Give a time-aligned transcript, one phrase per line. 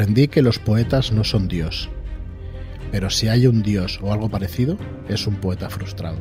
[0.00, 1.90] Aprendí que los poetas no son Dios,
[2.90, 4.78] pero si hay un Dios o algo parecido,
[5.10, 6.16] es un poeta frustrado.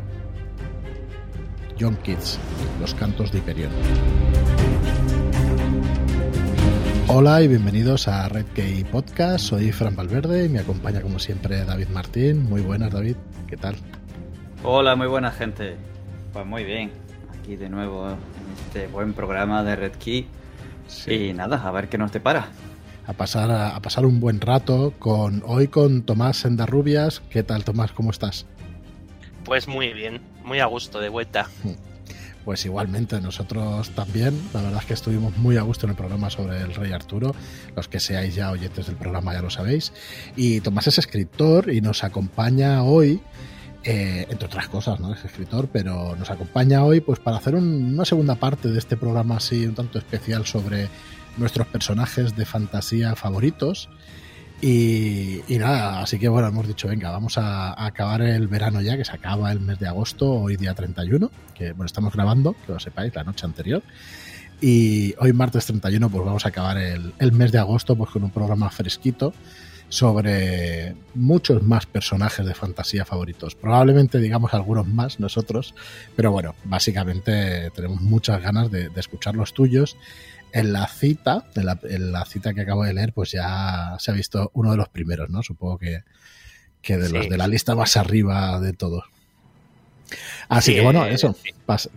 [1.79, 2.37] John Keats,
[2.81, 3.71] Los Cantos de Hiperión.
[7.07, 9.45] Hola y bienvenidos a Red Key Podcast.
[9.45, 12.49] Soy Fran Valverde y me acompaña como siempre David Martín.
[12.49, 13.15] Muy buenas, David.
[13.47, 13.77] ¿Qué tal?
[14.61, 15.77] Hola, muy buena gente.
[16.33, 16.91] Pues muy bien.
[17.31, 18.17] Aquí de nuevo en
[18.65, 20.27] este buen programa de Red Key.
[21.07, 22.49] Y nada, a ver qué nos depara.
[23.09, 27.23] A pasar, a, pasar un buen rato con hoy con Tomás Sendarrubias.
[27.31, 27.91] ¿Qué tal, Tomás?
[27.91, 28.45] ¿Cómo estás?
[29.45, 31.47] Pues muy bien, muy a gusto de vuelta.
[32.45, 34.39] Pues igualmente, nosotros también.
[34.53, 37.35] La verdad es que estuvimos muy a gusto en el programa sobre el Rey Arturo.
[37.75, 39.91] Los que seáis ya oyentes del programa ya lo sabéis.
[40.35, 43.21] Y Tomás es escritor y nos acompaña hoy.
[43.83, 45.13] Eh, entre otras cosas, ¿no?
[45.13, 49.37] Es escritor, pero nos acompaña hoy pues para hacer una segunda parte de este programa
[49.37, 50.89] así un tanto especial sobre
[51.39, 53.89] nuestros personajes de fantasía favoritos.
[54.61, 59.05] Y, nada, así que bueno, hemos dicho, venga, vamos a, acabar el verano ya, que
[59.05, 62.79] se acaba el mes de agosto, hoy día 31, que bueno, estamos grabando, que lo
[62.79, 63.81] sepáis, la noche anterior.
[64.59, 68.31] Y hoy martes 31, pues vamos a acabar el, mes de agosto pues con un
[68.31, 69.33] programa fresquito
[69.87, 73.55] sobre muchos más personajes de fantasía favoritos.
[73.55, 75.73] Probablemente digamos algunos más nosotros,
[76.17, 79.95] pero bueno, básicamente tenemos muchas ganas de escuchar los tuyos
[80.51, 84.51] en la cita, en la, cita que acabo de leer, pues ya se ha visto
[84.53, 85.43] uno de los primeros, ¿no?
[85.43, 86.03] Supongo que,
[86.81, 89.03] que de los de la lista más arriba de todos.
[90.47, 91.35] Así que bueno, eso.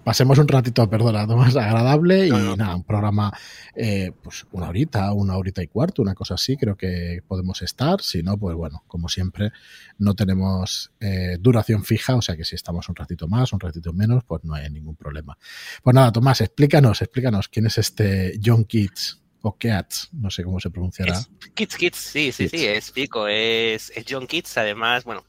[0.05, 3.33] pasemos un ratito, perdona, más agradable y nada, un programa,
[3.75, 8.03] eh, pues una horita, una horita y cuarto, una cosa así, creo que podemos estar.
[8.03, 9.53] Si no, pues bueno, como siempre,
[9.99, 13.93] no tenemos eh, duración fija, o sea que si estamos un ratito más, un ratito
[13.93, 15.37] menos, pues no hay ningún problema.
[15.83, 20.61] Pues nada, Tomás, explícanos, explícanos quién es este John Keats o Keats, no sé cómo
[20.61, 21.21] se pronunciará.
[21.55, 23.27] Keats, Keats, sí, sí, sí, explico.
[23.27, 25.25] Es, es John Keats, además, bueno,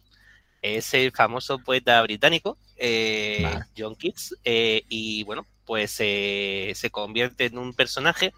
[0.64, 3.48] es el famoso poeta británico eh,
[3.78, 8.34] John Keats, eh, y bueno, pues eh, se convierte en un personaje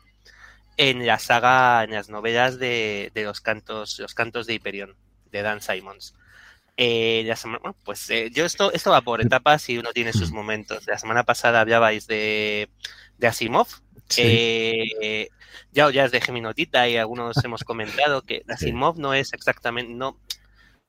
[0.78, 4.96] en la saga, en las novelas de, los cantos, los cantos de Hyperion,
[5.31, 6.16] de Dan Simons.
[6.78, 10.35] bueno, pues yo esto, esto va por etapas y uno tiene sus mm.
[10.35, 10.85] momentos.
[10.88, 12.69] La semana pasada hablabais de,
[13.18, 13.68] de Asimov.
[15.72, 19.94] ya, ya os dejé mi notita y algunos hemos comentado que Asimov no es exactamente,
[19.94, 20.19] no,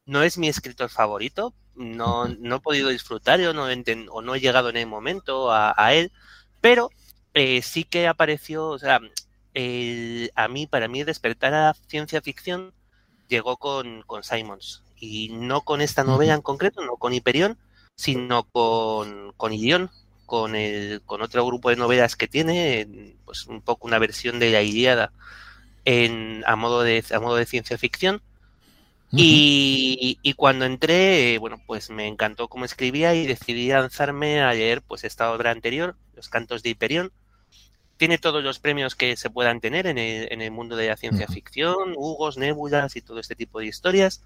[0.06, 3.66] no es mi escritor favorito, no, no he podido disfrutar o no,
[4.10, 6.12] o no he llegado en el momento a, él,
[6.60, 6.90] pero
[7.34, 9.00] eh, sí que apareció, o sea,
[10.34, 12.72] a mí, para mí despertar a la ciencia ficción
[13.28, 17.58] llegó con, con Simons y no con esta novela en concreto, no con Hyperion,
[17.96, 19.90] sino con, con Idión,
[20.26, 24.50] con, el, con otro grupo de novelas que tiene, pues un poco una versión de
[24.50, 25.12] la Iliada
[25.84, 28.22] en, a, modo de, a modo de ciencia ficción
[29.12, 35.04] y, cuando entré, bueno, pues me encantó cómo escribía y decidí lanzarme a leer pues
[35.04, 37.12] esta obra anterior, Los Cantos de Hiperión.
[37.96, 41.94] Tiene todos los premios que se puedan tener en el, mundo de la ciencia ficción,
[41.96, 44.22] Hugos, Nébulas y todo este tipo de historias.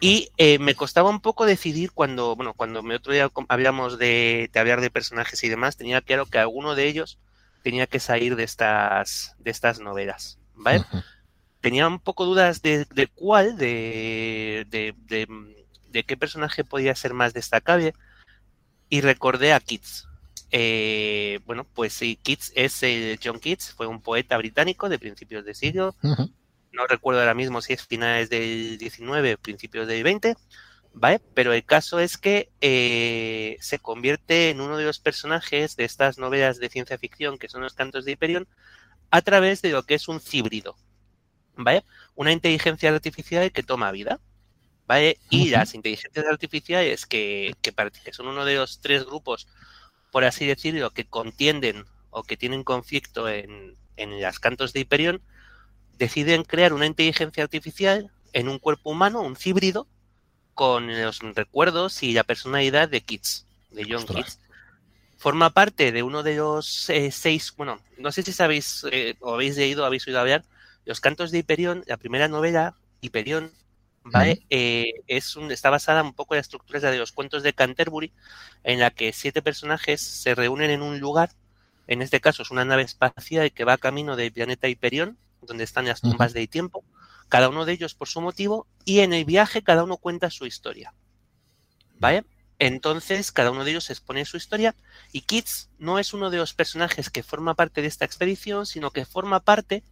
[0.00, 4.50] Y eh, me costaba un poco decidir cuando, bueno, cuando me otro día hablamos de,
[4.54, 7.18] hablar de personajes y demás, tenía claro que alguno de ellos
[7.62, 10.84] tenía que salir de estas, de estas novelas, ¿vale?
[11.60, 17.94] Tenía un poco dudas de, cuál, de, de, qué personaje podía ser más destacable
[18.88, 20.08] y recordé a Keats.
[20.52, 25.44] Eh, bueno, pues sí, Keats es el John Keats, fue un poeta británico de principios
[25.44, 25.94] de siglo.
[26.72, 30.36] No recuerdo ahora mismo si es finales del 19 o principios del 20,
[30.92, 31.20] ¿vale?
[31.34, 36.18] Pero el caso es que eh, se convierte en uno de los personajes de estas
[36.18, 38.48] novelas de ciencia ficción que son los cantos de Hyperion
[39.10, 40.76] a través de lo que es un cíbrido,
[41.64, 41.84] ¿vale?
[42.14, 44.20] Una inteligencia artificial que toma vida,
[44.86, 45.18] ¿vale?
[45.30, 47.72] Y las inteligencias artificiales que, que,
[48.12, 49.48] son uno de los tres grupos,
[50.10, 55.22] por así decirlo, que contienden o que tienen conflicto en, en las cantos de Hyperion,
[55.98, 59.86] deciden crear una inteligencia artificial en un cuerpo humano, un híbrido,
[60.54, 64.38] con los recuerdos y la personalidad de Keats, de John Keats.
[65.16, 69.34] Forma parte de uno de los eh, seis, bueno, no sé si sabéis eh, o
[69.34, 70.44] habéis leído, habéis oído hablar
[70.84, 73.52] los cantos de Hiperión, la primera novela, Hiperión,
[74.02, 74.42] ¿vale?
[74.50, 78.12] Eh, es un, está basada un poco en la estructura de los cuentos de Canterbury,
[78.64, 81.30] en la que siete personajes se reúnen en un lugar,
[81.86, 85.86] en este caso es una nave espacial que va camino del planeta Hiperión, donde están
[85.86, 86.84] las tumbas de tiempo,
[87.28, 90.46] cada uno de ellos por su motivo, y en el viaje cada uno cuenta su
[90.46, 90.94] historia.
[91.98, 92.24] ¿Vale?
[92.60, 94.74] Entonces, cada uno de ellos expone su historia
[95.12, 98.90] y Keats no es uno de los personajes que forma parte de esta expedición, sino
[98.90, 99.82] que forma parte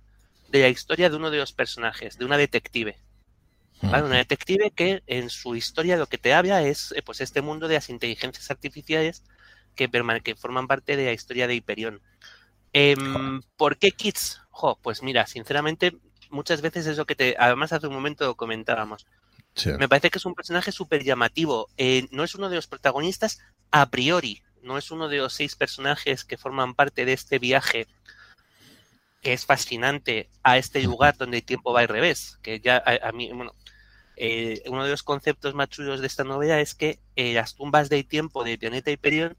[0.49, 2.99] de la historia de uno de los personajes, de una detective.
[3.83, 4.05] ¿vale?
[4.05, 7.69] Una detective que en su historia lo que te habla es eh, pues este mundo
[7.69, 9.23] de las inteligencias artificiales
[9.75, 9.89] que,
[10.25, 12.01] que forman parte de la historia de Hyperion.
[12.73, 12.97] Eh,
[13.57, 14.43] ¿Por qué Kids?
[14.51, 15.97] Jo, pues mira, sinceramente,
[16.31, 17.37] muchas veces es lo que te.
[17.39, 19.07] Además, hace un momento lo comentábamos.
[19.55, 19.71] Sí.
[19.79, 21.69] Me parece que es un personaje súper llamativo.
[21.77, 23.41] Eh, no es uno de los protagonistas
[23.71, 24.43] a priori.
[24.63, 27.87] No es uno de los seis personajes que forman parte de este viaje
[29.21, 32.39] que es fascinante a este lugar donde el tiempo va al revés.
[32.43, 33.55] Que ya a, a mí, bueno,
[34.17, 37.89] eh, uno de los conceptos más chulos de esta novela es que eh, las tumbas
[37.89, 39.37] del tiempo del planeta Hyperion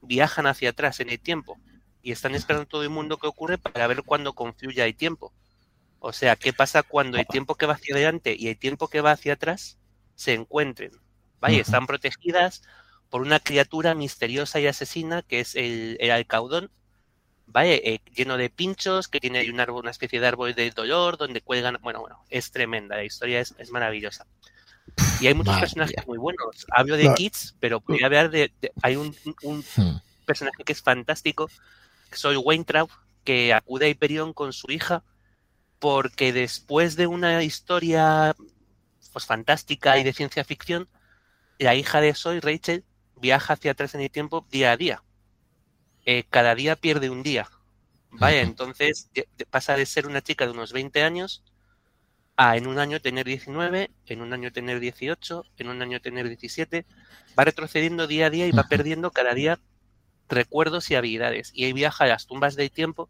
[0.00, 1.58] viajan hacia atrás en el tiempo
[2.02, 5.32] y están esperando todo el mundo que ocurre para ver cuándo confluya el tiempo.
[6.00, 9.00] O sea, ¿qué pasa cuando el tiempo que va hacia adelante y el tiempo que
[9.00, 9.78] va hacia atrás
[10.14, 10.92] se encuentren?
[11.42, 11.60] Ujú.
[11.60, 12.62] están protegidas
[13.10, 16.70] por una criatura misteriosa y asesina que es el, el alcaudón,
[17.52, 17.80] ¿vale?
[17.84, 21.40] Eh, lleno de pinchos, que tiene un árbol, una especie de árbol del dolor, donde
[21.42, 21.78] cuelgan.
[21.82, 24.26] Bueno, bueno, es tremenda, la historia es, es maravillosa.
[25.20, 26.66] Y hay muchos personajes muy buenos.
[26.70, 27.14] Hablo de No.
[27.14, 29.98] Kids, pero podría hablar de, de- Hay un, un Hmm.
[30.26, 31.48] personaje que es fantástico,
[32.10, 32.90] que soy Weintraub,
[33.24, 35.04] que acude a Hyperion con su hija,
[35.78, 38.34] porque después de una historia
[39.12, 40.88] pues fantástica y de ciencia ficción,
[41.58, 42.82] la hija de Soy, Rachel,
[43.20, 45.02] viaja hacia atrás en el tiempo día a día.
[46.04, 47.48] Eh, cada día pierde un día.
[48.10, 49.10] Vaya, entonces
[49.50, 51.42] pasa de ser una chica de unos 20 años
[52.36, 56.28] a en un año tener 19, en un año tener 18, en un año tener
[56.28, 56.84] 17.
[57.38, 59.58] Va retrocediendo día a día y va perdiendo cada día
[60.28, 61.52] recuerdos y habilidades.
[61.54, 63.08] Y ahí viaja a las tumbas del tiempo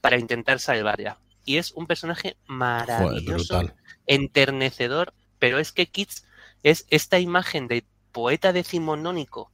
[0.00, 1.18] para intentar salvarla.
[1.44, 3.72] Y es un personaje maravilloso,
[4.06, 6.24] enternecedor, pero es que Kids
[6.62, 9.52] es esta imagen de poeta decimonónico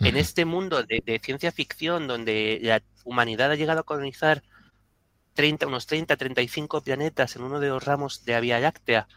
[0.00, 4.42] en este mundo de, de ciencia ficción donde la humanidad ha llegado a colonizar
[5.34, 9.08] 30, unos 30, 35 planetas en uno de los ramos de la Vía Láctea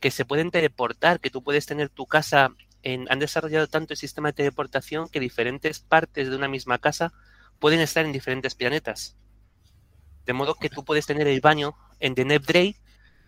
[0.00, 2.50] que se pueden teleportar, que tú puedes tener tu casa
[2.82, 7.12] en, han desarrollado tanto el sistema de teleportación que diferentes partes de una misma casa
[7.58, 9.16] pueden estar en diferentes planetas.
[10.26, 12.24] De modo que tú puedes tener el baño en The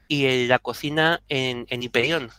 [0.08, 2.30] y el- la cocina en, en Hyperion.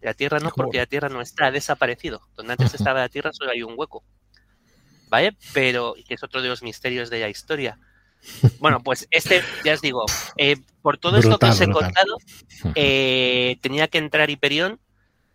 [0.00, 2.22] La Tierra no, porque la Tierra no está, ha desaparecido.
[2.36, 4.02] Donde antes estaba la Tierra solo hay un hueco.
[5.08, 5.36] ¿Vale?
[5.52, 7.78] Pero, que es otro de los misterios de la historia.
[8.58, 10.04] Bueno, pues este, ya os digo,
[10.36, 11.84] eh, por todo esto que os he brutal.
[11.84, 12.16] contado,
[12.74, 14.78] eh, tenía que entrar Hyperion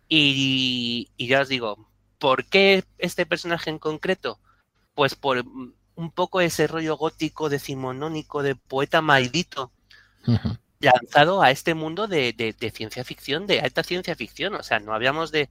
[0.08, 4.38] y, y ya os digo, ¿por qué este personaje en concreto?
[4.94, 5.44] Pues por
[5.96, 9.72] un poco ese rollo gótico, decimonónico, de poeta maldito,
[10.26, 10.56] Ujú.
[10.80, 14.54] Lanzado a este mundo de, de- de ciencia ficción, de alta ciencia ficción.
[14.54, 15.48] O sea, no hablamos de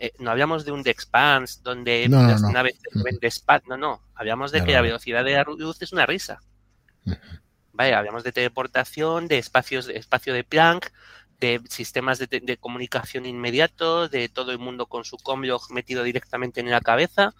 [0.00, 2.50] eh, no hablamos de un The Expanse donde No, no, las no.
[2.52, 4.86] naves se mueven despa- no, no, hablamos de No, que no, la no.
[4.86, 6.38] velocidad de la luz es una risa.
[7.04, 7.16] Ujú.
[7.72, 10.92] Vale, hablamos de teleportación, de espacios, de espacio de Planck,
[11.40, 16.02] de sistemas de, te- de comunicación inmediato, de todo el mundo con su comlog metido
[16.04, 17.34] directamente en la cabeza,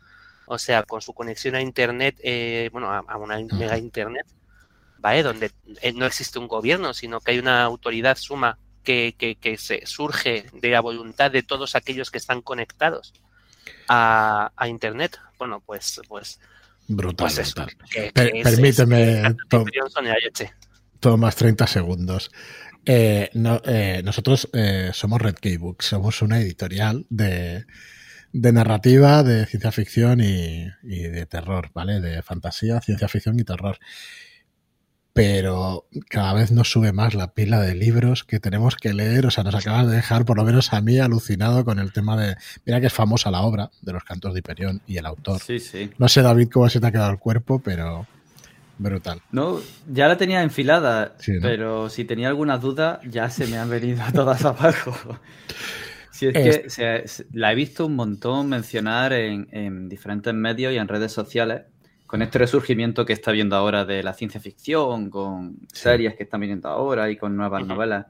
[0.46, 4.26] o sea, con su conexión a internet, eh, bueno, a, a una mega internet,
[4.98, 5.22] ¿vale?
[5.22, 5.50] Donde
[5.82, 9.84] eh, no existe un gobierno, sino que hay una autoridad suma que, que, que se
[9.86, 13.12] surge de la voluntad de todos aquellos que están conectados
[13.88, 15.18] a, a internet.
[15.38, 16.40] Bueno, pues, pues,
[16.86, 17.54] Brutal, pues eso.
[17.64, 17.76] brutal.
[17.90, 19.66] que- Per- que es- permíteme, es- Tom.
[21.00, 22.30] Tomas 30 segundos.
[22.84, 27.66] Eh, no, eh, nosotros eh, somos Red Key Books, somos una editorial de,
[28.32, 32.00] de narrativa, de ciencia ficción y, y de terror, ¿vale?
[32.00, 33.78] De fantasía, ciencia ficción y terror.
[35.18, 39.26] Pero cada vez nos sube más la pila de libros que tenemos que leer.
[39.26, 42.16] O sea, nos acabas de dejar, por lo menos a mí, alucinado con el tema
[42.16, 42.36] de.
[42.64, 45.40] Mira que es famosa la obra de los cantos de Hiperión y el autor.
[45.40, 45.90] Sí, sí.
[45.98, 48.06] No sé, David, cómo se te ha quedado el cuerpo, pero
[48.78, 49.20] brutal.
[49.32, 49.58] No,
[49.92, 51.40] ya la tenía enfilada, Sí, ¿no?
[51.42, 55.18] pero si tenía algunas dudas, ya se me han venido todas abajo.
[56.12, 60.76] Si es que se- la he visto un montón mencionar en, en diferentes medios y
[60.76, 61.62] en redes sociales
[62.08, 66.40] con este resurgimiento que está viendo ahora de la ciencia ficción, con series que están
[66.40, 68.06] viniendo ahora y con nuevas novelas.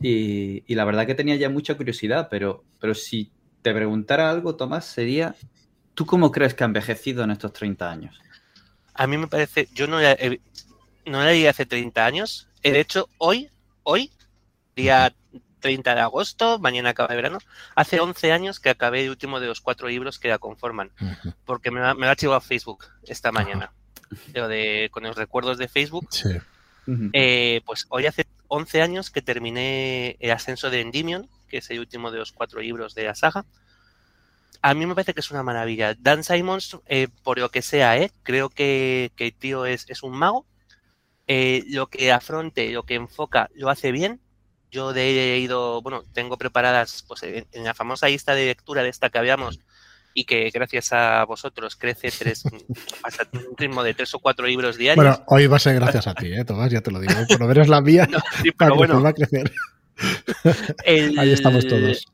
[0.00, 4.56] Y, y la verdad que tenía ya mucha curiosidad, pero, pero si te preguntara algo,
[4.56, 5.34] Tomás, sería,
[5.92, 8.18] ¿tú cómo crees que ha envejecido en estos 30 años?
[8.94, 10.16] A mí me parece, yo no la,
[11.04, 12.48] no la leí hace 30 años.
[12.62, 13.50] De hecho, hoy,
[13.82, 14.10] hoy,
[14.74, 15.14] día
[15.60, 17.38] 30 de agosto, mañana acaba el verano,
[17.76, 20.90] hace 11 años que acabé el último de los cuatro libros que la conforman,
[21.44, 23.72] porque me, lo ha- me lo ha archivado Facebook esta mañana.
[24.34, 26.08] Lo de, con los recuerdos de Facebook.
[26.10, 26.30] Sí.
[27.12, 31.78] Eh, pues hoy hace 11 años que terminé el ascenso de Endymion, que es el
[31.78, 33.44] último de los cuatro libros de la saga.
[34.62, 35.94] A mí me parece que es una maravilla.
[35.98, 38.10] Dan Simons, eh, por lo que sea, ¿eh?
[38.24, 40.44] creo que, que el tío es, es un mago.
[41.28, 44.20] eh, lo que afronte, lo que enfoca, lo hace bien.
[44.70, 49.10] Yo he ido, bueno, tengo preparadas, pues en, la famosa lista de lectura de esta
[49.10, 49.60] que habíamos,
[50.14, 52.44] y que gracias a vosotros crece tres,
[53.02, 55.04] hasta un ritmo de tres o cuatro libros diarios.
[55.04, 56.70] Bueno, hoy va a ser gracias a ti, ¿eh, Tomás?
[56.70, 57.14] Ya te lo digo.
[57.28, 58.08] Por lo menos la mía
[58.58, 59.52] pero bueno, va a crecer.
[60.86, 62.04] Ahí estamos todos.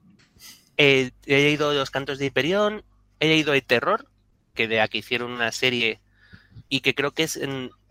[0.76, 2.84] he leído Los Cantos de Hiperión,
[3.20, 4.06] he leído El Terror,
[4.54, 6.00] que de aquí hicieron una serie
[6.68, 7.36] y que creo que es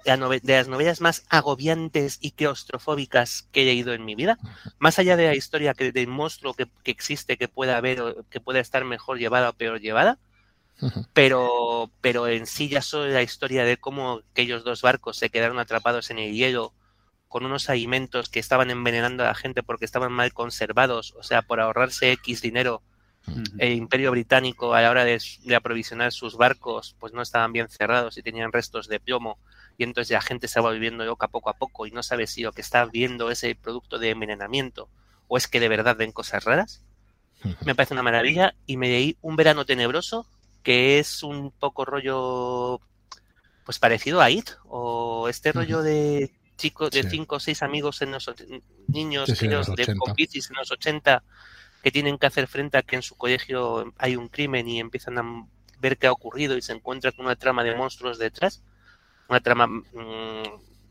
[0.06, 4.38] de las novelas más agobiantes y claustrofóbicas que he leído en mi vida.
[4.78, 8.60] Más allá de la historia que, del monstruo que, existe, que pueda haber, que pueda
[8.60, 10.20] estar mejor llevada o peor llevada,
[11.14, 15.58] pero, pero en sí ya solo la historia de cómo aquellos dos barcos se quedaron
[15.58, 16.74] atrapados en el hielo
[17.28, 21.42] con unos alimentos que estaban envenenando a la gente porque estaban mal conservados, o sea,
[21.42, 22.82] por ahorrarse X dinero
[23.58, 25.20] el imperio británico a la hora de,
[25.56, 29.40] aprovisionar sus barcos pues no estaban bien cerrados y tenían restos de plomo
[29.78, 32.44] y entonces la gente se va viviendo loca poco a poco y no sabe si
[32.44, 34.90] lo que está viendo es el producto de envenenamiento
[35.28, 36.84] o es que de verdad ven cosas raras.
[37.66, 38.56] Me parece una maravilla.
[38.66, 40.26] Y me leí Un verano tenebroso
[40.64, 42.82] que es un poco rollo
[43.66, 48.12] pues parecido a It o este rollo de chicos de cinco o seis amigos en
[48.12, 48.34] los
[48.88, 51.24] niños de compicis en los 80
[51.84, 55.20] que tienen que hacer frente a que en su colegio hay un crimen y empiezan
[55.20, 55.48] a
[55.80, 58.64] ver qué ha ocurrido y se encuentran con una trama de monstruos detrás,
[59.28, 59.84] una trama, mm,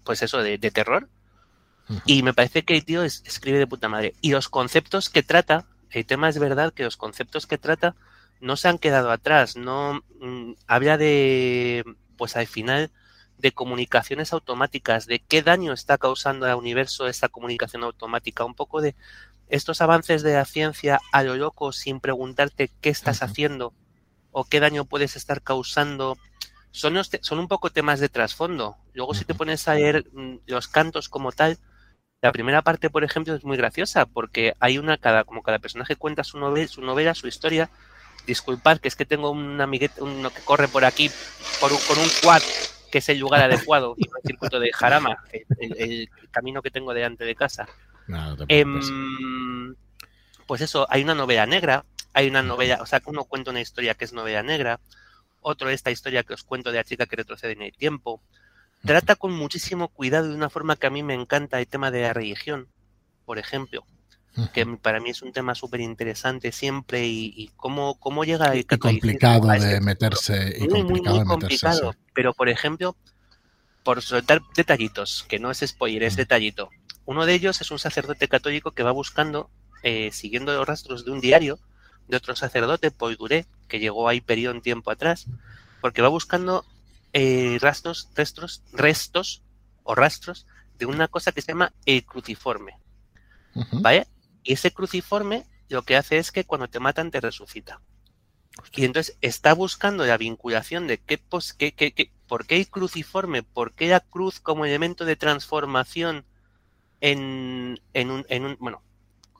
[0.04, 1.08] pues eso, de, terror.
[2.06, 4.14] Y me parece que el tío escribe de puta madre.
[4.22, 7.94] Y los conceptos que trata, el tema es verdad que los conceptos que trata
[8.40, 11.84] no se han quedado atrás, no mm, habla de,
[12.16, 12.90] pues al final,
[13.38, 18.80] de comunicaciones automáticas, de qué daño está causando al universo esa comunicación automática, un poco
[18.80, 18.94] de
[19.48, 23.74] estos avances de la ciencia a lo loco sin preguntarte qué estás haciendo
[24.32, 26.16] o qué daño puedes estar causando,
[26.74, 28.76] son, son un poco temas de trasfondo.
[28.94, 31.56] Luego si te pones a leer mm, los cantos como tal,
[32.20, 35.94] la primera parte, por ejemplo, es muy graciosa porque hay una, cada, como cada personaje
[35.94, 37.70] cuenta su novela, su, novela, su historia.
[38.26, 41.10] Disculpad que es que tengo un amiguete, uno que corre por aquí
[41.60, 42.42] por con un quad
[42.90, 45.16] que es el lugar adecuado y el circuito de Jarama,
[45.60, 47.68] el camino que tengo delante de casa.
[48.48, 49.76] Em,
[50.46, 53.94] pues eso, hay una novela negra, hay una novela, o sea, uno cuenta una historia
[53.94, 54.80] que es novela negra,
[55.44, 58.20] otro esta historia que os cuento de la chica que retrocede en el tiempo.
[58.82, 62.02] Trata con muchísimo cuidado de una forma que a mí me encanta el tema de
[62.02, 62.68] la religión,
[63.24, 63.84] por ejemplo,
[64.52, 68.64] que para mí es un tema súper interesante siempre y, cómo, cómo llega el y
[68.64, 72.96] complicado de meterse y muy, complicado muy, complicado pero por ejemplo
[73.84, 76.70] por soltar detallitos que no es spoiler es detallito.
[77.04, 79.50] Uno de ellos es un sacerdote católico que va buscando,
[79.82, 81.58] eh, siguiendo los rastros de un diario
[82.08, 85.26] de otro sacerdote, Poiduré, que llegó a Hiperión tiempo atrás,
[85.80, 86.64] porque va buscando
[87.12, 89.42] eh, rastros, restos, restos
[89.82, 90.46] o rastros
[90.78, 92.78] de una cosa que se llama el cruciforme.
[93.72, 94.08] ¿Vale?
[94.42, 97.80] Y ese cruciforme lo que hace es que cuando te matan te resucita.
[98.72, 102.68] Y entonces está buscando la vinculación de qué, pues, qué, qué, qué, por qué el
[102.68, 106.24] cruciforme, por qué la cruz como elemento de transformación
[107.00, 108.82] en, en, un, en un, bueno,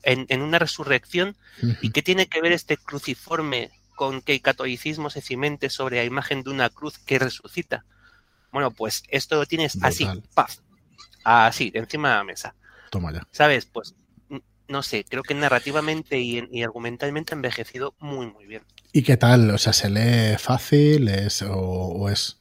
[0.05, 1.37] en, en, una resurrección
[1.81, 6.05] y qué tiene que ver este cruciforme con que el catolicismo se cimente sobre la
[6.05, 7.85] imagen de una cruz que resucita.
[8.53, 10.63] Bueno, pues esto lo tienes así, paz,
[11.25, 12.55] así, encima de la mesa.
[12.91, 13.27] Toma ya.
[13.31, 13.67] ¿Sabes?
[13.67, 13.95] Pues
[14.69, 18.63] no sé, creo que narrativamente y, y, argumentalmente ha envejecido muy, muy bien.
[18.93, 19.51] ¿Y qué tal?
[19.51, 22.39] O sea, ¿se lee fácil es, o, es,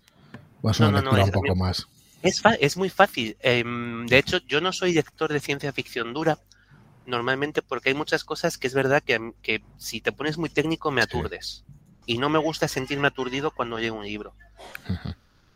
[0.61, 1.87] o es una lectura un poco más?
[2.21, 3.35] Es, es muy fácil.
[3.41, 6.39] Em, de hecho, yo no soy lector de ciencia ficción dura,
[7.05, 10.91] normalmente porque hay muchas cosas que es verdad que, que si te pones muy técnico
[10.91, 11.63] me aturdes.
[12.05, 14.33] Y no me gusta sentirme aturdido cuando leo un libro.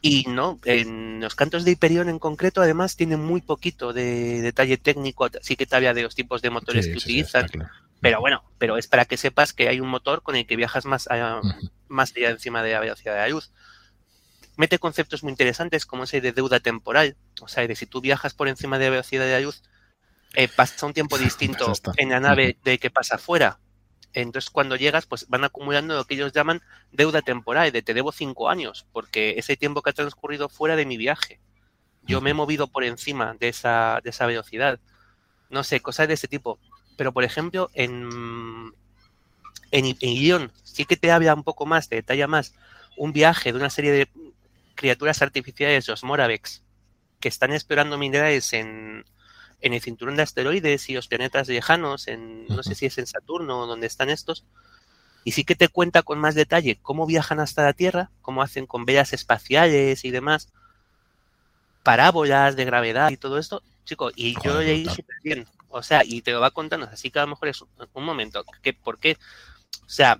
[0.01, 4.77] Y no, en los cantos de Hyperion en concreto, además, tiene muy poquito de detalle
[4.77, 7.47] técnico, sí que todavía de los tipos de motores que utilizan.
[7.99, 10.85] Pero bueno, pero es para que sepas que hay un motor con el que viajas
[10.85, 11.41] más, allá,
[11.87, 13.51] más allá encima de la velocidad de la luz.
[14.55, 18.33] Mete conceptos muy interesantes como ese de deuda temporal, o sea, de si tú viajas
[18.33, 19.63] por encima de la velocidad de la luz,
[20.37, 23.59] eh, pasa un tiempo distinto en la nave de que pasa afuera.
[24.13, 28.11] Entonces, cuando llegas, pues van acumulando lo que ellos llaman deuda temporal, de te debo
[28.11, 31.39] cinco años, porque ese tiempo que ha transcurrido fuera de mi viaje.
[32.03, 34.79] Yo me he movido por encima de esa, de esa velocidad.
[35.49, 36.59] No sé, cosas de ese tipo.
[36.97, 38.71] Pero, por ejemplo, en,
[39.71, 42.53] en, en sí que te habla un poco más, te detalla más
[42.95, 44.07] un viaje de una serie de
[44.75, 46.63] criaturas artificiales, los Moravex,
[47.19, 49.03] que están explorando minerales en,
[49.61, 53.07] en el cinturón de asteroides y los planetas lejanos, en, no sé si es en
[53.07, 54.45] Saturno o donde están estos,
[55.23, 58.67] y sí que te cuenta con más detalle cómo viajan hasta la Tierra, cómo hacen
[58.67, 60.49] con velas espaciales y demás,
[61.83, 65.47] parábolas de gravedad y todo esto, chico, y yo Joder, leí súper bien.
[65.69, 68.03] O sea, y te lo va contando, así que a lo mejor es un- un
[68.03, 69.17] momento, que ¿por qué?
[69.85, 70.19] O sea,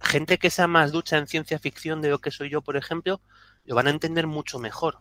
[0.00, 3.20] gente que sea más ducha en ciencia ficción de lo que soy yo, por ejemplo,
[3.64, 4.98] lo van a entender mucho mejor.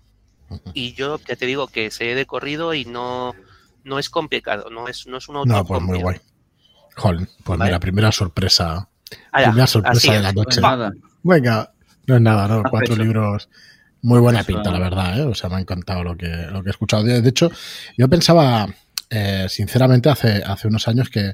[0.73, 3.35] Y yo ya te digo que sé de corrido y no,
[3.83, 6.17] no es complicado, no es, no es un No, pues muy guay.
[6.95, 7.69] Joder, pues Vale.
[7.71, 8.89] mira, primera sorpresa.
[9.31, 10.61] Primera sorpresa de la noche.
[10.61, 10.91] nada.
[11.23, 11.73] Venga,
[12.07, 12.63] no es nada, ¿no?
[12.69, 13.03] Cuatro hecho.
[13.03, 13.49] libros.
[14.03, 14.47] Muy buena Eso.
[14.47, 15.23] pinta, la verdad, ¿eh?
[15.23, 17.03] O sea, me ha encantado lo que, lo que he escuchado.
[17.03, 17.51] De hecho,
[17.97, 18.67] yo pensaba,
[19.09, 21.31] eh, sinceramente, hace, hace unos años que,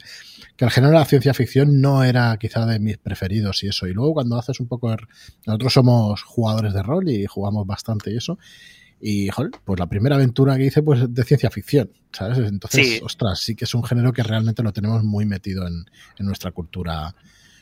[0.58, 3.88] que el género de la ciencia ficción no era quizá de mis preferidos y eso.
[3.88, 4.92] Y luego cuando haces un poco...
[4.92, 5.08] er-
[5.46, 8.38] Nosotros somos jugadores de rol y jugamos bastante y eso.
[9.00, 12.40] Y, joder, pues la primera aventura que hice, pues de ciencia ficción, ¿sabes?
[12.40, 13.00] Entonces, Sí.
[13.04, 15.86] ostras, sí que es un género que realmente lo tenemos muy metido en,
[16.18, 17.14] en nuestra cultura,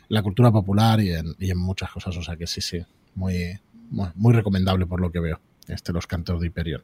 [0.08, 2.16] la cultura popular y en, y en muchas cosas.
[2.16, 2.80] O sea que sí, sí,
[3.16, 5.42] muy, muy, muy recomendable por lo que veo.
[5.68, 6.84] Este, Los Cantos de Hyperion.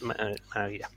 [0.00, 0.16] Ma-
[0.54, 0.88] Maravilla.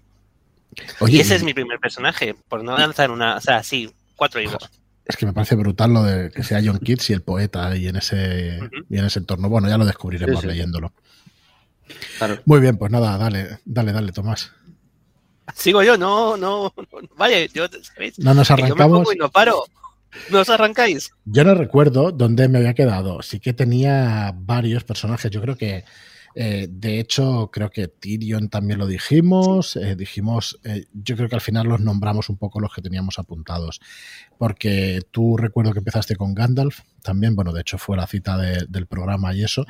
[1.02, 4.40] Oye, y ese es mi primer personaje, por no lanzar una, o sea, sí, cuatro
[4.42, 4.72] libros.
[5.06, 7.88] es que me parece brutal lo de que sea John Keats y el poeta y
[7.88, 8.58] en ese,
[8.90, 9.50] y en ese entorno.
[9.50, 10.48] Bueno, ya lo descubriremos Sí, sí.
[10.48, 10.92] leyéndolo.
[12.18, 12.40] Claro.
[12.46, 14.52] Muy bien, pues nada, dale, dale, dale, Tomás.
[15.56, 18.18] Sigo yo, no, no, no, vale, yo, ¿sabéis?
[18.20, 18.98] No nos Que yo me arrancamos.
[19.00, 19.64] pongo y no paro.
[20.30, 21.12] ¿No os arrancáis?
[21.26, 23.22] Yo no recuerdo dónde me había quedado.
[23.24, 25.32] Sí que tenía varios personajes.
[25.32, 25.84] Yo creo que,
[26.36, 29.76] eh, de hecho, creo que Tyrion también lo dijimos.
[29.76, 33.20] eh, dijimos, eh, yo creo que al final los nombramos un poco los que teníamos
[33.20, 33.80] apuntados.
[34.38, 37.36] Porque tú recuerdo que empezaste con Gandalf también.
[37.36, 39.66] Bueno, de hecho fue la cita de- del programa y eso.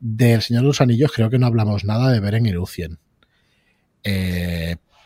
[0.00, 2.98] Del Señor de los Anillos creo que no hablamos nada de Beren y Lucien.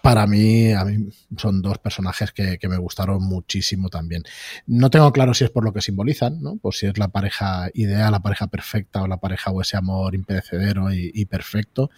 [0.01, 4.23] Eh, para mí, a mí son dos personajes que, me gustaron muchísimo también.
[4.67, 6.57] No tengo claro si es por lo que simbolizan, ¿no?
[6.57, 10.15] Por si es la pareja ideal, la pareja perfecta o la pareja o ese amor
[10.15, 11.91] imperecedero y, perfecto.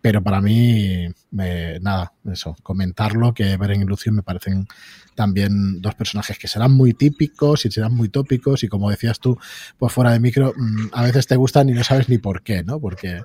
[0.00, 4.66] Pero para mí, me- nada, eso, comentarlo, que Beren y Lucio me parecen
[5.14, 9.38] también dos personajes que serán muy típicos y serán muy tópicos y como decías tú,
[9.78, 12.62] pues fuera de micro, mm, a veces te gustan y no sabes ni por qué,
[12.62, 12.80] ¿no?
[12.80, 13.22] Porque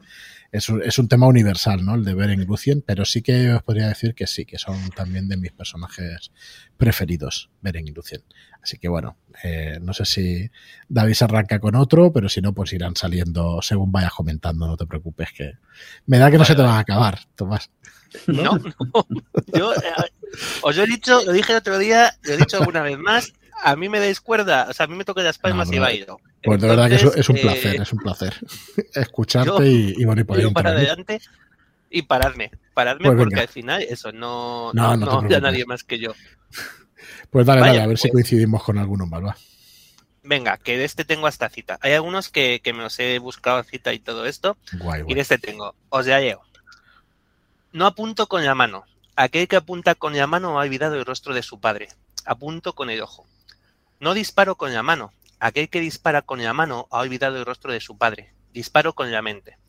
[0.56, 1.96] es un, es un tema universal, ¿no?
[1.96, 4.90] El de Beren y Lucien, pero sí que os podría decir que sí, que son
[4.92, 6.32] también de mis personajes
[6.78, 8.24] preferidos, Beren y Lucien.
[8.62, 10.50] Así que bueno, eh, no sé si
[10.88, 14.78] David se arranca con otro, pero si no, pues irán saliendo según vayas comentando, no
[14.78, 15.54] te preocupes, que
[16.06, 17.70] me da que no Vale, se te van a acabar, Tomás.
[18.28, 19.08] No, no.
[19.54, 19.80] Yo eh,
[20.62, 23.34] os lo he dicho, lo dije el otro día, lo he dicho alguna vez más.
[23.64, 25.80] A mí me dais cuerda, o sea, a mí me toca las palmas No, y
[25.80, 26.20] bailo.
[26.46, 28.34] Pues de verdad que es, Entonces, es un eh, placer, es un placer
[28.94, 31.20] escucharte yo- y, y bueno, y poder para adelante
[31.90, 33.42] y paradme, paradme Pues porque venga.
[33.44, 36.14] al final eso no, No, no, no no nadie más que yo.
[37.30, 38.14] Pues dale, Vaya, dale, a ver si pues.
[38.14, 39.38] coincidimos con alguno más, va.
[40.24, 41.78] Venga, que de este tengo hasta cita.
[41.82, 45.16] Hay algunos que, que me los he buscado cita y todo esto, Guay, y guay.
[45.16, 45.76] de este tengo.
[45.90, 46.42] Os la leo.
[47.74, 48.86] No apunto con la mano.
[49.16, 51.90] Aquel que apunta con la mano ha olvidado el rostro de su padre.
[52.26, 53.26] Apunto con el ojo.
[54.00, 55.12] No disparo con la mano.
[55.46, 58.34] Aquel que dispara con la mano ha olvidado el rostro de su padre.
[58.52, 59.60] Disparo con la mente.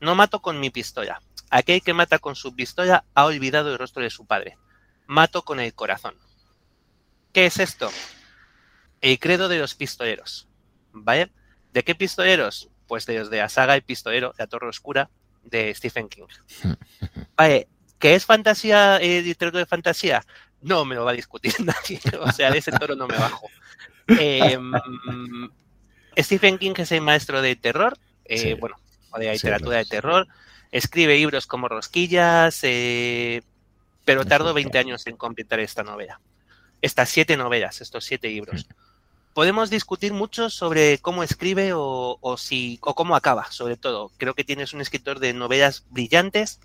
[0.00, 1.22] No mato con mi pistola.
[1.50, 4.58] Aquel que mata con su pistola ha olvidado el rostro de su padre.
[5.06, 6.16] Mato con el corazón.
[7.32, 7.92] ¿Qué es esto?
[9.00, 10.48] El credo de los pistoleros.
[10.90, 11.30] ¿Vale?
[11.72, 12.68] ¿De qué pistoleros?
[12.88, 15.10] Pues de los de la saga El Pistolero, La Torre Oscura,
[15.44, 16.26] de Stephen King.
[17.36, 17.68] Vale,
[18.00, 20.24] ¿qué es fantasía, eh, literatura de fantasía?
[20.60, 22.00] No me lo va a discutir nadie.
[22.18, 23.46] O sea, de ese toro no me bajo.
[24.18, 25.48] Eh, mm,
[26.18, 28.54] Stephen King es el maestro de terror, eh, Sí.
[28.54, 28.76] bueno,
[29.12, 30.26] o de literatura de terror.
[30.72, 33.42] Escribe libros como Rosquillas, eh,
[34.04, 34.86] pero tardó es 20 verdad.
[34.88, 36.20] años en completar esta novela.
[36.82, 38.66] Estas siete novelas, estos siete libros.
[39.34, 44.10] Podemos discutir mucho sobre cómo escribe o, o si, o cómo acaba, sobre todo.
[44.16, 46.60] Creo que tienes un escritor de novelas brillantes,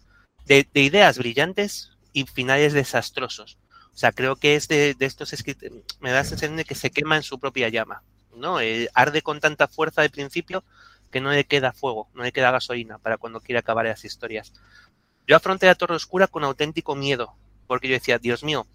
[0.45, 3.57] de, de ideas brillantes y finales desastrosos.
[3.95, 6.75] O sea, creo que es de, de estos escritores, me da la sensación de que
[6.75, 8.03] se quema en su propia llama,
[8.35, 8.59] ¿no?
[8.59, 10.65] Eh, arde con tanta fuerza de principio
[11.11, 14.51] que no le queda fuego, no le queda gasolina para cuando quiere acabar las historias.
[15.25, 17.35] Yo afronté la Torre Oscura con auténtico miedo,
[17.67, 18.67] porque yo decía, Dios mío,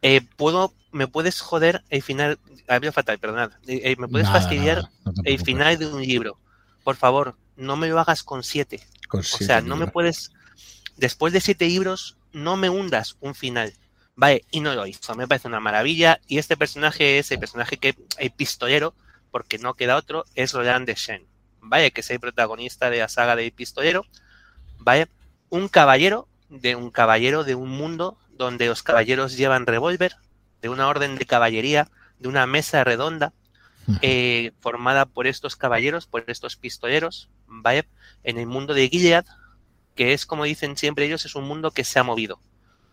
[0.00, 4.76] eh, puedo, me puedes joder el final, había fatal, perdonad, eh, me puedes Nada, fastidiar
[4.78, 6.38] nada, no el final de un libro.
[6.82, 8.80] Por favor, no me lo hagas con siete.
[9.06, 10.32] Con O sea, no me puedes,
[10.96, 13.74] después de siete libros, no me hundas un final.
[14.16, 15.14] Vale, y no lo hizo.
[15.14, 16.20] Me parece una maravilla.
[16.26, 18.94] Y este personaje es el personaje que, el pistolero,
[19.30, 21.26] porque no queda otro, es Roland Deschain.
[21.60, 24.06] Vale, que es el protagonista de la saga del pistolero.
[24.78, 25.08] Vale,
[25.48, 30.16] un caballero, de un caballero de un mundo donde los caballeros llevan revólver,
[30.60, 33.32] de una orden de caballería, de una mesa redonda,
[34.02, 37.86] eh, formada por estos caballeros, por estos pistoleros, ¿vale?
[38.22, 39.26] En el mundo de Gilead,
[39.94, 42.40] que es, como dicen siempre ellos, es un mundo que se ha movido.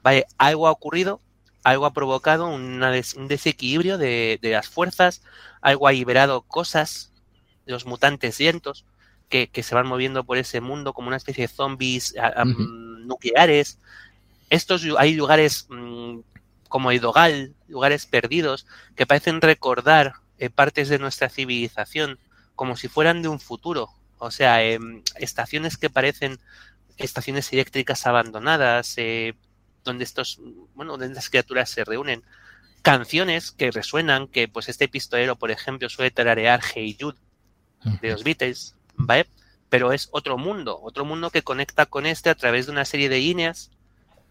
[0.03, 0.25] ¿Vale?
[0.37, 1.21] Algo ha ocurrido,
[1.63, 5.21] algo ha provocado un desequilibrio de, las fuerzas,
[5.61, 7.11] algo ha liberado cosas,
[7.65, 8.85] los mutantes vientos,
[9.29, 12.15] que, se van moviendo por ese mundo como una especie de zombies
[13.05, 13.79] nucleares.
[14.49, 16.19] Estos hay lugares mm,
[16.67, 22.17] como Idogal, lugares perdidos, que parecen recordar eh, partes de nuestra civilización,
[22.55, 23.89] como si fueran de un futuro.
[24.17, 26.39] O sea, em, estaciones que parecen
[26.97, 29.35] estaciones eléctricas abandonadas, eh,
[29.83, 30.39] donde estos,
[30.75, 32.23] bueno, donde las criaturas se reúnen.
[32.81, 37.19] Canciones que resuenan, que pues este pistolero, por ejemplo, suele tararear Hey Jude
[38.01, 39.27] de los Beatles, ¿vale?
[39.69, 43.09] Pero es otro mundo, otro mundo que conecta con este a través de una serie
[43.09, 43.71] de líneas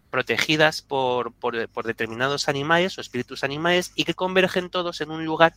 [0.09, 5.25] protegidas por, por, por determinados animales o espíritus animales y que convergen todos en un
[5.25, 5.53] lugar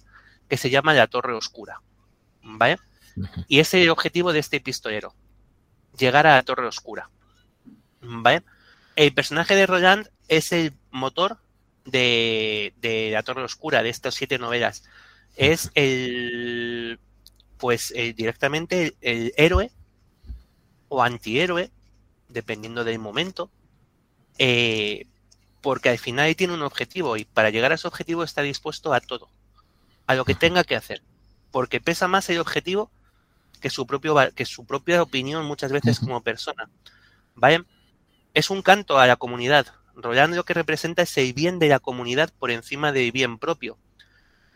[0.49, 1.81] que se llama la Torre Oscura,
[2.43, 2.79] ¿vale?
[3.49, 5.15] Y ese es el objetivo de este pistolero,
[5.99, 7.11] llegar a la Torre Oscura,
[8.01, 8.43] ¿vale?
[8.97, 11.39] El personaje de Roland es el motor
[11.85, 12.73] de,
[13.13, 14.85] la Torre Oscura, de estas siete novelas.
[15.37, 17.01] Es el,
[17.59, 19.71] pues directamente el, héroe
[20.89, 21.71] o antihéroe,
[22.29, 23.51] dependiendo del momento,
[24.39, 25.07] eh,
[25.61, 29.01] porque al final tiene un objetivo y para llegar a ese objetivo está dispuesto a
[29.01, 29.29] todo,
[30.07, 31.03] a lo que tenga que hacer,
[31.51, 32.91] porque pesa más el objetivo
[33.61, 36.69] que su, propio, que su propia opinión muchas veces como persona.
[37.35, 37.65] ¿Vale?
[38.35, 39.67] Es un canto a la comunidad.
[39.95, 43.79] Roland lo que representa es el bien de la comunidad por encima del bien propio,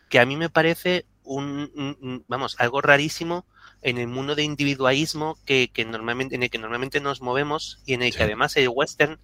[0.09, 3.45] que a mí me parece un, vamos, algo rarísimo
[3.81, 8.01] en el mundo de individualismo que, normalmente, en el que normalmente nos movemos y en
[8.01, 9.17] el que además el western,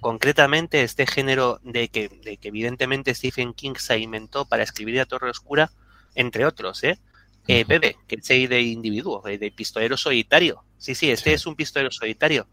[0.00, 5.06] concretamente este género de que, de que evidentemente Stephen King se inventó para escribir a
[5.06, 5.70] Torre Oscura,
[6.16, 6.98] entre otros, ¿eh?
[7.46, 10.64] eh Bebe, que es de individuo, de pistolero solitario.
[10.76, 12.48] Sí, sí, este es un pistolero solitario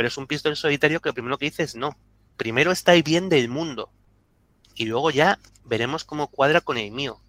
[0.00, 1.94] pero es un pistol solitario que lo primero que dice es no.
[2.38, 3.92] Primero está el bien del mundo.
[4.74, 7.20] Y luego ya veremos cómo cuadra con el mío.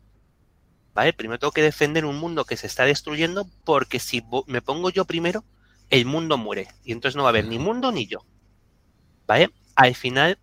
[0.94, 1.12] ¿Vale?
[1.12, 5.04] Primero tengo que defender un mundo que se está destruyendo porque si me pongo yo
[5.04, 5.44] primero,
[5.90, 6.70] el mundo muere.
[6.86, 8.24] Y entonces no va a haber ni mundo ni yo.
[9.28, 9.50] ¿Vale?
[9.76, 10.40] Al final,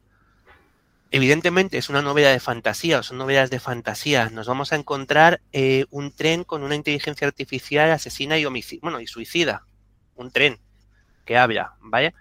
[1.11, 4.29] evidentemente es una novela de fantasía o son novelas de fantasía.
[4.29, 9.01] Nos vamos a encontrar eh, un tren con una inteligencia artificial asesina y homicida, bueno,
[9.01, 9.65] y suicida.
[10.15, 10.61] Un tren
[11.29, 12.15] que habla, ¿vale?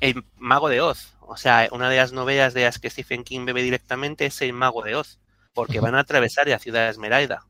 [0.00, 3.44] El Mago de Oz, o sea, una de las novelas de las que Stephen King
[3.44, 5.18] bebe directamente es El Mago de Oz,
[5.52, 7.44] porque van a atravesar la ciudad de Esmeralda,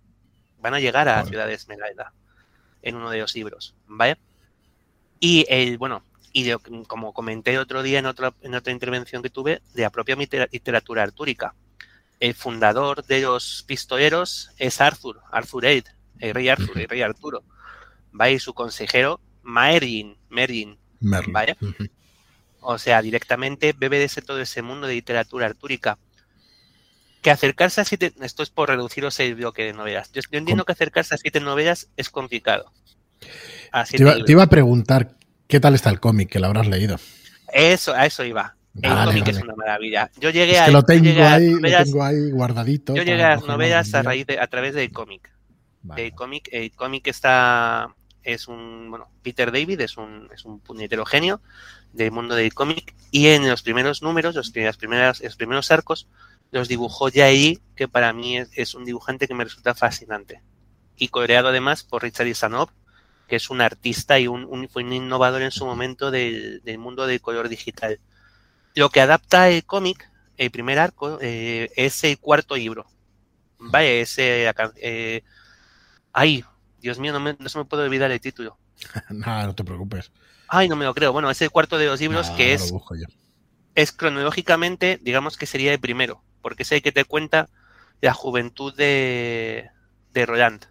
[0.59, 2.13] van a llegar a la ciudad de Esmeralda
[2.83, 4.19] en uno de los libros, ¿vale?
[5.21, 6.51] Y el, bueno, y
[6.89, 11.05] como comenté otro día en otra, en otra intervención que tuve, de la propia literatura
[11.05, 11.55] artúrica.
[12.19, 15.85] El fundador de los pistoleros es Arthur, Arthur Aid,
[16.19, 17.45] el rey Arthur, el rey Arturo.
[18.11, 18.33] ¿vale?
[18.33, 19.21] Y su consejero,
[21.01, 21.35] Merlin.
[22.61, 25.99] O sea, directamente bebe de ese, todo ese mundo de literatura artúrica.
[27.23, 30.13] Que acercarse a siete, esto es por reduciros el bloque de novelas.
[30.13, 32.73] Yo, entiendo que acercarse a siete novelas es complicado.
[33.91, 35.17] Te iba, a preguntar
[35.49, 36.99] qué tal está el cómic, que lo habrás leído.
[37.53, 38.57] Eso, a eso iba.
[38.81, 40.11] El cómic es una maravilla.
[40.21, 40.67] Yo llegué a.
[40.67, 42.95] Que lo tengo, ahí, tengo ahí guardadito.
[42.95, 45.33] Yo llegué a las novelas a raíz de, a través del cómic.
[45.97, 47.95] El cómic, el cómic está
[48.29, 51.41] es un, bueno, Peter David es un, es un puñetero genio
[51.95, 56.09] del mundo del cómic y en los primeros números, los, primeras, primeros arcos,
[56.51, 60.43] los dibujó ahí, que para mí es, un dibujante que me resulta fascinante.
[60.97, 62.69] Y coloreado además por Richard Isanov,
[63.29, 67.23] que es un artista y un, fue un innovador en su momento del, mundo del
[67.23, 67.99] color digital.
[68.75, 72.87] Lo que adapta el cómic, el primer arco, eh, es el cuarto libro.
[73.59, 74.53] Vaya, ese...
[74.77, 75.23] Eh,
[76.13, 76.45] ahí,
[76.81, 78.59] Dios mío, no, me, no se me puede olvidar el título.
[79.11, 80.11] Nada, no te preocupes.
[80.49, 81.13] Ay, no me lo creo.
[81.13, 82.73] Bueno, es el cuarto de los libros que es,
[83.75, 87.49] es cronológicamente, digamos que sería el primero, porque es el que te cuenta
[88.01, 89.71] la juventud de,
[90.13, 90.65] de Roland.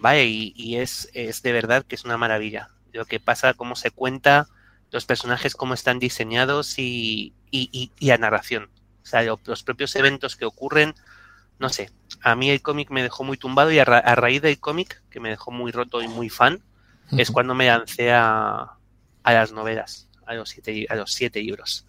[0.00, 0.26] ¿Vale?
[0.26, 2.70] Y, es, es, de verdad que es una maravilla.
[2.92, 4.48] Lo que pasa, cómo se cuenta,
[4.90, 8.70] los personajes, cómo están diseñados y, y, y, la narración.
[9.02, 10.94] O sea, los propios eventos que ocurren,
[11.58, 11.90] no sé,
[12.22, 15.30] a mí el cómic me dejó muy tumbado y a, raíz del cómic, que me
[15.30, 16.62] dejó muy roto y muy fan,
[17.16, 18.76] es cuando me lancé a,
[19.24, 21.86] las novelas, a los, siete, a los siete libros.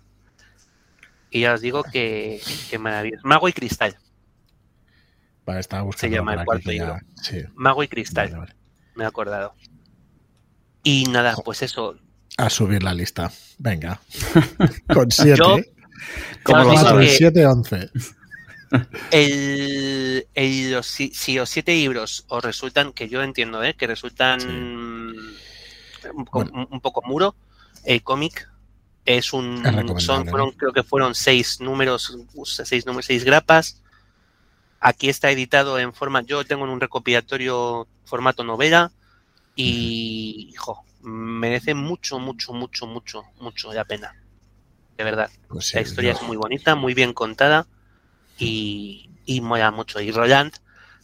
[1.29, 3.25] Y ya os digo que, que maravilloso.
[3.25, 3.97] Mago y Cristal.
[5.45, 6.97] Vale, estaba Se llama el cuarto libro.
[7.55, 8.53] Mago y Cristal.
[8.95, 9.53] Me he acordado.
[10.83, 11.95] Y nada, pues eso.
[12.37, 13.31] A subir la lista.
[13.59, 14.01] Venga.
[14.93, 15.73] Con siete.
[16.43, 17.89] Como los siete, once
[19.11, 23.75] el, el, si, los siete libros os resultan, que yo entiendo, ¿eh?
[23.75, 24.41] que resultan
[26.13, 27.35] un, poco muro.
[27.83, 28.49] El cómic
[29.05, 29.63] es un,
[29.99, 32.17] son, fueron, creo que fueron seis números,
[32.63, 33.81] seis números, seis grapas.
[34.79, 38.91] Aquí está editado en forma, yo tengo en un recopilatorio formato novela
[39.55, 44.15] y, hijo, merece mucho, mucho, mucho, mucho, mucho la pena.
[44.97, 45.29] De verdad.
[45.47, 47.67] Pues la historia es muy bonita, muy bien contada
[48.41, 49.99] y, y mola mucho.
[50.01, 50.53] Y Roland,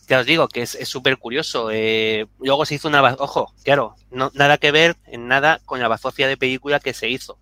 [0.07, 1.69] ya os digo que es súper curioso.
[1.71, 3.01] Eh, luego se hizo una.
[3.19, 7.09] Ojo, claro, no, nada que ver en nada con la bazofia de película que se
[7.09, 7.37] hizo.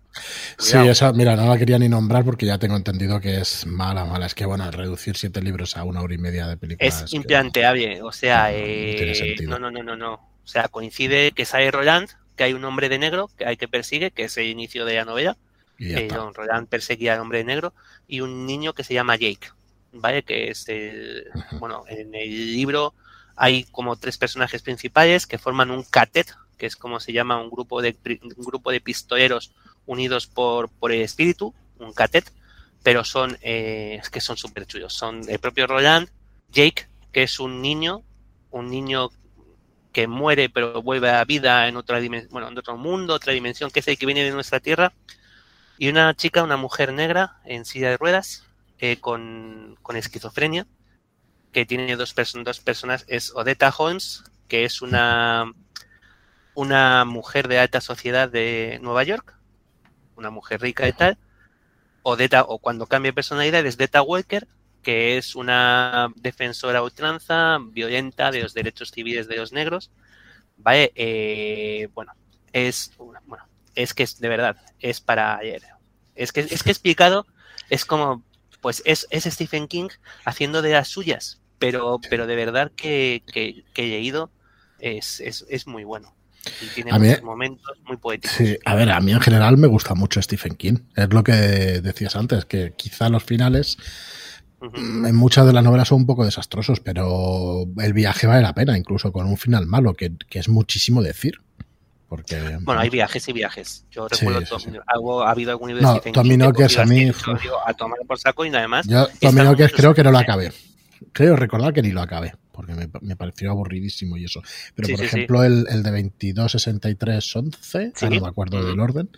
[0.58, 4.04] Sí, esa, mira, no la quería ni nombrar porque ya tengo entendido que es mala,
[4.04, 4.26] mala.
[4.26, 6.88] Es que, bueno, reducir siete libros a una hora y media de película.
[6.88, 10.14] Es, implanteable, o sea, eh, no, no, no, no, no.
[10.14, 13.68] O sea, coincide que sale Roland, que hay un hombre de negro que hay que
[13.68, 15.36] persigue, que es el inicio de la novela.
[15.78, 17.74] Eh, Roland perseguía al hombre de negro
[18.08, 19.48] y un niño que se llama Jake.
[20.00, 20.22] ¿Vale?
[20.22, 21.24] Que es el,
[21.58, 22.94] bueno, en el libro
[23.36, 27.50] hay como tres personajes principales que forman un catet, que es como se llama un
[27.50, 27.96] grupo de,
[28.36, 29.52] un grupo de pistoleros
[29.84, 32.32] unidos por, por el espíritu, un catet,
[32.82, 34.94] pero son, eh, que son súper chullos.
[34.94, 36.08] Son el propio Roland,
[36.50, 38.02] Jake, que es un niño,
[38.50, 39.10] un niño
[39.92, 43.70] que muere pero vuelve a vida en otra dimensión, bueno, en otro mundo, otra dimensión,
[43.70, 44.92] que es el que viene de nuestra tierra,
[45.78, 48.45] y una chica, una mujer negra en silla de ruedas,
[48.78, 50.66] eh, con, esquizofrenia,
[51.52, 55.52] que tiene dos, dos personas, es Odetta Holmes, que es una,
[56.54, 59.34] una mujer de alta sociedad de Nueva York,
[60.16, 61.18] una mujer rica y tal,
[62.02, 64.46] Odetta, o cuando cambia personalidad, es Deta Walker,
[64.86, 69.90] que es una defensora ultranza, violenta de los derechos civiles de los negros.
[70.56, 72.12] Vale, eh, bueno,
[72.52, 75.62] es bueno, es que es de verdad, es para ayer.
[76.14, 77.26] Es que es que explicado,
[77.68, 78.22] es como
[78.66, 79.90] pues es, Stephen King
[80.24, 84.32] haciendo de las suyas, pero, pero de verdad que, que, he leído
[84.80, 85.22] es,
[85.68, 86.16] muy bueno.
[86.60, 88.36] Y tiene muchos momentos muy poéticos.
[88.36, 90.78] Sí, a ver, a mí en general me gusta mucho Stephen King.
[90.96, 93.78] Es lo que decías antes, que quizá los finales
[94.60, 98.76] en muchas de las novelas son un poco desastrosos, pero el viaje vale la pena,
[98.76, 101.40] incluso con un final malo, que, que es muchísimo decir.
[102.16, 103.84] Porque, bueno, hay viajes y viajes.
[103.90, 104.40] Yo recuerdo,
[105.22, 106.08] ha habido algún libro no, que
[106.64, 107.10] es a mí.
[107.66, 108.86] A tomar por saco y nada más.
[108.86, 110.50] Yo que creo que no lo acabé.
[111.12, 114.40] Creo recordar que ni lo acabé, porque me, me pareció aburridísimo y eso.
[114.74, 119.10] Pero, por ejemplo, el, el, de 226311, no me acuerdo del orden,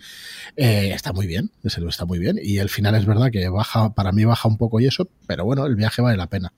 [0.56, 2.37] eh, está muy bien, ese está muy bien.
[2.42, 5.44] Y el final es verdad que baja, para mí baja un poco y eso, pero
[5.44, 6.52] bueno, el viaje vale la pena.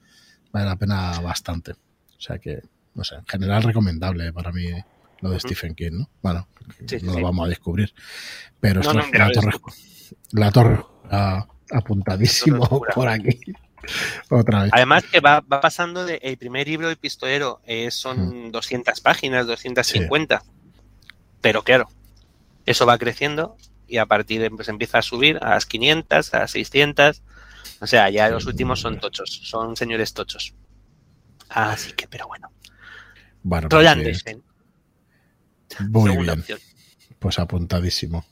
[0.53, 1.72] Vale la pena bastante.
[1.72, 2.62] O sea que,
[2.94, 4.70] no sé, en general recomendable para mí
[5.20, 6.11] lo de Stephen King, ¿no?
[6.22, 6.48] Bueno,
[7.02, 7.92] no lo vamos a descubrir.
[8.61, 9.59] Pero esto, la, torre,
[10.33, 10.85] la torre
[11.70, 13.38] apuntadísimo por aquí.
[14.30, 14.70] Otra vez.
[14.74, 19.02] Además que va, pasando de el primer libro de pistolero eh, son 200 mm.
[19.02, 20.42] páginas, 250.
[21.40, 21.88] Pero claro,
[22.66, 23.56] eso va creciendo
[23.88, 27.22] y a partir de pues empieza a subir a las 500, a las 600.
[27.80, 30.54] O sea, ya los últimos son tochos, son señores tochos.
[31.48, 32.50] Así que, pero bueno.
[33.42, 34.24] Bueno, pues,
[35.90, 36.44] muy bien.
[37.18, 38.24] Pues apuntadísimo.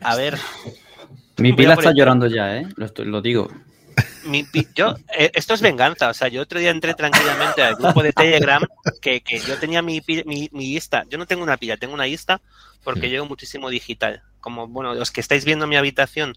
[0.00, 0.38] A ver.
[1.38, 2.68] Mi pila está llorando ya, ¿eh?
[2.98, 3.50] Lo, digo.
[4.74, 6.08] yo, eh, esto es venganza.
[6.08, 8.62] O sea, yo otro día entré tranquilamente al grupo de Telegram
[9.00, 11.04] que, yo tenía mi, mi, lista.
[11.10, 12.40] Yo no tengo una pila, tengo una lista
[12.84, 14.22] porque llevo muchísimo digital.
[14.40, 16.34] Como, bueno, los que estáis viendo mi habitación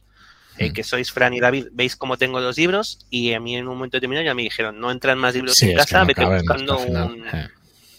[0.60, 3.67] eh, que sois Fran y David, veis cómo tengo los libros y a mí en
[3.67, 7.26] un momento determinado ya me dijeron, no entran más libros en casa, vete buscando un,
[7.28, 7.48] eh,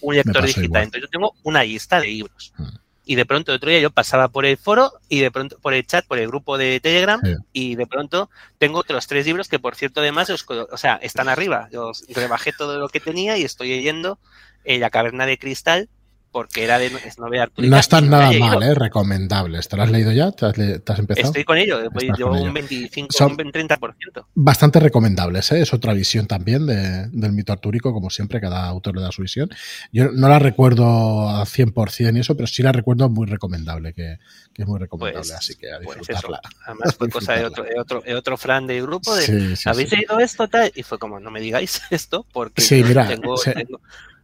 [0.02, 0.82] un, lector digital.
[0.82, 2.52] Entonces yo tengo una lista de libros.
[2.58, 2.68] Hmm.
[3.06, 5.72] Y de pronto el otro día yo pasaba por el foro y de pronto por
[5.72, 7.18] el chat, por el grupo de Telegram
[7.52, 11.68] y de pronto tengo otros tres libros que por cierto además, o sea, están arriba.
[11.72, 14.18] Yo rebajé todo lo que tenía y estoy leyendo
[14.64, 15.88] eh, La Caverna de Cristal
[16.32, 18.74] porque era de novela No están nada mal, ¿eh?
[18.74, 19.68] recomendables.
[19.68, 20.30] ¿Te lo has leído ya?
[20.32, 20.58] ¿Te has,
[20.98, 21.26] empezado?
[21.26, 21.80] Estoy con ello,
[22.16, 24.26] llevo un 25, un 30%.
[24.34, 25.62] Bastante recomendables, ¿eh?
[25.62, 29.50] es otra visión también del mito artúrico, como siempre, cada autor le da su visión.
[29.92, 34.18] Yo no la recuerdo al 100% y eso, pero sí la recuerdo muy recomendable, que,
[34.54, 36.40] es muy recomendable, pues, así que a pues disfrutarla.
[36.66, 40.20] Además fue cosa de otro, de otro, de otro Fran del grupo, de, ¿habéis leído
[40.20, 40.48] esto?
[40.48, 40.70] Tal?
[40.74, 43.36] Y fue como, no me digáis esto, porque sí, mira, tengo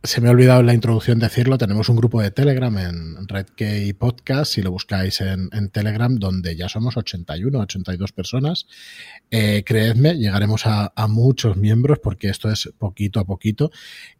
[0.03, 3.93] se me ha olvidado en la introducción decirlo, tenemos un grupo de Telegram en Redkey
[3.93, 8.67] Podcast, si lo buscáis en, Telegram, donde ya somos 81, 82 personas.
[9.31, 13.71] Eh, creedme, llegaremos a, muchos miembros porque esto es poquito a poquito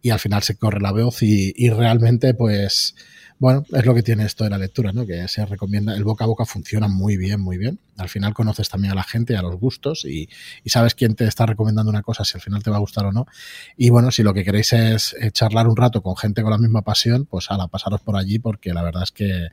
[0.03, 2.95] y al final se corre la voz y, y realmente pues
[3.39, 5.07] bueno, es lo que tiene esto de la lectura, ¿no?
[5.07, 7.79] Que se recomienda, el boca a boca funciona muy bien, muy bien.
[7.99, 10.29] Al final conoces también a la gente, a los gustos y,
[10.65, 13.13] sabes quién te está recomendando una cosa, si al final te va a gustar o
[13.13, 13.27] no.
[13.77, 16.59] Y bueno, si lo que queréis es charlar pasar un rato con gente con la
[16.59, 19.49] misma pasión, pues la pasaros por allí porque la verdad es que,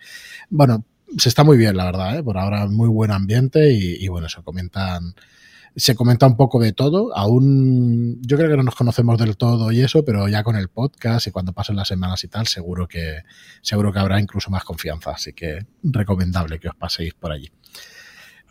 [0.50, 0.86] bueno,
[1.18, 2.24] se está muy bien, la verdad, ¿eh?
[2.24, 5.14] por ahora muy buen ambiente y, y bueno, se comentan
[5.76, 7.16] se comenta un poco de todo.
[7.16, 10.70] Aún yo creo que no nos conocemos del todo y eso, pero ya con el
[10.70, 13.24] podcast y cuando pasen las semanas y tal, seguro que
[13.62, 15.12] seguro que habrá incluso más confianza.
[15.12, 17.52] Así que recomendable que os paséis por allí.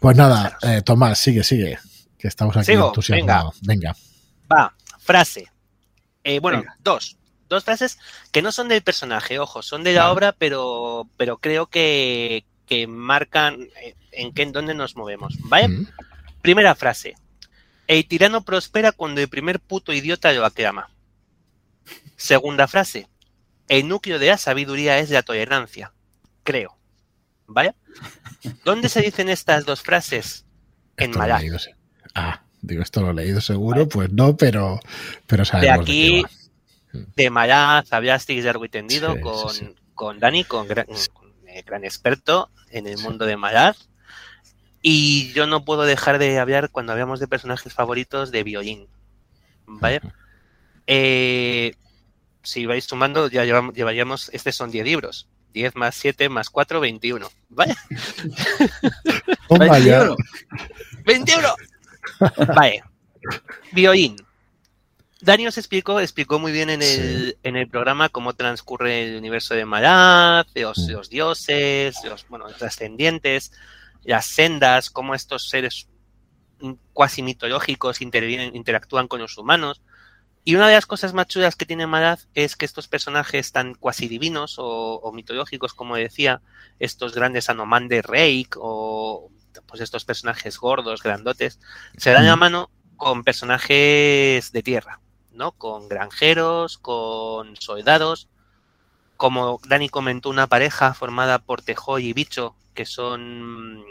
[0.01, 1.79] Pues nada, eh, Tomás, sigue, sigue,
[2.19, 3.61] que estamos aquí Sigo, entusiasmados.
[3.63, 3.95] Venga.
[4.53, 5.47] Va, frase.
[6.25, 6.77] Eh, bueno, Venga.
[6.83, 7.17] dos.
[7.49, 7.99] Dos frases
[8.33, 10.13] que no son del personaje, ojo, son de la vale.
[10.15, 13.69] obra, pero, pero creo que, que marcan
[14.11, 15.37] en qué, en dónde nos movemos.
[15.45, 15.69] ¿Vale?
[15.69, 15.87] Mm.
[16.43, 17.15] Primera frase.
[17.87, 20.91] El tirano prospera cuando el primer puto idiota lo aclama.
[22.17, 23.09] Segunda frase.
[23.69, 25.93] El núcleo de la sabiduría es la tolerancia.
[26.43, 26.77] Creo.
[27.47, 27.75] ¿Vale?
[28.65, 30.45] ¿Dónde se dicen estas dos frases?
[30.97, 31.43] En Malaz.
[32.15, 33.87] Ah, digo, esto lo he leído seguro, ¿Vale?
[33.87, 34.81] pues no, pero,
[35.27, 36.25] pero sabemos de aquí,
[36.93, 39.75] de, de Malaz, hablasteis largo y tendido sí, con, sí, sí.
[39.95, 41.33] con Dani, con gran, con
[41.65, 43.89] gran experto en el mundo de Malaz.
[44.83, 48.89] Y yo no puedo dejar de hablar cuando hablamos de personajes favoritos de violín.
[49.65, 50.01] ¿Vale?
[50.89, 51.77] Eh,
[52.43, 55.29] si vais sumando, ya llevamos, llevaríamos, estos son 10 libros.
[55.55, 57.31] 10 más 7 más 4, 21.
[57.51, 57.77] ¿Vale?
[59.49, 60.17] Oh, 21.
[61.05, 61.55] 21.
[62.55, 62.83] Vale.
[63.73, 64.17] Violín.
[65.21, 67.37] Dani os explicó, explicó muy bien en el, sí.
[67.45, 70.93] en el programa cómo transcurre el universo de Malaz, los, uh -huh.
[70.93, 73.53] los dioses, los, bueno, los trascendientes
[74.05, 75.89] las sendas, cómo estos seres
[76.93, 79.83] cuasi mitológicos interactúan con los humanos.
[80.45, 83.75] Y una de las cosas más chulas que tiene Malaz es que estos personajes tan
[83.75, 86.43] cuasi divinos o, o mitológicos, como decía,
[86.81, 89.31] estos grandes Anomander Reik o
[89.67, 91.61] pues estos personajes gordos, grandotes,
[91.97, 95.53] se dan a mano con personajes de tierra, ¿no?
[95.53, 98.29] Con granjeros, con soldados,
[99.17, 103.85] como Dani comentó, una pareja formada por Tejoy y Bicho, que son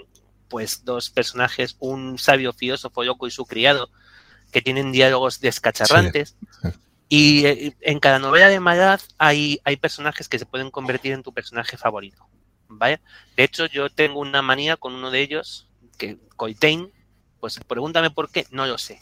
[0.49, 3.89] pues dos personajes, un sabio filósofo loco y su criado,
[4.51, 6.35] que tienen diálogos descacharrantes.
[6.61, 6.69] Sí.
[7.07, 11.23] Y eh, en cada novela de Malaz hay, hay personajes que se pueden convertir en
[11.23, 12.27] tu personaje favorito.
[12.71, 13.01] ¿vale?
[13.35, 15.67] De hecho, yo tengo una manía con uno de ellos,
[15.97, 16.91] que Coitain,
[17.39, 18.99] pues pregúntame por qué, no lo sé.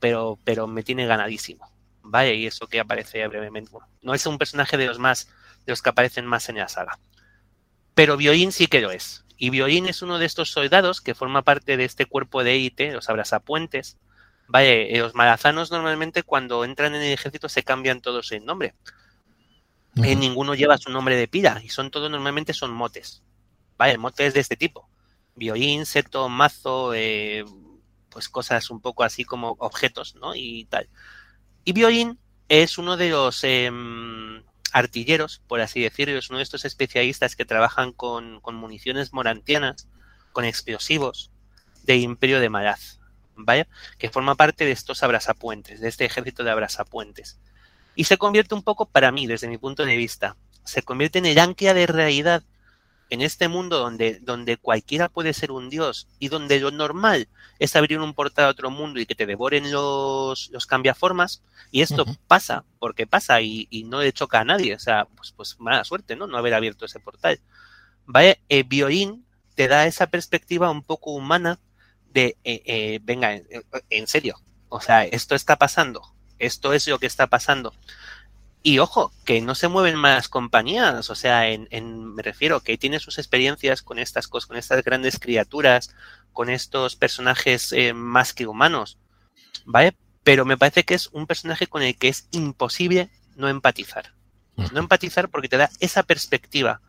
[0.00, 1.70] Pero, pero me tiene ganadísimo.
[2.02, 2.34] ¿Vale?
[2.34, 3.70] Y eso que aparece brevemente.
[3.70, 5.28] Bueno, no es un personaje de los más,
[5.64, 6.98] de los que aparecen más en la saga.
[7.94, 9.24] Pero Bioin sí que lo es.
[9.36, 12.92] Y Bioin es uno de estos soldados que forma parte de este cuerpo de élite,
[12.92, 13.98] los abrazapuentes.
[14.46, 18.74] Vale, los malazanos normalmente cuando entran en el ejército se cambian todos el nombre.
[19.96, 20.06] Uh -huh.
[20.06, 23.22] eh, ninguno lleva su nombre de pira y son todos normalmente son motes.
[23.76, 24.88] Vale, motes de este tipo.
[25.34, 27.44] Bioin, seto, mazo, eh,
[28.10, 30.34] pues cosas un poco así como objetos, ¿no?
[30.34, 30.88] Y tal.
[31.64, 33.70] Y Bioin es uno de los eh,
[34.72, 39.88] artilleros, por así decirlo, es uno de estos especialistas que trabajan con, con municiones morantianas,
[40.32, 41.30] con explosivos
[41.84, 42.98] de Imperio de Malaz,
[43.36, 43.68] ¿vale?
[43.98, 47.38] Que forma parte de estos abrazapuentes, de este ejército de abrazapuentes.
[47.94, 51.26] Y se convierte un poco, para mí, desde mi punto de vista, se convierte en
[51.26, 52.42] el ancla de realidad
[53.12, 57.76] en este mundo donde, donde cualquiera puede ser un dios y donde lo normal es
[57.76, 62.04] abrir un portal a otro mundo y que te devoren los, los cambiaformas, y esto
[62.04, 62.18] uh -huh.
[62.26, 65.84] pasa, porque pasa y, y, no le choca a nadie, o sea, pues, pues mala
[65.84, 66.26] suerte, ¿no?
[66.26, 67.38] No haber abierto ese portal.
[68.06, 68.40] ¿Vale?
[68.48, 71.60] Eh, Bioin te da esa perspectiva un poco humana
[72.14, 73.46] de, eh, eh, venga, en,
[73.90, 74.36] en serio,
[74.70, 76.00] o sea, esto está pasando,
[76.38, 77.74] esto es lo que está pasando.
[78.62, 82.78] Y ojo, que no se mueven más compañías, o sea, en, en, me refiero que
[82.78, 85.94] tiene sus experiencias con estas cosas, con estas grandes criaturas,
[86.32, 88.98] con estos personajes eh, más que humanos,
[89.64, 89.96] ¿vale?
[90.22, 94.12] Pero me parece que es un personaje con el que es imposible no empatizar.
[94.56, 96.80] No empatizar porque te da esa perspectiva.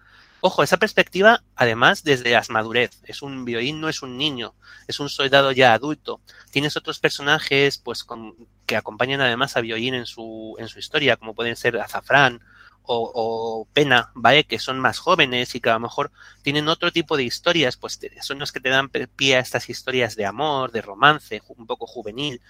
[0.45, 2.99] Ojo, esa perspectiva, además, desde las madurez.
[3.05, 4.53] Es un violín, no es un niño,
[4.89, 6.19] es un soldado ya adulto.
[6.51, 11.15] Tienes otros personajes, pues, con, que acompañan además a violín en su, en su historia,
[11.15, 12.41] como pueden ser Azafrán
[12.85, 14.43] o, o, Pena, ¿vale?
[14.43, 16.11] Que son más jóvenes y que a lo mejor
[16.41, 20.15] tienen otro tipo de historias, pues son los que te dan pie a estas historias
[20.15, 22.41] de amor, de romance, un poco juvenil,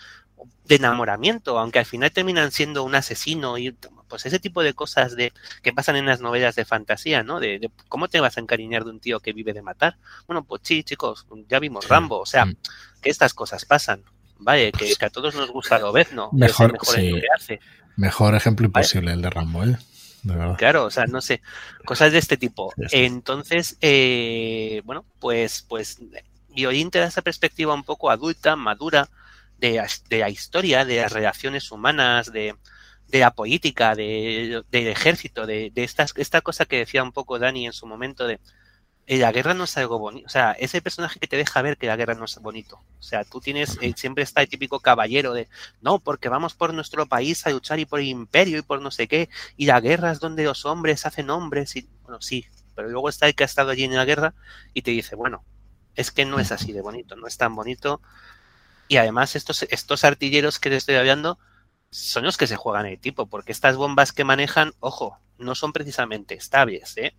[0.66, 3.76] de enamoramiento, aunque al final terminan siendo un asesino y
[4.08, 7.40] pues ese tipo de cosas de que pasan en las novelas de fantasía, ¿no?
[7.40, 9.98] De, de cómo te vas a encariñar de un tío que vive de matar.
[10.28, 12.46] Bueno, pues sí, chicos, ya vimos Rambo, o sea,
[13.02, 14.04] que estas cosas pasan,
[14.38, 16.30] vale, que, que a todos nos gusta lo ves, ¿no?
[16.32, 17.22] Mejor, mejor, sí.
[17.36, 17.60] hace.
[17.96, 19.16] mejor ejemplo imposible ¿vale?
[19.16, 19.78] el de Rambo, ¿eh?
[20.24, 21.42] De claro, o sea, no sé,
[21.86, 22.74] cosas de este tipo.
[22.92, 26.00] Entonces, eh, bueno, pues, pues,
[26.50, 29.10] Violín te da esa perspectiva un poco adulta, madura,
[29.58, 32.56] de, de, la historia, de las relaciones humanas, de,
[33.08, 37.38] de la política, de, del ejército, de, de estas, esta cosa que decía un poco
[37.38, 38.40] Dani en su momento de
[39.08, 40.26] la guerra no es algo bonito.
[40.26, 42.80] O sea, ese personaje que te deja ver que la guerra no es bonito.
[43.00, 45.50] O sea, tú tienes, eh, siempre está el típico caballero de,
[45.82, 48.92] no, porque vamos por nuestro país a luchar y por el imperio y por no
[48.92, 52.46] sé qué, y la guerra es donde los hombres hacen hombres y, bueno, sí,
[52.76, 54.34] pero luego está el que ha estado allí en la guerra
[54.74, 55.44] y te dice, bueno,
[55.96, 58.02] es que no es así de bonito, no es tan bonito.
[58.88, 61.40] Y además estos, estos artilleros que te estoy hablando
[61.92, 65.74] son los que se juegan el tipo, porque estas bombas que manejan, ojo, no son
[65.74, 67.16] precisamente estables, ¿eh?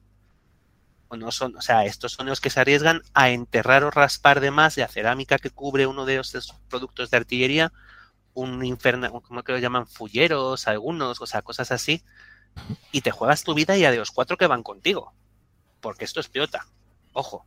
[1.16, 4.50] No son, o sea, estos son los que se arriesgan a enterrar o raspar de
[4.50, 7.72] más la cerámica que cubre uno de esos productos de artillería,
[8.34, 12.02] un inferno, como que lo llaman fulleros, algunos, o sea, cosas así,
[12.92, 15.14] y te juegas tu vida y a de los cuatro que van contigo,
[15.80, 16.66] porque esto es piota,
[17.12, 17.46] ojo.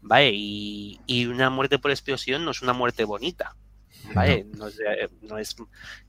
[0.00, 3.56] Vale, y, y una muerte por explosión no es una muerte bonita.
[4.14, 4.46] ¿Vale?
[4.56, 4.78] No, es,
[5.22, 5.56] no, es,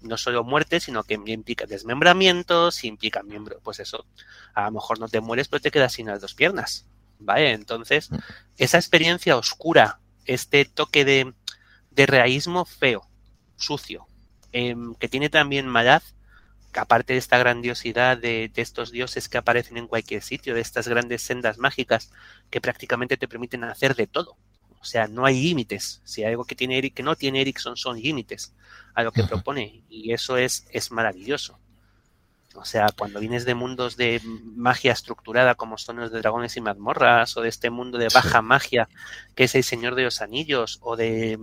[0.01, 4.05] no solo muerte, sino que implica desmembramientos, implica miembro, pues eso,
[4.53, 6.85] a lo mejor no te mueres, pero te quedas sin las dos piernas,
[7.19, 7.51] ¿vale?
[7.51, 8.09] Entonces,
[8.57, 11.33] esa experiencia oscura, este toque de,
[11.91, 13.07] de realismo feo,
[13.57, 14.07] sucio,
[14.53, 16.03] eh, que tiene también maldad,
[16.71, 20.61] que aparte de esta grandiosidad de, de, estos dioses que aparecen en cualquier sitio, de
[20.61, 22.11] estas grandes sendas mágicas
[22.49, 24.37] que prácticamente te permiten hacer de todo.
[24.81, 26.01] O sea, no hay límites.
[26.03, 28.53] Si hay algo que tiene Eric, que no tiene Erickson son límites
[28.93, 29.83] a lo que propone.
[29.89, 31.59] Y eso es, es maravilloso.
[32.55, 36.61] O sea, cuando vienes de mundos de magia estructurada como son los de dragones y
[36.61, 38.89] mazmorras, o de este mundo de baja magia
[39.35, 41.39] que es el Señor de los Anillos, o de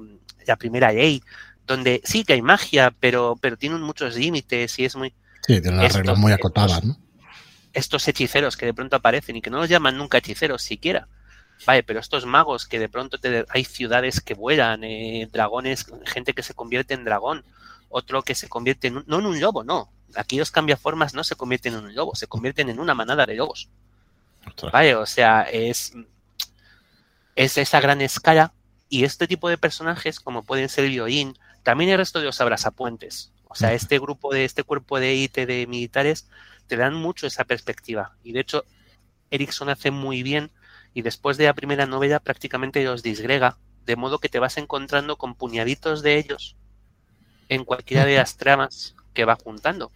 [0.47, 1.23] la primera ley,
[1.67, 5.15] donde sí que hay magia, pero, pero tienen muchos límites y es muy...
[5.47, 6.97] Sí, de las reglas muy acotadas, ¿no?
[7.73, 11.09] Estos hechiceros que de pronto aparecen y que no los llaman nunca hechiceros siquiera,
[11.65, 16.35] Vale, pero estos magos que de pronto te, hay ciudades que vuelan, eh, dragones, gente
[16.35, 17.45] que se convierte en dragón,
[17.89, 19.91] otro que se convierte en un, no en un lobo, no.
[20.17, 23.35] Aquí los cambiaformas no se convierten en un lobo, se convierten en una manada de
[23.35, 23.69] lobos.
[24.47, 24.73] Ostras.
[24.73, 25.95] Vale, o sea, es,
[27.35, 28.53] es esa gran escala
[28.89, 33.33] y este tipo de personajes, como pueden ser Bioin, también el resto de los abrazapuentes.
[33.49, 36.29] O sea, este grupo de este cuerpo de IT de militares
[36.67, 38.17] te dan mucho esa perspectiva.
[38.23, 38.65] Y de hecho,
[39.31, 40.51] Erickson hace muy bien
[40.97, 45.17] y después de la primera novela prácticamente los disgrega, de modo que te vas encontrando
[45.17, 46.57] con puñaditos de ellos
[47.51, 49.93] en cualquiera de las tramas que va juntando.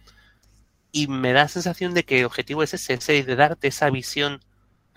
[0.91, 3.89] Y me da la sensación de que el objetivo es ese, ese de darte esa
[3.89, 4.41] visión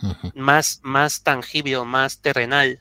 [0.03, 0.33] uh -huh.
[0.35, 2.81] más, más tangible más terrenal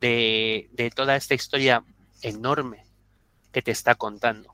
[0.00, 1.84] de, de, toda esta historia
[2.22, 2.86] enorme
[3.52, 4.52] que te está contando.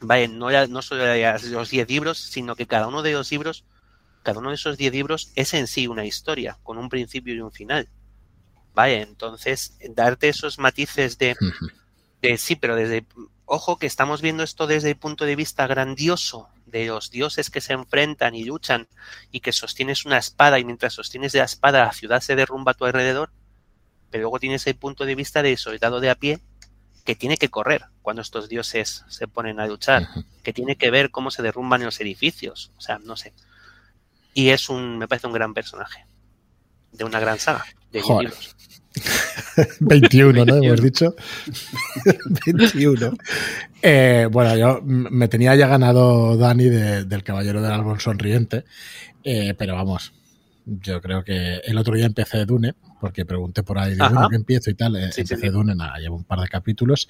[0.00, 1.04] Vale, no, no solo
[1.50, 3.64] los 10 libros, sino que cada uno de los libros
[4.22, 7.40] cada uno de esos 10 libros es en sí una historia, con un principio y
[7.40, 7.88] un final.
[8.74, 11.36] Vale, entonces, darte esos matices de,
[12.22, 13.06] de, sí, pero desde,
[13.44, 17.60] ojo que estamos viendo esto desde el punto de vista grandioso de los dioses que
[17.60, 18.88] se enfrentan y luchan
[19.30, 22.74] y que sostienes una espada y mientras sostienes la espada la ciudad se derrumba a
[22.74, 23.30] tu alrededor,
[24.10, 26.40] pero luego tienes el punto de vista del soldado de a pie
[27.04, 30.08] que tiene que correr cuando estos dioses se ponen a luchar,
[30.42, 33.34] que tiene que ver cómo se derrumban los edificios, o sea, no sé
[34.34, 36.06] y es un, me parece un gran personaje
[36.92, 38.30] de una gran saga de Joder.
[38.30, 38.56] libros.
[39.80, 40.56] 21, ¿no?
[40.56, 41.14] Hemos dicho.
[42.46, 43.12] 21.
[43.82, 48.64] Eh, bueno, yo me tenía ya ganado Dani de, del Caballero del Árbol Sonriente,
[49.24, 50.12] eh, pero vamos,
[50.64, 54.36] yo creo que el otro día empecé Dune, porque pregunté por ahí, digo, bueno, ¿qué
[54.36, 54.96] empiezo y tal?
[54.96, 57.08] Eh, sí, empecé sí, Dune, nada, llevo un par de capítulos.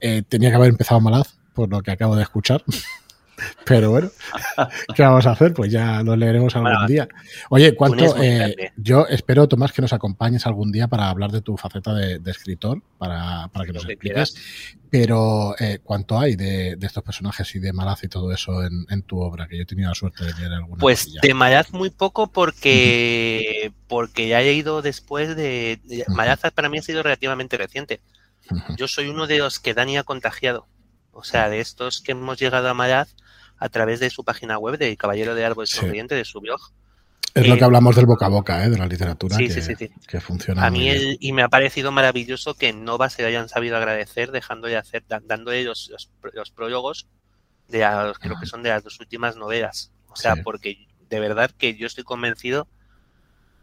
[0.00, 2.62] Eh, tenía que haber empezado Malaz, por lo que acabo de escuchar.
[3.64, 4.10] Pero bueno,
[4.94, 5.52] ¿qué vamos a hacer?
[5.52, 7.08] Pues ya lo leeremos algún bueno, día.
[7.50, 8.16] Oye, ¿cuánto?
[8.22, 12.18] Eh, yo espero, Tomás, que nos acompañes algún día para hablar de tu faceta de,
[12.18, 14.34] de escritor, para, para, que nos expliques.
[14.90, 18.86] Pero, eh, ¿cuánto hay de, de, estos personajes y de Malaz y todo eso en,
[18.88, 19.48] en, tu obra?
[19.48, 20.80] Que yo he tenido la suerte de leer alguna.
[20.80, 25.80] Pues de Malaz muy poco porque, porque ya he ido después de.
[25.84, 28.00] de Malaz para mí ha sido relativamente reciente.
[28.76, 30.66] Yo soy uno de los que Dani ha contagiado.
[31.12, 33.16] O sea, de estos que hemos llegado a Malaz
[33.58, 35.78] a través de su página web de Caballero de Árbol sí.
[35.78, 36.60] Sonriente, de su blog.
[37.34, 38.70] Es eh, lo que hablamos del boca a boca, ¿eh?
[38.70, 40.64] de la literatura, sí, que, sí, sí, que, funciona.
[40.64, 44.30] A mí, el, y me ha parecido maravilloso que en Nova se hayan sabido agradecer,
[44.30, 47.08] dejándole hacer, dándole los, los, los prólogos
[47.68, 49.92] de a, creo que son de las dos últimas novelas.
[50.08, 52.68] O sea, porque de verdad que yo estoy convencido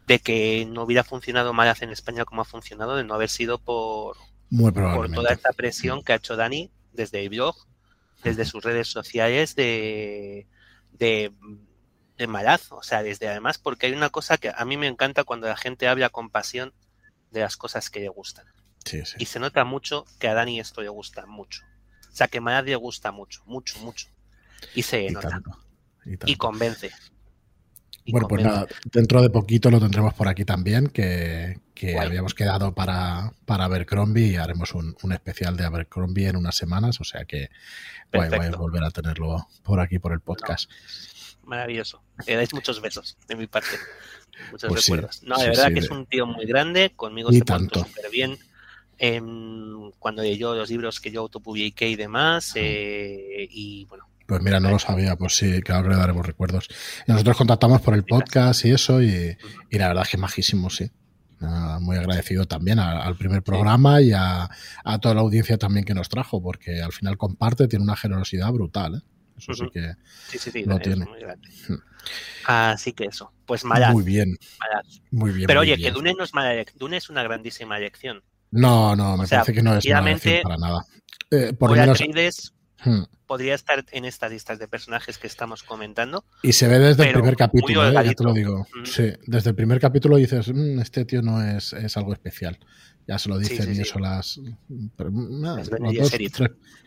[0.06, 3.58] de que no hubiera funcionado Malaz en España como ha funcionado, de no haber sido
[3.58, 4.16] por,
[4.56, 7.56] por toda esta presión que ha hecho Dani desde el blog
[8.24, 10.48] desde sus redes sociales de,
[10.92, 11.32] de,
[12.16, 12.72] de Malaz.
[12.72, 15.56] O sea, desde además, porque hay una cosa que a mí me encanta cuando la
[15.56, 16.74] gente habla con pasión
[17.30, 18.46] de las cosas que le gustan.
[18.84, 19.16] Sí, sí.
[19.18, 21.62] Y se nota mucho que a Dani esto le gusta mucho.
[22.10, 24.08] O sea, que a Malaz le gusta mucho, mucho, mucho.
[24.74, 25.42] Y se nota.
[26.26, 26.90] y convence
[28.06, 31.58] bueno, pues nada, dentro de poquito lo tendremos por aquí también, que,
[31.98, 37.04] habíamos quedado para, para Abercrombie y haremos un, especial de Abercrombie en unas semanas, o
[37.04, 37.50] sea que
[38.12, 40.70] voy, a volver a tenerlo por aquí, por el podcast.
[41.44, 42.02] Maravilloso.
[42.26, 43.76] Le dais muchos besos de mi parte.
[44.50, 45.22] Muchos pues recuerdos.
[45.22, 48.38] no, de verdad que es un tío muy grande, conmigo se portó súper bien.
[49.98, 54.70] cuando leyó los libros que yo autopubliqué y demás, eh, y bueno, pues mira, no
[54.70, 56.68] lo sabía, pues sí, que ahora le daremos recuerdos.
[57.06, 59.36] Y nosotros contactamos por el podcast y eso, y,
[59.70, 60.90] la verdad es que majísimo, sí.
[61.80, 64.48] muy agradecido también al primer programa y a,
[65.00, 68.96] toda la audiencia también que nos trajo, porque al final comparte, tiene una generosidad brutal.
[68.96, 69.00] ¿eh?
[69.36, 69.94] Eso sí que
[70.28, 71.04] sí, sí, sí, lo tiene.
[71.04, 71.74] Hmm.
[72.46, 73.92] Así que eso, pues Malaz.
[73.92, 74.36] Muy bien.
[75.10, 75.46] Muy bien.
[75.46, 78.22] Pero oye, que Dune no es mala, Dune es una grandísima elección.
[78.50, 80.86] No, no, me parece que no es mala elección para nada.
[81.30, 82.00] Eh, por menos,
[82.82, 83.04] Hmm.
[83.26, 86.24] podría estar en estas listas de personajes que estamos comentando.
[86.42, 87.92] Y se ve desde el primer capítulo, ¿eh?
[87.92, 88.66] ya te lo digo.
[88.84, 92.58] Sí, desde el primer capítulo dices, mm, este tío no es, es, algo especial.
[93.06, 94.40] Ya se lo dicen y eso las...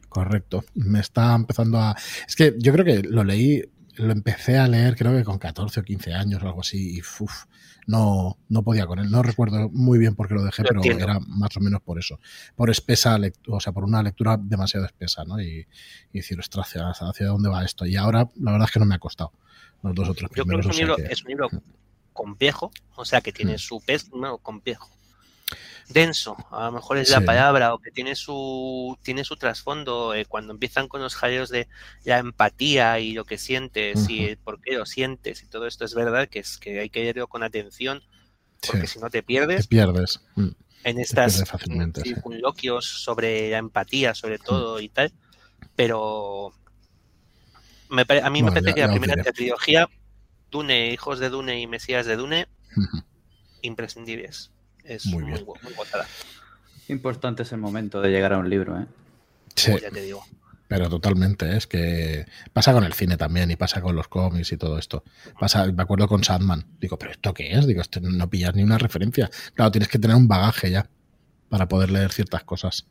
[0.09, 0.65] correcto.
[0.75, 1.95] Me está empezando a...
[2.27, 3.63] Es que yo creo que lo leí,
[3.95, 7.01] lo empecé a leer creo que con 14 o 15 años o algo así y
[7.01, 7.45] uf,
[7.87, 9.09] no, no podía con él.
[9.09, 12.19] No recuerdo muy bien por qué lo dejé, pero era más o menos por eso.
[12.55, 13.17] Por espesa,
[13.47, 15.41] o sea, por una lectura demasiado espesa, ¿no?
[15.41, 15.65] Y,
[16.13, 17.85] y decir, ostras, ¿hacia, dónde va esto?
[17.85, 19.31] Y ahora, la verdad es que no me ha costado
[19.83, 21.49] los dos otros Yo creo que es un, libro, es un libro
[22.13, 23.59] complejo, o sea, que tiene mm.
[23.59, 24.89] su peso, no, complejo
[25.89, 30.25] denso, a lo mejor es la palabra, o que tiene su, tiene su trasfondo eh,
[30.25, 31.67] cuando empiezan con los jaleos de
[32.03, 35.93] la empatía y lo que sientes y por qué lo sientes y todo esto es
[35.93, 38.03] verdad que es que hay que leerlo con atención
[38.65, 39.67] porque si no te pierdes.
[39.67, 40.21] pierdes.
[40.35, 40.49] Mm.
[40.83, 41.43] En estas
[42.03, 45.11] circunloquios sobre la empatía, sobre todo y tal,
[45.75, 46.53] pero
[47.89, 49.89] a mí me parece que la primera trilogía,
[50.49, 52.47] Dune, Hijos de Dune y Mesías de Dune,
[53.61, 54.51] imprescindibles
[54.87, 55.45] es muy, muy,
[56.89, 58.85] Importante es el momento de llegar a un libro, ¿eh?
[59.55, 59.73] Sí.
[59.81, 60.23] ya te digo.
[60.67, 61.57] Pero totalmente, ¿eh?
[61.57, 65.03] es que pasa con el cine también y pasa con los cómics y todo esto.
[65.39, 66.65] Pasa, me acuerdo con Sandman.
[66.79, 67.65] Digo, ¿pero esto qué es?
[67.65, 69.29] Digo, no pillas ni una referencia.
[69.53, 70.89] Claro, tienes que tener un bagaje ya
[71.49, 72.85] para poder leer ciertas cosas.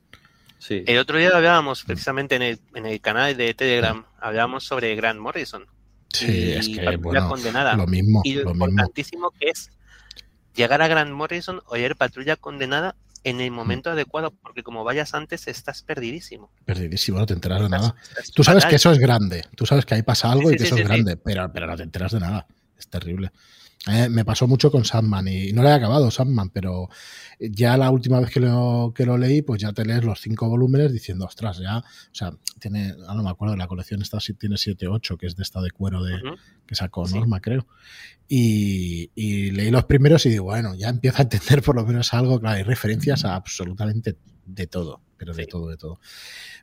[0.59, 0.84] Sí.
[0.86, 5.20] El otro día hablábamos precisamente en el, en el canal de Telegram, hablábamos sobre Grant
[5.20, 5.66] Morrison.
[6.12, 7.76] Sí, es que bueno, condenada.
[7.76, 8.22] lo mismo.
[8.24, 9.70] Y lo, importantísimo que es
[10.57, 15.12] llegar a Grand Morrison o ir patrulla condenada en el momento adecuado, porque como vayas
[15.12, 16.50] antes estás perdidísimo.
[16.64, 17.96] Perdidísimo, no te enteras de nada.
[18.34, 20.76] Tú sabes que eso es grande, tú sabes que ahí pasa algo y que eso
[20.76, 22.46] es grande, pero, pero no te enteras de nada.
[22.78, 23.32] Es terrible.
[23.89, 26.89] Eh, me pasó mucho con Sandman y no le he acabado Sandman, pero
[27.39, 30.49] ya la última vez que lo, que lo leí, pues ya te lees los cinco
[30.49, 31.84] volúmenes diciendo, ostras, ya, o
[32.14, 35.45] sea, tiene, ah, no me acuerdo, la colección esta tiene 7 8, que es de
[35.45, 36.20] esta de cuero de,
[36.66, 37.66] que sacó Norma, creo.
[38.28, 39.11] Y,
[39.53, 42.57] leí los primeros y digo, bueno, ya empiezo a entender por lo menos algo, claro,
[42.57, 44.16] hay referencias a absolutamente
[44.47, 46.01] de todo, pero de todo, de todo.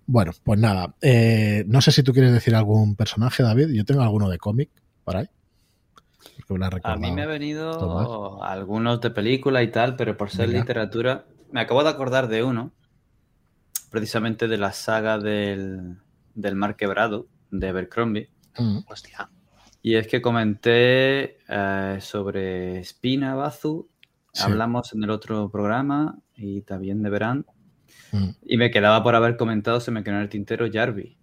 [0.06, 4.02] Bueno, pues nada, eh, no sé si tú quieres decir algún personaje, David, yo tengo
[4.02, 4.70] alguno de cómic
[5.06, 5.28] por ahí.
[6.84, 11.62] A mí me ha venido algunos de película y tal, pero por ser literatura, me
[11.62, 12.72] acabo de acordar de uno,
[13.90, 15.98] precisamente de la saga del,
[16.36, 18.30] del Mar Quebrado, de Abercrombie.
[18.58, 18.80] Mm.
[18.88, 19.30] Hostia.
[19.82, 23.90] Y es que comenté eh, sobre Espina Bazu,
[24.42, 27.46] hablamos en el otro programa y también de Verán.
[28.12, 28.30] Mm.
[28.46, 31.18] Y me quedaba por haber comentado, se me quedó en el tintero Jarvis.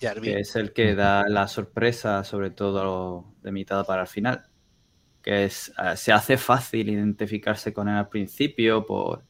[0.00, 4.46] Que es el que da la sorpresa, sobre todo de mitad para el final.
[5.22, 9.24] Que es, eh, se hace fácil identificarse con él al principio por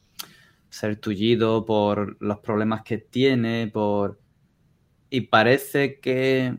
[0.69, 4.19] ser tullido, por los problemas que tiene, por...
[5.09, 6.57] Y parece que,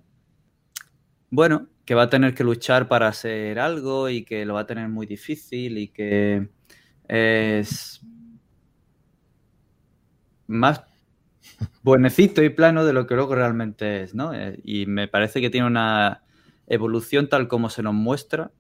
[1.30, 4.66] bueno, que va a tener que luchar para hacer algo y que lo va a
[4.66, 6.50] tener muy difícil y que
[7.08, 8.02] es
[10.46, 10.82] más
[11.82, 14.34] buenecito y plano de lo que luego realmente es, ¿no?
[14.34, 16.22] Eh, y me parece que tiene una
[16.66, 18.52] evolución tal como se nos muestra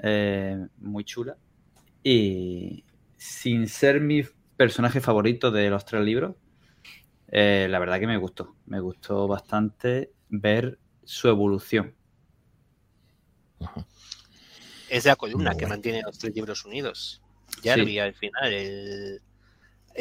[0.00, 1.36] eh, muy chula.
[2.02, 2.84] Y
[3.16, 4.22] sin ser mi
[4.56, 6.36] personaje favorito de los tres libros,
[7.28, 8.56] eh, la verdad que me gustó.
[8.66, 11.94] Me gustó bastante ver su evolución.
[14.88, 17.22] Es la columna que mantiene los tres libros unidos.
[17.62, 19.18] Jarvis al final eh,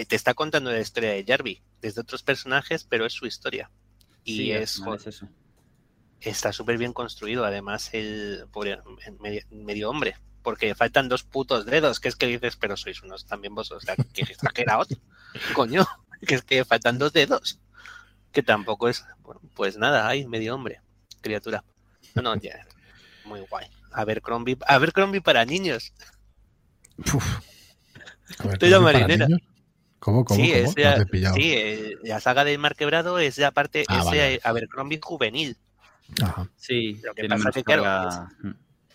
[0.07, 3.69] te está contando la historia de Jarvis desde otros personajes, pero es su historia.
[4.23, 5.27] Y es, es eso
[6.21, 7.45] está súper bien construido.
[7.45, 8.79] Además, el pobre
[9.51, 13.55] medio, hombre, porque faltan dos putos dedos, que es que dices, pero sois unos también
[13.55, 14.87] vos, o sea, que exagerados,
[15.53, 15.85] coño,
[16.25, 17.59] que es que faltan dos dedos,
[18.31, 20.81] que tampoco es, bueno, pues nada, hay medio hombre.
[21.21, 21.63] criatura.
[22.15, 22.65] No, no, ya,
[23.25, 23.67] muy guay.
[23.91, 25.93] A ver, Crombie, a ver, Crombie para niños.
[28.51, 29.27] Estoy marinera.
[29.99, 30.69] ¿Cómo, cómo, sí, cómo?
[30.69, 34.39] Es ya, sí eh, la saga del Mar Quebrado es ya parte, ah, es vale.
[34.43, 35.57] Abercrombie juvenil.
[36.21, 36.47] Ajá.
[36.55, 38.09] Sí, lo que pasa es que, claro,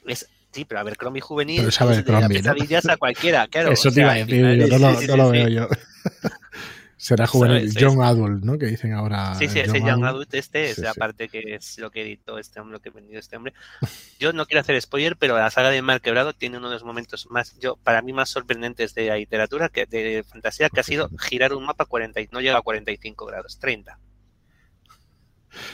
[0.07, 2.92] es, es, sí, pero Abercrombie juvenil pero es Abercrombie, es de pesadillas ¿no?
[2.92, 3.72] a cualquiera, claro.
[3.72, 5.68] Eso te iba a decir, no, lo, no lo veo yo.
[7.03, 8.57] Será juvenil, Young Adult, ¿no?
[8.57, 9.34] Que dicen ahora.
[9.34, 11.00] Sí, sí, ese Young Adult este es sí, la sí.
[11.00, 13.55] parte que es lo que editó este hombre, lo que ha vendido este hombre.
[14.20, 16.84] Yo no quiero hacer spoiler, pero la saga de Mar Quebrado tiene uno de los
[16.84, 20.84] momentos más, yo, para mí más sorprendentes de la literatura, que de fantasía, que ha
[20.84, 23.98] sido girar un mapa 40, no llega a 45 grados, 30.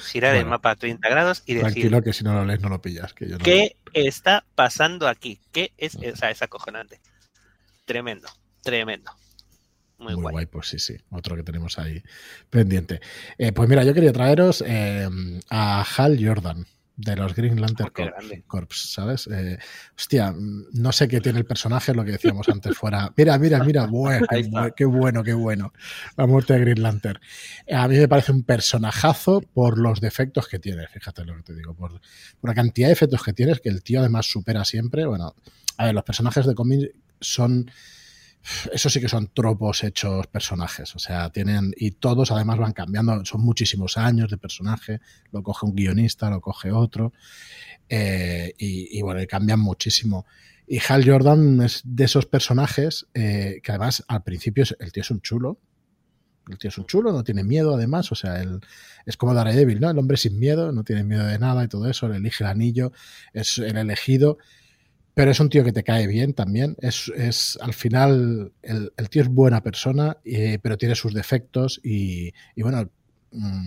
[0.07, 1.73] Girar bueno, el mapa a 30 grados y decir.
[1.73, 3.13] Tranquilo que si no lo lees no lo pillas.
[3.13, 5.43] Que yo no ¿Qué está pasando aquí?
[5.53, 5.95] ¿Qué es?
[5.95, 7.03] O sea, es acojonante.
[7.85, 8.29] Tremendo,
[8.63, 9.13] tremendo.
[9.99, 10.33] Muy, Muy guay.
[10.33, 10.47] guay.
[10.47, 12.03] pues sí, sí, otro que tenemos ahí
[12.51, 13.01] pendiente.
[13.37, 15.09] Eh, pues mira, yo quería traeros eh,
[15.51, 16.65] a Hal Jordan
[16.97, 19.29] de los Green Lantern Oh, Corps, Corps, ¿sabes?
[19.29, 19.57] Eh,
[19.97, 23.13] hostia, no sé qué tiene el personaje, lo que decíamos antes fuera.
[23.17, 24.27] Mira, mira, mira, bueno,
[24.77, 25.73] qué bueno, qué bueno.
[26.17, 27.21] La muerte de Green Lantern.
[27.73, 31.55] A mí me parece un personajazo por los defectos que tiene, fíjate lo que te
[31.55, 32.01] digo, por,
[32.41, 35.07] por la cantidad de efectos que tienes, que el tío además supera siempre.
[35.07, 35.35] Bueno,
[35.77, 37.71] a ver, los personajes de cómic son
[38.73, 43.25] eso sí que son tropos hechos personajes, o sea, tienen, y todos además van cambiando,
[43.25, 45.01] son muchísimos años de personaje,
[45.33, 47.13] lo coge un guionista, lo coge otro,
[47.89, 50.27] eh, y, bueno, cambian muchísimo.
[50.67, 55.11] Y Hal Jordan es de esos personajes eh, que además al principio el tío es
[55.11, 55.59] un chulo,
[56.51, 58.61] el tío es un chulo, no tiene miedo además, o sea, él
[59.07, 59.91] es como Daredevil, ¿no?
[59.91, 62.51] El hombre sin miedo, no tiene miedo de nada y todo eso, le elige el
[62.51, 62.93] anillo,
[63.33, 64.39] es el elegido,
[65.19, 66.77] pero es un tío que te cae bien también.
[66.79, 71.81] Es, es al final, el, el, tío es buena persona, eh, pero tiene sus defectos
[71.83, 72.89] y, y bueno,
[73.33, 73.67] mmm,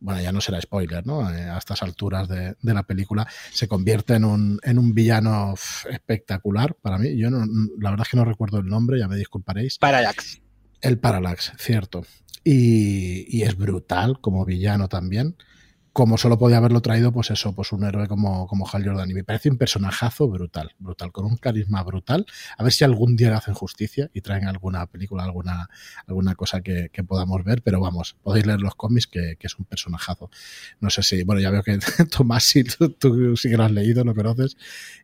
[0.00, 1.32] bueno, ya no será spoiler, ¿no?
[1.32, 5.54] Eh, a estas alturas de, de, la película se convierte en un, en un villano
[5.88, 7.16] espectacular para mí.
[7.16, 7.46] Yo no,
[7.78, 9.78] la verdad es que no recuerdo el nombre, ya me disculparéis.
[9.78, 10.42] Parallax.
[10.80, 12.04] El Parallax, cierto.
[12.42, 15.36] Y, y es brutal como villano también
[15.92, 19.10] como solo podía haberlo traído, pues eso, pues un héroe como, como Hal Jordan.
[19.10, 22.26] Y me parece un personajazo brutal, brutal, con un carisma brutal.
[22.56, 25.68] A ver si algún día le hacen justicia y traen alguna película, alguna,
[26.06, 29.58] alguna cosa que, que podamos ver, pero vamos, podéis leer los cómics que, que, es
[29.58, 30.30] un personajazo.
[30.80, 31.78] No sé si, bueno, ya veo que
[32.16, 34.56] Tomás, si tú, tú sí que lo has leído, lo conoces.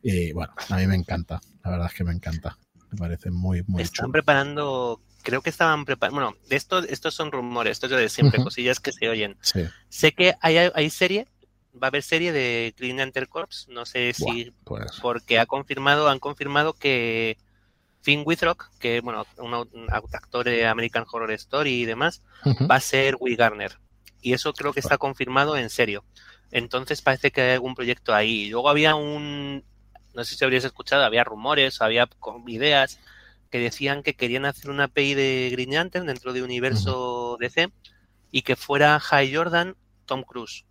[0.02, 2.58] Y bueno, a mí me encanta, la verdad es que me encanta.
[2.92, 4.12] Me parece muy, muy Están chulo.
[4.12, 8.38] preparando creo que estaban preparando, bueno, de esto, estos son rumores, esto es de siempre,
[8.38, 8.44] uh -huh.
[8.44, 9.36] cosillas que se oyen.
[9.40, 9.64] Sí.
[9.88, 11.26] Sé que hay, hay, serie,
[11.74, 14.54] va a haber serie de Green Lantern Corps, no sé si,
[15.02, 17.38] porque ha confirmado, han confirmado que
[18.02, 22.70] Finn Withrock, que bueno, un, un actor de American Horror Story y demás, uh -huh.
[22.70, 23.80] va a ser Will Garner.
[24.22, 26.04] Y eso creo que está confirmado en serio.
[26.52, 28.48] Entonces parece que hay algún proyecto ahí.
[28.48, 29.64] Luego había un,
[30.14, 32.08] no sé si habrías escuchado, había rumores, había
[32.46, 33.00] ideas
[33.56, 37.38] que decían que querían hacer una API de Green Lantern dentro de universo uh -huh.
[37.40, 37.72] DC
[38.30, 40.66] y que fuera High Jordan Tom Cruise.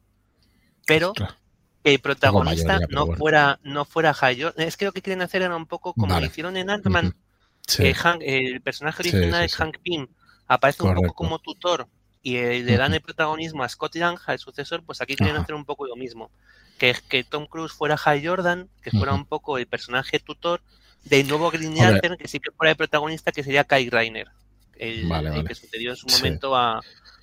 [0.86, 1.36] Pero Ostras.
[1.84, 3.18] que el protagonista mayoría, no bueno.
[3.18, 4.68] fuera no fuera High Jordan.
[4.68, 6.28] Es que lo que quieren hacer era un poco como vale.
[6.28, 7.08] lo hicieron en Ant-Man.
[7.08, 7.66] Uh -huh.
[7.68, 8.24] sí.
[8.24, 10.08] eh, el personaje original sí, sí, es Hank Pym.
[10.48, 11.02] Aparece Correcto.
[11.02, 11.88] un poco como tutor
[12.22, 15.56] y eh, le dan el protagonismo a Scott Lang, el sucesor, pues aquí quieren hacer
[15.56, 16.30] un poco lo mismo.
[16.78, 20.62] Que, que Tom Cruise fuera High Jordan, que fuera un poco el personaje tutor
[21.06, 24.28] del nuevo Green Lantern, que sí que fuera el protagonista, que sería Kai Reiner,
[24.76, 25.42] el, vale, vale.
[25.42, 26.54] el, que sucedió en su momento sí.
[26.56, 26.80] a,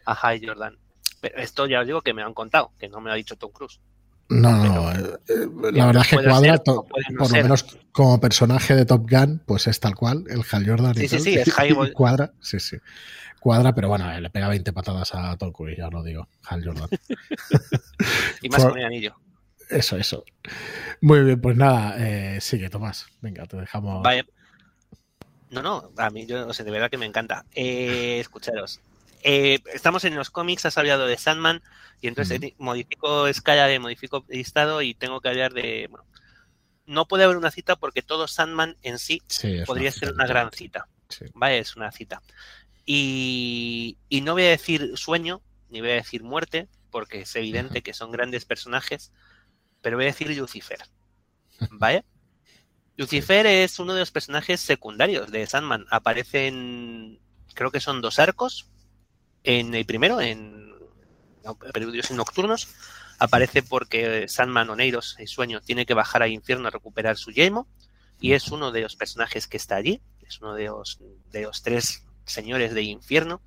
[0.06, 0.78] a High Jordan.
[1.20, 3.16] Pero esto ya os digo que me lo han contado, que no me lo ha
[3.16, 3.80] dicho Tom Cruise.
[4.28, 5.18] No, no, eh,
[5.72, 9.42] la verdad es que cuadra, ser, por no lo menos como personaje de Top Gun,
[9.44, 10.94] pues es tal cual, el Hal Jordan.
[10.94, 12.78] Sí, sí, sí, es High Cuadra, sí, sí.
[13.40, 16.64] Cuadra, pero bueno, le pega 20 patadas a Tom Cruise, ya os lo digo, Hal
[16.64, 16.88] Jordan.
[18.42, 19.16] y más con el anillo.
[19.72, 20.24] Eso, eso.
[21.00, 23.06] Muy bien, pues nada, eh, sigue, Tomás.
[23.22, 24.02] Venga, te dejamos.
[24.02, 24.24] Vaya.
[25.50, 27.44] No, no, a mí yo, o sea, de verdad que me encanta.
[27.54, 28.80] Eh, escucharos.
[29.22, 31.62] Eh, estamos en los cómics, has hablado de Sandman,
[32.00, 32.54] y entonces uh -huh.
[32.58, 35.86] modifico escala de modifico listado y tengo que hablar de.
[35.90, 36.04] Bueno,
[36.86, 40.26] no puede haber una cita porque todo Sandman en sí, sí podría una ser una
[40.26, 40.86] gran cita.
[41.08, 41.26] Sí.
[41.34, 42.20] Vale, es una cita.
[42.84, 47.78] Y, y no voy a decir sueño, ni voy a decir muerte, porque es evidente
[47.78, 47.84] uh -huh.
[47.84, 49.12] que son grandes personajes
[49.82, 50.78] pero voy a decir Lucifer.
[51.72, 52.04] ¿Vale?
[52.96, 55.86] Lucifer es uno de los personajes secundarios de Sandman.
[55.90, 57.18] Aparece en.
[57.54, 58.68] Creo que son dos arcos.
[59.44, 60.72] En el primero, en
[61.72, 62.68] Periodos Nocturnos,
[63.18, 67.66] aparece porque Sandman Oneiros, el sueño, tiene que bajar al infierno a recuperar su yelmo.
[68.20, 70.00] Y es uno de los personajes que está allí.
[70.26, 71.00] Es uno de los,
[71.32, 73.42] de los tres señores de infierno.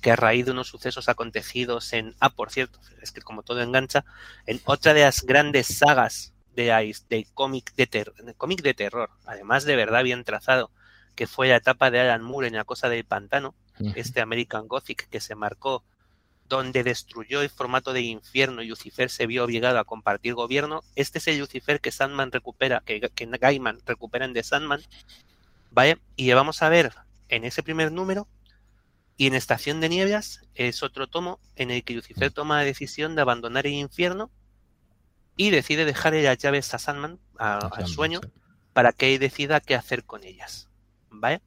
[0.00, 3.62] Que a raíz de unos sucesos acontecidos en, ah, por cierto, es que como todo
[3.62, 4.04] engancha,
[4.46, 9.64] en otra de las grandes sagas de, de cómic de, de, cómic de terror, además
[9.64, 10.70] de verdad bien trazado,
[11.14, 13.54] que fue la etapa de Alan Moore en La Cosa del Pantano,
[13.94, 15.84] este American Gothic que se marcó,
[16.48, 20.82] donde destruyó el formato de infierno y Lucifer se vio obligado a compartir gobierno.
[20.96, 24.80] Este es el Lucifer que Sandman recupera, que, que Gaiman recupera en The Sandman,
[25.70, 25.98] ¿vale?
[26.16, 26.92] Y vamos a ver
[27.28, 28.26] en ese primer número
[29.18, 33.16] y en Estación de Nieblas es otro tomo en el que Lucifer toma la decisión
[33.16, 34.30] de abandonar el infierno
[35.36, 38.20] y decide dejarle las llaves a Sandman, al sueño,
[38.72, 40.68] para que él decida qué hacer con ellas.
[41.10, 41.42] ¿Vale?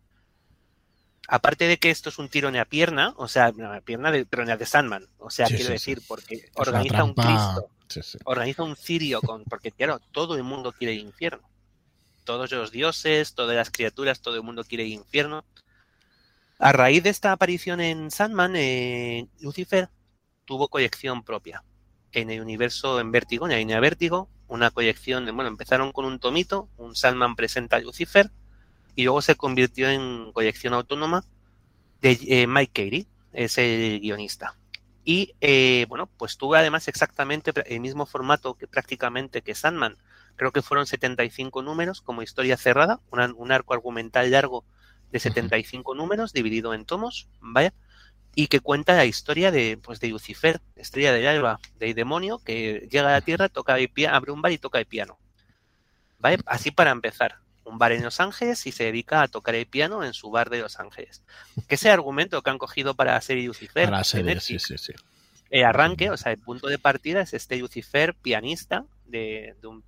[1.30, 4.26] Aparte de que esto es un tiro en la pierna, o sea, la pierna de,
[4.26, 7.69] pero en la de Sandman, o sea, quiero decir, porque organiza un Cristo,
[8.26, 11.49] organiza un cirio, con, porque claro, todo el mundo quiere el infierno.
[12.26, 15.45] Todos los dioses, todas las criaturas, todo el mundo quiere el infierno.
[16.64, 19.89] A raíz de esta aparición en Sandman, eh, Lucifer
[20.45, 21.64] tuvo colección propia
[22.12, 26.05] en el universo en Vértigo, en la línea Vértigo, una colección, de, bueno, empezaron con
[26.05, 28.30] un tomito, un Sandman presenta a Lucifer,
[28.93, 31.26] y luego se convirtió en colección autónoma
[31.99, 34.55] de eh, Mike Carey, es el guionista.
[35.03, 39.97] Y eh, bueno, pues tuve además exactamente el mismo formato que prácticamente que Sandman.
[40.36, 44.64] Creo que fueron 75 números como historia cerrada, un arco argumental largo
[45.12, 47.74] de 75 números dividido en tomos, ¿vale?
[48.34, 52.88] Y que cuenta la historia de, pues, de Lucifer, estrella del alba, del demonio, que
[52.89, 55.18] llega a la Tierra, toca el piano, abre un bar y toca el piano.
[56.20, 56.38] ¿Vale?
[56.45, 60.03] Así para empezar un bar en Los Ángeles y se dedica a tocar el piano
[60.03, 61.24] en su bar de Los Ángeles.
[61.68, 63.86] Que ese argumento que han cogido para la serie Lucifer.
[63.86, 64.93] Para la serie, sí, sí, sí.
[65.49, 69.84] El arranque, o sea, el punto de partida es este Lucifer pianista de, un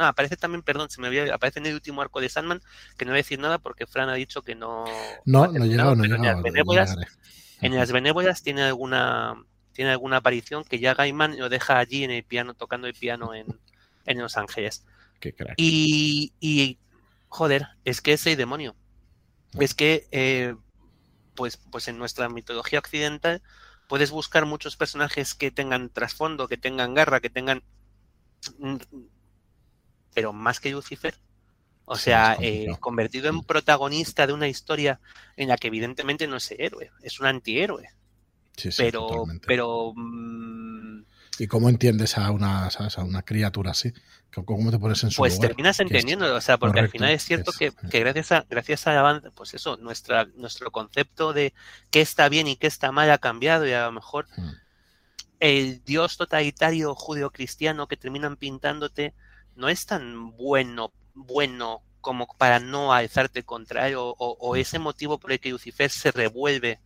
[0.00, 2.62] Ah, aparece también, perdón, se me había, aparece en el último arco de Sandman,
[2.96, 4.84] que no voy a decir nada porque Fran ha dicho que no.
[5.26, 6.42] No, no, llegado, no llegado.
[7.60, 9.34] En las benévolas, tiene alguna
[9.72, 13.34] tiene alguna aparición que ya Gaiman lo deja allí en el piano, tocando el piano
[13.34, 13.46] en,
[14.06, 14.84] en Los Ángeles.
[15.20, 15.54] Qué crack.
[15.56, 16.78] Y, y
[17.28, 18.74] joder, es que ese demonio.
[19.58, 20.54] Es que, eh,
[21.34, 23.42] pues, pues en nuestra mitología occidental
[23.88, 27.62] puedes buscar muchos personajes que tengan trasfondo, que tengan garra, que tengan...
[30.14, 31.14] Pero más que Lucifer.
[31.84, 35.00] O sea, eh, convertido en protagonista de una historia
[35.36, 37.88] en la que evidentemente no es héroe, es un antihéroe.
[38.56, 41.02] Sí, sí, pero, pero mm,
[41.40, 43.94] ¿Y cómo entiendes a una, a una criatura así?
[44.44, 47.50] ¿Cómo te pones en su Pues terminas entendiendo, o sea, porque al final es cierto
[47.52, 51.54] que, gracias a gracias a avance, pues eso, nuestra, nuestro concepto de
[51.90, 54.50] qué está bien y qué está mal ha cambiado y a lo mejor hmm.
[55.40, 59.14] el dios totalitario judeo-cristiano que terminan pintándote
[59.60, 65.18] no es tan bueno, bueno como para no alzarte contra él o, o ese motivo
[65.18, 66.80] por el que Lucifer se revuelve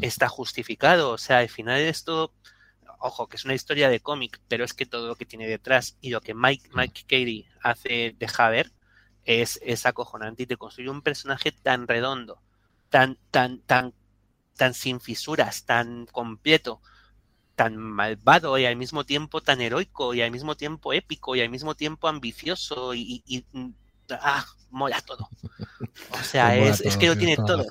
[0.00, 2.32] está justificado, o sea, al final es todo
[3.00, 5.96] ojo, que es una historia de cómic, pero es que todo lo que tiene detrás
[6.00, 6.70] y lo que Mike.
[6.74, 8.72] Mike Carey hace deja ver
[9.24, 12.40] es, es acojonante y te construye un personaje tan redondo,
[12.88, 13.94] tan, tan, tan,
[14.56, 16.80] tan sin fisuras, tan completo,
[17.60, 21.50] tan malvado y al mismo tiempo tan heroico y al mismo tiempo épico y al
[21.50, 23.44] mismo tiempo ambicioso y,
[24.08, 25.28] ah, mola todo.
[26.10, 27.66] O sea, es, es, que lo tiene todo.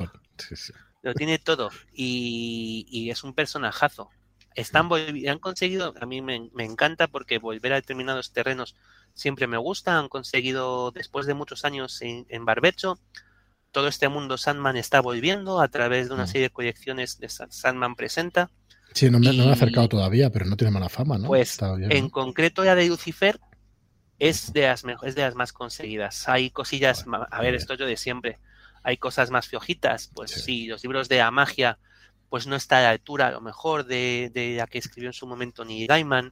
[1.02, 4.12] Lo tiene todo y, y es un personajazo.
[4.54, 4.92] Están
[5.28, 8.76] han conseguido, a mí me, encanta porque volver a determinados terrenos
[9.16, 9.98] siempre me gusta.
[9.98, 13.00] Han conseguido, después de muchos años en, Barbecho,
[13.72, 16.28] todo este mundo Sandman está volviendo a través de una mm.
[16.28, 18.52] serie de colecciones de Sandman Presenta.
[18.94, 21.28] Sí, no me, he acercado todavía, pero no tiene mala fama, ¿no?
[21.28, 23.40] Pues en concreto la de Lucifer
[24.18, 26.28] es de las es de las más conseguidas.
[26.28, 28.40] Hay cosillas, a ver, esto yo de siempre.
[28.84, 31.78] Hay cosas más fiojitas, pues sí los libros de la magia
[32.30, 35.14] pues no está a la altura a lo mejor de, de la que escribió en
[35.14, 36.32] su momento Neil Gaiman.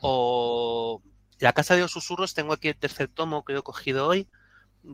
[0.00, 1.02] O
[1.38, 4.28] La Casa de los Susurros, tengo aquí el tercer tomo que he cogido hoy.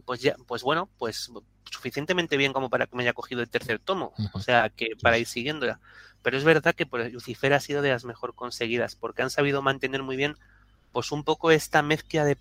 [0.04, 1.30] Pues ya, pues bueno, pues
[1.70, 4.12] suficientemente bien como para que me haya cogido el tercer tomo.
[4.32, 5.80] O sea, que para ir siguiéndola.
[6.22, 9.62] Pero es verdad que pues, Lucifer ha sido de las mejor conseguidas, porque han sabido
[9.62, 10.36] mantener muy bien,
[10.92, 12.38] pues un poco esta mezcla de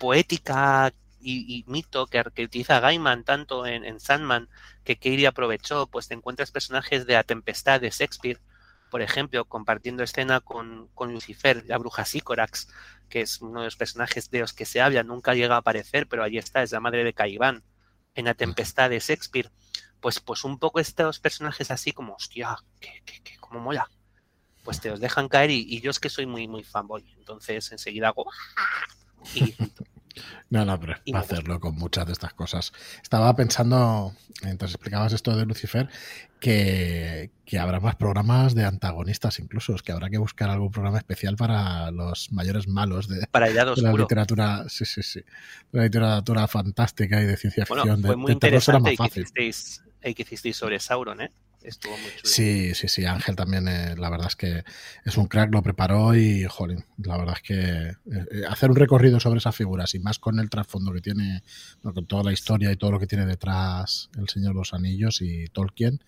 [0.00, 4.48] poética y, mito que, utiliza Gaiman tanto en, Sandman
[4.82, 8.40] que Katie aprovechó, pues te encuentras personajes de La Tempestad de Shakespeare,
[8.92, 12.68] por ejemplo, compartiendo escena con, con Lucifer, la bruja Sícorax,
[13.08, 16.06] que es uno de los personajes de los que se habla, nunca llega a aparecer,
[16.06, 17.64] pero allí está, es la madre de Caiván,
[18.14, 19.50] en La Tempestad de Shakespeare.
[19.98, 23.88] Pues, pues un poco estos personajes así como, hostia, que, que, que como mola.
[24.62, 27.14] Pues te los dejan caer y, yo es que soy muy, muy fanboy.
[27.16, 28.26] Entonces enseguida hago...
[29.34, 29.54] Y
[30.50, 32.72] No, no, pero va a hacerlo con muchas de estas cosas.
[33.02, 35.88] Estaba pensando, mientras explicabas esto de Lucifer,
[36.40, 41.36] que, habrá más programas de antagonistas incluso, es que habrá que buscar algún programa especial
[41.36, 45.20] para los mayores malos de, para la literatura, sí, sí, sí,
[45.70, 48.02] la literatura fantástica y de ciencia ficción.
[48.02, 48.96] fue muy interesante
[50.02, 51.30] el que hicisteis sobre Sauron, ¿eh?
[51.64, 52.20] Estuvo muy chulo.
[52.24, 53.04] Sí, sí, sí.
[53.04, 54.64] Ángel también, eh, la verdad es que
[55.04, 58.76] es un crack, lo preparó y, jolín, la verdad es que eh, eh, hacer un
[58.76, 61.42] recorrido sobre esas figuras y más con el trasfondo que tiene,
[61.82, 65.20] con toda la historia y todo lo que tiene detrás El Señor de los Anillos
[65.22, 66.02] y Tolkien,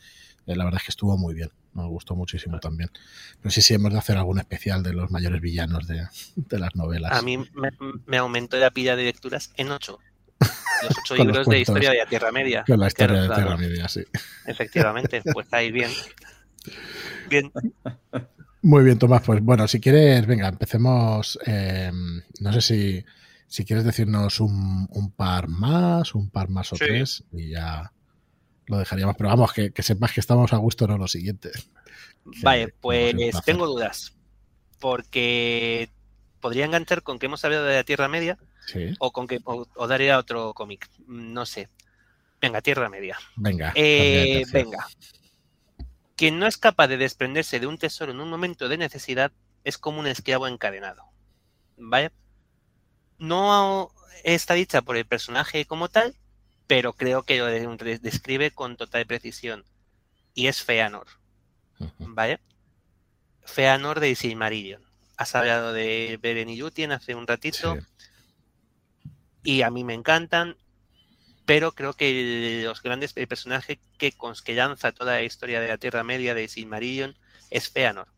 [0.46, 1.50] la verdad es que estuvo muy bien.
[1.72, 2.90] Nos gustó muchísimo también.
[3.40, 6.07] Pero sí, sí, hemos de hacer algún especial de los mayores villanos de,
[6.50, 7.12] las novelas.
[7.12, 7.70] A mí me,
[8.07, 9.98] me aumentó la pila de lecturas en ocho
[10.41, 12.64] los ocho libros de historia de la Tierra Media.
[12.66, 14.03] Con la historia de la Tierra Media, sí.
[14.47, 15.91] Efectivamente, pues ahí bien.
[17.28, 17.53] Bien.
[18.62, 19.22] Muy bien, Tomás.
[19.22, 21.39] Pues bueno, si quieres, venga, empecemos.
[21.47, 21.91] Eh,
[22.41, 23.05] no sé si,
[23.47, 27.93] si quieres decirnos un, un, par más, un par más o tres, y ya
[28.66, 29.16] lo dejaríamos.
[29.16, 31.51] Pero vamos, que, que, sepas que estamos a gusto en lo siguiente.
[32.43, 33.14] Vale, pues
[33.45, 34.16] tengo dudas.
[34.80, 35.91] Porque
[36.45, 38.36] podría enganchar con que hemos hablado de la Tierra Media
[38.99, 40.90] o con que o, daría otro cómic.
[41.07, 41.70] No sé.
[42.38, 43.18] Venga, Tierra Media.
[43.34, 43.72] Venga.
[43.74, 44.86] Eh, venga.
[46.16, 49.32] Quien no es capaz de desprenderse de un tesoro en un momento de necesidad
[49.64, 51.05] es como un esclavo encadenado.
[51.78, 52.11] ¿Vale?
[53.16, 53.90] No
[54.22, 56.14] está dicha por el personaje como tal,
[56.66, 59.64] pero creo que lo describe con total precisión.
[60.34, 61.07] Y es Feanor.
[62.01, 62.38] ¿Vale?
[63.47, 64.93] Feanor de Silmarillion
[65.24, 67.78] has hablado de Beren y Lúthien hace un ratito.
[69.42, 70.56] Y a mí me encantan,
[71.46, 74.12] pero creo que los grandes personajes que,
[74.44, 77.16] que lanza toda la historia de la Tierra Media de Silmarillion
[77.50, 78.08] es Feanor,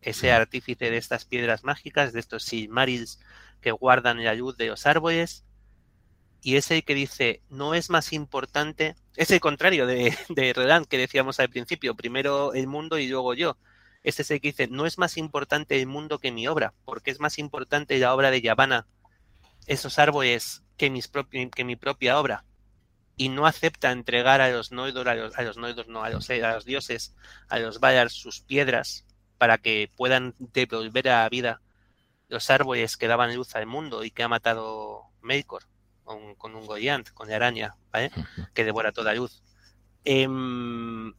[0.00, 3.18] ese artífice de estas piedras mágicas, de estos Silmarils
[3.60, 5.44] que guardan la luz de los árboles,
[6.42, 10.84] y es el que dice, no es más importante, es el contrario de, de Redan
[10.84, 13.56] que decíamos al principio, primero el mundo y luego yo.
[14.02, 17.10] Este es el que dice, no es más importante el mundo que mi obra, porque
[17.10, 18.86] es más importante la obra de Yavanna,
[19.66, 22.44] esos árboles, que, mis que mi propia obra.
[23.16, 26.28] Y no acepta entregar a los Noidor, a los, a los Noidor, no, a los,
[26.30, 27.14] a los dioses,
[27.48, 29.06] a los Valar sus piedras,
[29.38, 31.60] para que puedan devolver a la vida
[32.28, 35.64] los árboles que daban luz al mundo y que ha matado Melkor
[36.02, 38.10] con, con un Goyant, con la araña, ¿vale?
[38.54, 39.42] Que devora toda luz.
[40.04, 41.12] Em,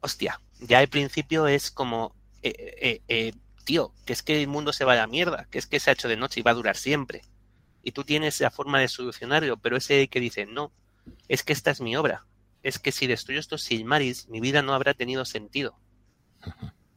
[0.00, 3.32] hostia, ya al principio es como eh, eh, eh,
[3.64, 5.90] tío, que es que el mundo se va a la mierda, que es que se
[5.90, 7.22] ha hecho de noche y va a durar siempre.
[7.82, 10.72] Y tú tienes la forma de solucionarlo, pero ese que dice, no,
[11.28, 12.26] es que esta es mi obra.
[12.62, 15.78] Es que si destruyo estos Silmarils, mi vida no habrá tenido sentido.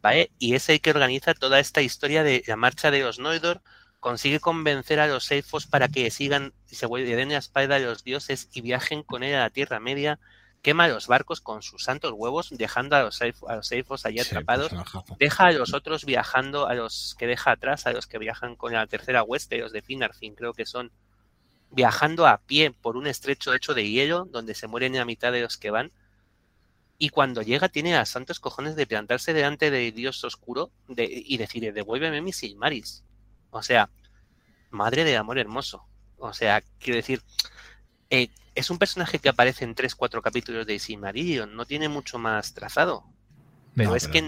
[0.01, 0.31] ¿Vale?
[0.37, 3.61] Y es el que organiza toda esta historia de la marcha de los Noidor,
[3.99, 8.49] consigue convencer a los elfos para que sigan, se den la espalda a los dioses
[8.53, 10.19] y viajen con él a la Tierra Media
[10.65, 14.71] quema los barcos con sus santos huevos, dejando a los, a los elfos allí atrapados,
[15.19, 18.73] deja a los otros viajando, a los que deja atrás, a los que viajan con
[18.73, 20.91] la tercera hueste, los de Finarfin, creo que son,
[21.69, 25.41] viajando a pie por un estrecho hecho de hielo, donde se mueren a mitad de
[25.41, 25.91] los que van,
[26.97, 31.37] y cuando llega tiene a santos cojones de plantarse delante de Dios oscuro de, y
[31.37, 33.03] decir, devuélveme mis Silmaris.
[33.51, 33.91] O sea,
[34.71, 35.85] madre de amor hermoso.
[36.17, 37.21] O sea, quiero decir,
[38.09, 42.53] eh, es un personaje que aparece en 3-4 capítulos de Silmarillion, no tiene mucho más
[42.53, 43.03] trazado.
[43.75, 44.23] Pero es que.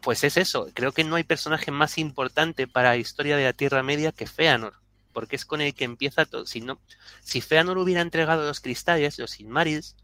[0.00, 3.52] Pues es eso, creo que no hay personaje más importante para la historia de la
[3.52, 4.74] Tierra Media que Feanor,
[5.12, 6.46] porque es con el que empieza todo.
[6.46, 6.78] Si, no,
[7.22, 9.96] si Feanor hubiera entregado los cristales, los Silmarils,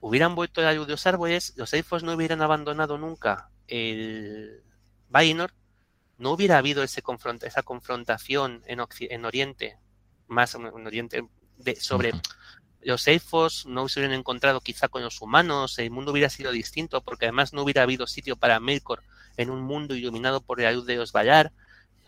[0.00, 4.62] hubieran vuelto a la luz de los árboles, los elfos no hubieran abandonado nunca el
[5.08, 5.54] Vainor,
[6.18, 7.02] no hubiera habido ese
[7.42, 9.78] esa confrontación en, en Oriente,
[10.28, 11.24] más en Oriente,
[11.80, 12.12] sobre
[12.82, 17.00] los elfos no se hubieran encontrado quizá con los humanos, el mundo hubiera sido distinto
[17.00, 19.02] porque además no hubiera habido sitio para Melkor
[19.36, 21.52] en un mundo iluminado por la luz de los Valar.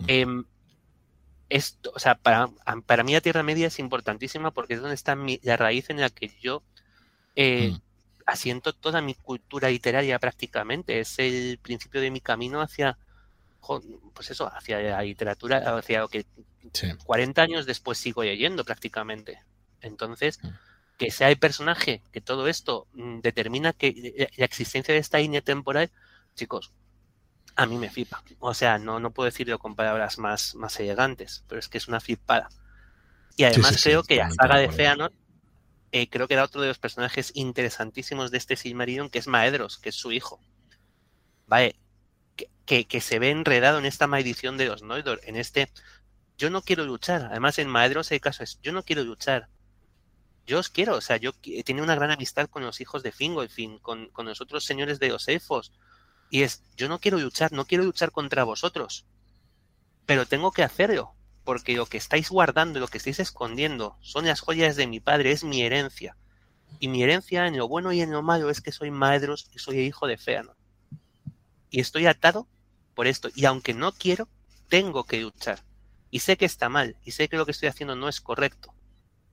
[0.06, 0.44] Em,
[1.48, 2.48] esto, o sea, para,
[2.86, 6.10] para mí la Tierra Media es importantísima porque es donde está la raíz en la
[6.10, 6.62] que yo
[7.36, 7.76] eh,
[8.26, 11.00] asiento toda mi cultura literaria prácticamente.
[11.00, 12.98] Es el principio de mi camino hacia,
[14.12, 16.26] pues eso, hacia la literatura, hacia lo que
[17.04, 19.42] 40 años después sigo leyendo prácticamente.
[19.80, 20.48] Entonces, mm.
[20.98, 25.40] que sea el personaje, que todo esto mm, determina que la existencia de esta línea
[25.40, 25.90] temporal,
[26.34, 26.72] chicos,
[27.56, 28.22] a mí me flipa.
[28.40, 31.88] O sea, no, no puedo decirlo con palabras más, más elegantes, pero es que es
[31.88, 32.48] una flipada.
[33.36, 35.12] Y además creo que la saga de Feanor,
[35.92, 39.78] eh, creo que era otro de los personajes interesantísimos de este Silmarillion, que es Maedros,
[39.78, 40.40] que es su hijo.
[41.46, 41.76] Vale,
[42.64, 45.70] que, se ve enredado en esta maldición de los Noidor, en este
[46.36, 47.26] yo no quiero luchar.
[47.30, 49.48] Además, en Maedros hay casos, yo no quiero luchar.
[50.46, 53.78] Yo os quiero, o sea, yo tiene una gran amistad con los hijos de Fingolfin,
[53.78, 55.72] con, con los otros señores de los elfos.
[56.28, 59.06] Y es, yo no quiero luchar, no quiero luchar contra vosotros.
[60.04, 64.40] Pero tengo que hacerlo, porque lo que estáis guardando, lo que estáis escondiendo, son las
[64.40, 66.16] joyas de mi padre, es mi herencia.
[66.78, 69.60] Y mi herencia en lo bueno y en lo malo es que soy Maedros y
[69.60, 70.56] soy hijo de Feanor.
[71.70, 72.48] Y estoy atado
[72.94, 73.28] por esto.
[73.34, 74.28] Y aunque no quiero,
[74.68, 75.62] tengo que luchar.
[76.10, 78.72] Y sé que está mal, y sé que lo que estoy haciendo no es correcto,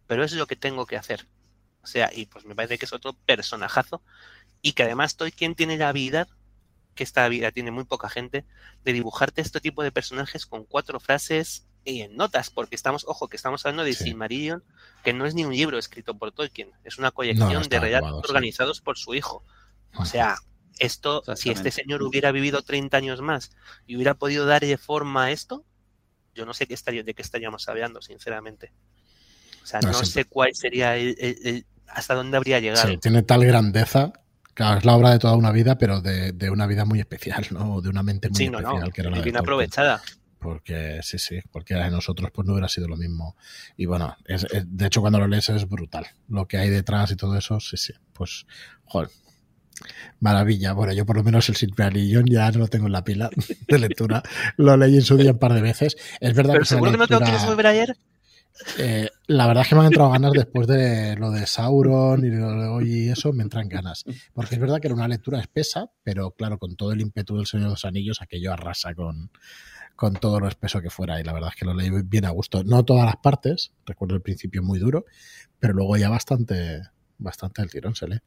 [0.07, 1.27] pero es lo que tengo que hacer.
[1.83, 4.01] O sea, y pues me parece que es otro personajazo,
[4.61, 6.27] y que además quien tiene la habilidad,
[6.95, 8.45] que esta vida tiene muy poca gente,
[8.83, 13.27] de dibujarte este tipo de personajes con cuatro frases y en notas, porque estamos, ojo,
[13.27, 14.15] que estamos hablando de sí.
[15.03, 18.81] que no es ni un libro escrito por Tolkien, es una colección de relatos organizados
[18.81, 19.43] por su hijo.
[19.95, 20.35] O sea,
[20.79, 23.51] esto, si este señor hubiera vivido 30 años más
[23.85, 25.65] y hubiera podido darle forma a esto,
[26.33, 28.71] yo no sé qué estaría, de qué estaríamos hablando, sinceramente.
[29.63, 32.87] O sea, no, sé cuál sería el, hasta dónde habría llegado.
[32.87, 34.13] Sí, tiene tal grandeza.
[34.53, 37.47] Claro, es la obra de toda una vida, pero de, de una vida muy especial,
[37.51, 37.81] ¿no?
[37.81, 40.01] De una mente muy sí, especial no, que era la bien aprovechada.
[40.39, 43.37] Porque sí, sí, cualquiera de nosotros pues no hubiera sido lo mismo.
[43.77, 46.07] Y bueno, es, es, de hecho cuando lo lees es brutal.
[46.27, 47.93] Lo que hay detrás y todo eso, sí, sí.
[48.11, 48.45] Pues,
[48.85, 49.09] joder,
[50.19, 50.73] Maravilla.
[50.73, 53.29] Bueno, yo por lo menos el Silmarillion ya no lo tengo en la pila
[53.67, 54.23] de lectura.
[54.57, 55.97] lo leí en su día un par de veces.
[56.19, 57.97] Es verdad ¿Pero que seguro lectura, que no te lo quieres volver ayer?
[58.77, 62.29] Eh, la verdad es que me han entrado ganas después de lo de Sauron y,
[62.29, 64.03] lo, y eso, me entran ganas.
[64.33, 67.47] Porque es verdad que era una lectura espesa, pero claro, con todo el ímpetu del
[67.47, 69.31] Señor de los Anillos, aquello arrasa con,
[69.95, 71.19] con todo lo espeso que fuera.
[71.19, 72.63] Y la verdad es que lo leí bien a gusto.
[72.63, 75.05] No todas las partes, recuerdo el principio muy duro,
[75.59, 76.81] pero luego ya bastante,
[77.17, 78.19] bastante el tirón se lee.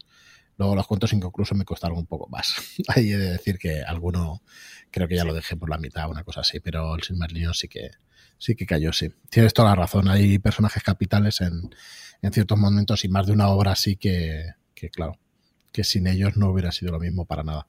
[0.56, 2.54] Luego los cuentos inconclusos me costaron un poco más.
[2.88, 4.42] Ahí he de decir que alguno
[4.90, 7.68] creo que ya lo dejé por la mitad, una cosa así, pero el Silmarillion sí
[7.68, 7.90] que
[8.38, 9.12] sí que cayó, sí.
[9.30, 10.08] Tienes toda la razón.
[10.08, 11.74] Hay personajes capitales en,
[12.22, 15.18] en ciertos momentos y más de una obra así que, que, claro,
[15.72, 17.66] que sin ellos no hubiera sido lo mismo para nada.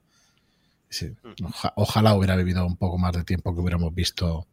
[0.88, 1.14] Sí.
[1.42, 4.46] Oja, ojalá hubiera vivido un poco más de tiempo que hubiéramos visto.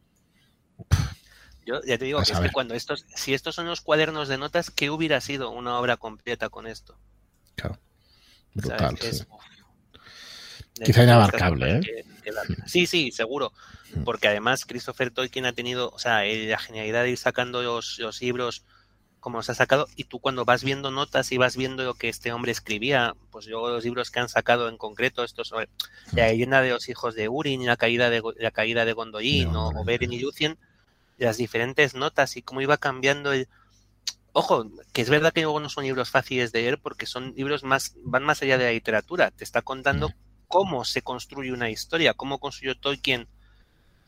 [1.65, 4.38] Yo ya te digo que, es que cuando estos, si estos son los cuadernos de
[4.38, 6.97] notas, ¿qué hubiera sido una obra completa con esto?
[7.55, 7.79] Claro.
[8.53, 8.97] Brutal.
[8.99, 9.07] Sí.
[9.07, 9.27] Es,
[10.83, 12.05] Quizá inabarcable, ¿eh?
[12.65, 13.53] Sí, sí, seguro.
[14.05, 18.21] Porque además Christopher Tolkien ha tenido, o sea, la genialidad de ir sacando los, los
[18.21, 18.65] libros
[19.23, 22.09] como los ha sacado, y tú cuando vas viendo notas y vas viendo lo que
[22.09, 25.69] este hombre escribía, pues yo los libros que han sacado en concreto, estos sobre
[26.11, 29.69] la leyenda de los hijos de Urin, la caída de la caída de Gondolin, no,
[29.69, 30.57] o Beren y Lucien,
[31.17, 33.47] las diferentes notas y cómo iba cambiando el,
[34.34, 37.63] ojo, que es verdad que luego no son libros fáciles de leer porque son libros
[37.63, 39.31] más, van más allá de la literatura.
[39.31, 40.11] Te está contando
[40.47, 43.27] cómo se construye una historia, cómo construyó Tolkien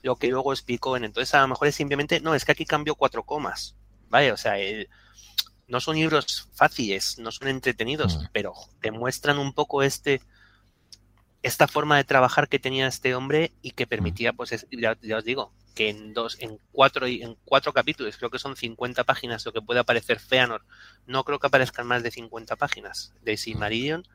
[0.03, 1.05] lo que luego explicó en.
[1.05, 3.75] Entonces, a lo mejor es simplemente, no, es que aquí cambió cuatro comas.
[4.09, 4.31] ¿Vale?
[4.31, 4.87] O sea, el,
[5.67, 8.25] no son libros fáciles, no son entretenidos, mm.
[8.31, 10.21] pero te muestran un poco este
[11.41, 15.17] esta forma de trabajar que tenía este hombre y que permitía, pues, es, ya, ya,
[15.17, 19.45] os digo, que en dos, en cuatro, en cuatro capítulos, creo que son 50 páginas
[19.45, 20.65] lo que puede aparecer Feanor,
[21.05, 24.07] no creo que aparezcan más de 50 páginas de Silmarillion,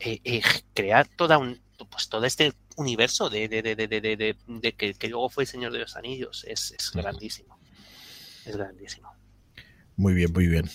[0.00, 0.42] eh, eh,
[0.74, 5.28] crear toda un, pues todo este universo de, de, de, de, de que, que, luego
[5.28, 7.58] fue el Señor de los Anillos, es, es grandísimo,
[8.46, 9.14] es grandísimo.
[9.96, 10.68] Muy bien, muy bien.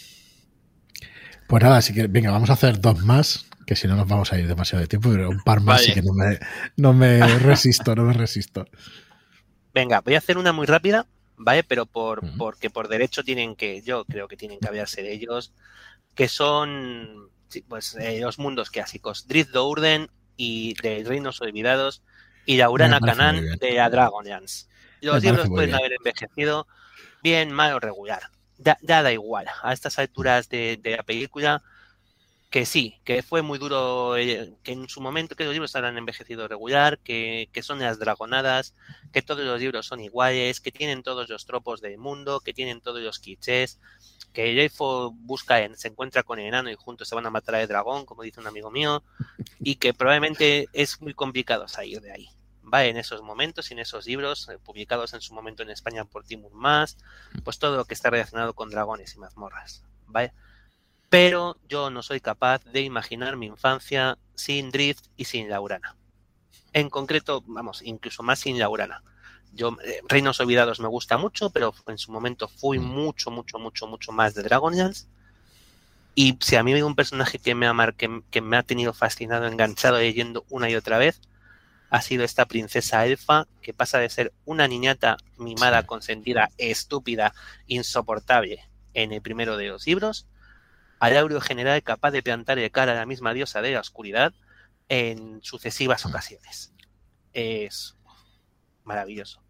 [1.48, 4.32] Pues nada, así que venga, vamos a hacer dos más, que si no nos vamos
[4.32, 5.94] a ir demasiado de tiempo, pero un par más vale.
[5.94, 6.40] que no me,
[6.78, 8.66] no me resisto, no me resisto.
[9.74, 11.06] Venga, voy a hacer una muy rápida,
[11.38, 11.64] ¿vale?
[11.64, 12.38] Pero por, uh -huh.
[12.38, 15.54] porque por derecho tienen que, yo creo que tienen que hablarse de ellos,
[16.16, 17.30] que son
[17.68, 22.04] pues eh, los mundos clásicos, Drift Dourden y de Reinos Olvidados
[22.46, 24.68] y la Urana Canán de la Dragonlance.
[25.02, 25.80] Los libros pueden bien.
[25.80, 26.68] haber envejecido
[27.24, 28.24] bien, mal o regular.
[28.58, 29.48] Da, da, da igual.
[29.64, 31.64] A estas alturas de, de, la película,
[32.50, 35.98] que sí, que fue muy duro, eh, que en su momento que los libros han
[35.98, 38.74] envejecido regular, que, que, son las dragonadas,
[39.14, 42.82] que todos los libros son iguales, que tienen todos los tropos del mundo, que tienen
[42.82, 43.80] todos los clichés,
[44.34, 44.72] que el
[45.14, 48.06] busca, en, se encuentra con el enano y juntos se van a matar al dragón,
[48.06, 49.04] como dice un amigo mío,
[49.60, 52.30] y que probablemente es muy complicado salir de ahí.
[52.72, 56.24] Va en esos momentos en esos libros eh, publicados en su momento en España por
[56.24, 56.98] Timur Más,
[57.44, 59.84] pues todo lo que está relacionado con dragones y mazmorras.
[60.08, 60.34] ¿vale?
[61.10, 65.96] Pero yo no soy capaz de imaginar mi infancia sin Drift y sin Laurana.
[66.72, 69.04] En concreto, vamos, incluso más sin Laurana.
[69.52, 73.88] Yo, eh, Reinos Olvidados me gusta mucho, pero en su momento fui mucho, mucho, mucho,
[73.88, 75.08] mucho más de Dragonlance.
[76.14, 78.94] Y si a mí hay un personaje que me ha, que, que me ha tenido
[78.94, 81.22] fascinado, enganchado, leyendo una y otra vez,
[81.90, 87.34] ha sido esta princesa elfa que pasa de ser una niñata mimada, consentida, estúpida,
[87.66, 90.28] insoportable en el primero de los libros,
[91.00, 94.34] al aureo general capaz de plantar el cara a la misma diosa de la oscuridad
[94.90, 96.74] en sucesivas ocasiones.
[97.34, 97.96] Es
[98.84, 99.42] maravilloso.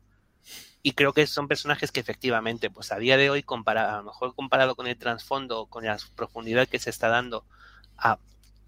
[0.81, 4.03] Y creo que son personajes que efectivamente, pues a día de hoy, comparado, a lo
[4.03, 7.45] mejor comparado con el trasfondo, con la profundidad que se está dando
[7.97, 8.17] a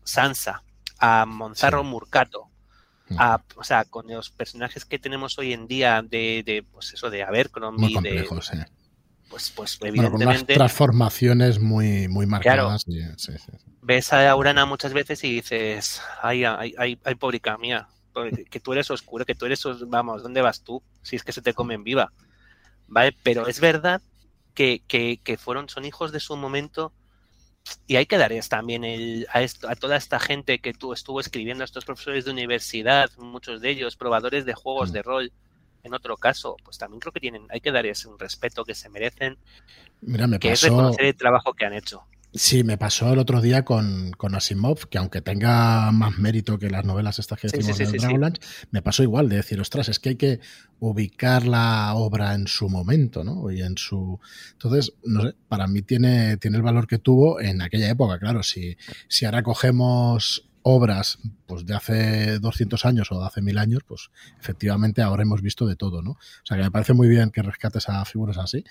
[0.04, 0.64] Sansa,
[0.98, 2.50] a Monzarro Murcato,
[3.18, 7.10] a, o sea, con los personajes que tenemos hoy en día de, de pues eso,
[7.10, 8.28] de Abercrombie, de,
[9.32, 10.26] pues, pues evidentemente...
[10.26, 12.86] Bueno, transformaciones muy, muy marcadas.
[13.82, 17.88] Ves a Aurana muchas veces y dices, ay, ay, ay, ay pobrica mía,
[18.50, 20.84] que tú eres oscuro, que tú eres, vamos, ¿dónde vas tú?
[21.02, 22.12] Si es que se te comen viva.
[22.88, 23.16] ¿Vale?
[23.24, 24.02] Pero es verdad
[24.54, 26.92] que, que, que fueron, son hijos de su momento
[27.88, 31.20] y hay que darles también el, a, esto, a toda esta gente que tú estuvo
[31.20, 34.94] escribiendo, a estos profesores de universidad, muchos de ellos, probadores de juegos mm.
[34.94, 35.32] de rol,
[35.84, 38.90] en otro caso, pues también creo que tienen, hay que darles un respeto que se
[38.90, 39.38] merecen,
[40.02, 40.68] Mira, me que pasó...
[40.68, 42.04] es reconocer el trabajo que han hecho.
[42.34, 46.70] Sí, me pasó el otro día con, con, Asimov, que aunque tenga más mérito que
[46.70, 49.60] las novelas estas que decimos sí, sí, sí, de Dragonlance, me pasó igual de decir,
[49.60, 50.40] ostras, es que hay que
[50.80, 53.52] ubicar la obra en su momento, ¿no?
[53.52, 54.18] Y en su.
[54.54, 58.44] Entonces, no sé, para mí tiene, tiene el valor que tuvo en aquella época, claro.
[58.44, 58.78] Si,
[59.10, 61.20] si ahora cogemos obras
[61.52, 64.10] pues de hace 200 años o de hace mil años, pues
[64.40, 66.12] efectivamente ahora hemos visto de todo, ¿no?
[66.12, 68.64] O sea que me parece muy bien que rescates a figuras así,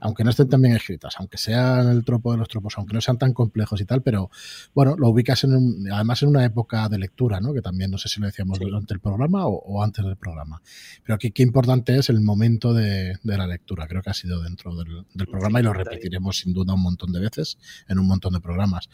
[0.00, 3.00] aunque no estén tan bien escritas, aunque sean el tropo de los tropos, aunque no
[3.00, 4.30] sean tan complejos y tal, pero
[4.74, 7.54] bueno, lo ubicas en un, además en una época de lectura, ¿no?
[7.54, 8.64] Que también no sé si lo decíamos sí.
[8.64, 10.60] durante el programa o, o, antes del programa.
[11.04, 14.42] Pero aquí qué importante es el momento de, de, la lectura, creo que ha sido
[14.42, 17.56] dentro del, del programa sí, y lo repetiremos sin duda un montón de veces
[17.88, 18.90] en un montón de programas.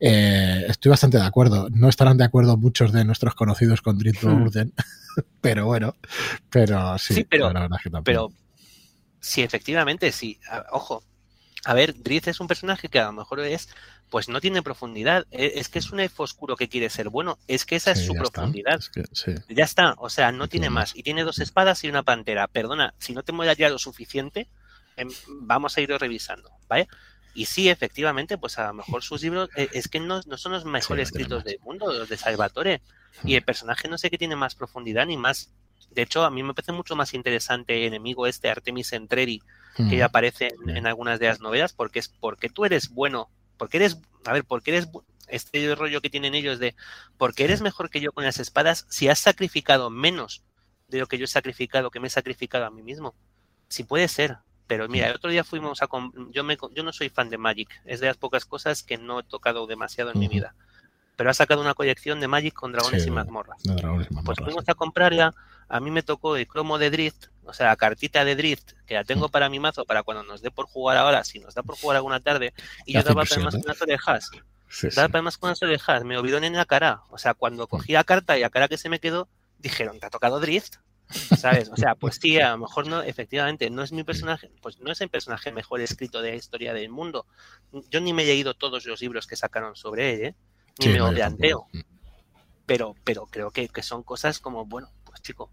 [0.00, 4.24] Eh, estoy bastante de acuerdo, no estarán de acuerdo muchos de nuestros conocidos con Drift
[4.24, 4.42] hmm.
[4.42, 4.72] Orden,
[5.40, 5.96] pero bueno,
[6.48, 8.32] pero sí, sí pero, la verdad que pero
[9.20, 10.40] sí, efectivamente, sí,
[10.72, 11.02] ojo,
[11.64, 13.68] a ver, Drift es un personaje que a lo mejor es,
[14.08, 17.38] pues no tiene profundidad, e, es que es un elfo oscuro que quiere ser bueno,
[17.48, 18.78] es que esa sí, es su profundidad.
[18.78, 19.34] Es que, sí.
[19.48, 20.96] Ya está, o sea, no tiene más.
[20.96, 22.48] Y tiene dos espadas y una pantera.
[22.48, 24.48] Perdona, si no te mueras ya lo suficiente,
[24.96, 25.08] em,
[25.42, 26.88] vamos a ir revisando, ¿vale?
[27.34, 30.52] Y sí, efectivamente, pues a lo mejor sus libros eh, es que no, no, son
[30.52, 32.82] los mejores sí, escritos del mundo, los de Salvatore.
[33.24, 35.52] Y el personaje no sé qué tiene más profundidad ni más.
[35.90, 39.42] De hecho, a mí me parece mucho más interesante enemigo este Artemis Entreri,
[39.88, 43.78] que aparece en, en, algunas de las novelas, porque es porque tú eres bueno, porque
[43.78, 44.88] eres, a ver, porque eres
[45.28, 46.74] este rollo que tienen ellos de
[47.16, 50.42] porque eres mejor que yo con las espadas, si has sacrificado menos
[50.88, 53.14] de lo que yo he sacrificado, que me he sacrificado a mí mismo.
[53.68, 54.38] Si puede ser,
[54.70, 55.88] pero mira, el otro día fuimos a...
[56.30, 59.18] Yo, me, yo no soy fan de Magic, es de las pocas cosas que no
[59.18, 60.22] he tocado demasiado en uh -huh.
[60.22, 60.54] mi vida.
[61.16, 63.60] Pero ha sacado una colección de Magic con dragones, sí, y, mazmorras.
[63.64, 64.36] dragones y mazmorras.
[64.36, 65.34] Pues fuimos a comprarla,
[65.68, 68.94] a mí me tocó el cromo de Drift, o sea, la cartita de Drift, que
[68.94, 71.64] la tengo para mi mazo, para cuando nos dé por jugar ahora, si nos da
[71.64, 72.54] por jugar alguna tarde,
[72.86, 74.26] y yo daba para más con de hash.
[74.68, 75.12] Sí, daba sí.
[75.12, 77.02] para más con de hash, me olvidó en la cara.
[77.10, 80.06] O sea, cuando cogí la carta y la cara que se me quedó, dijeron, ¿te
[80.06, 80.76] ha tocado Drift?
[81.10, 81.68] ¿Sabes?
[81.70, 84.92] O sea, pues sí, a lo mejor no, efectivamente, no es mi personaje, pues no
[84.92, 87.26] es el personaje mejor escrito de la historia del mundo.
[87.90, 90.34] Yo ni me he leído todos los libros que sacaron sobre él, ¿eh?
[90.78, 91.66] ni sí, me no, planteo.
[92.66, 95.50] Pero, pero creo que, que, son cosas como, bueno, pues chico,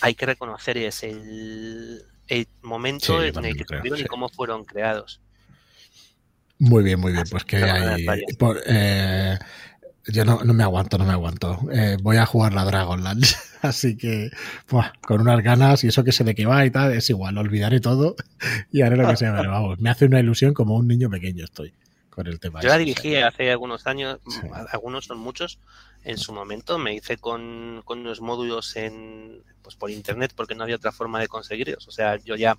[0.00, 4.64] hay que reconocer ese el, el momento sí, en el que estuvieron y cómo fueron
[4.64, 5.20] creados.
[6.58, 7.24] Muy bien, muy bien.
[7.30, 8.04] Pues que hay.
[8.38, 9.38] Por, eh,
[10.06, 11.58] yo no, no, me aguanto, no me aguanto.
[11.72, 13.36] Eh, voy a jugar la Dragonlance.
[13.62, 14.30] Así que,
[14.70, 17.36] buah, con unas ganas y eso que sé de qué va y tal, es igual,
[17.38, 18.16] olvidaré todo
[18.72, 19.36] y haré lo que sea.
[19.36, 21.72] Pero vamos, me hace una ilusión como un niño pequeño estoy
[22.10, 22.60] con el tema.
[22.60, 24.40] Yo la dirigí hace algunos años, sí.
[24.72, 25.58] algunos son muchos.
[26.04, 30.62] En su momento me hice con, con los módulos en, pues por internet porque no
[30.62, 31.86] había otra forma de conseguirlos.
[31.86, 32.56] O sea, yo ya,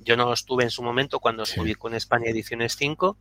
[0.00, 1.56] yo no estuve en su momento cuando sí.
[1.56, 3.16] subí con España Ediciones 5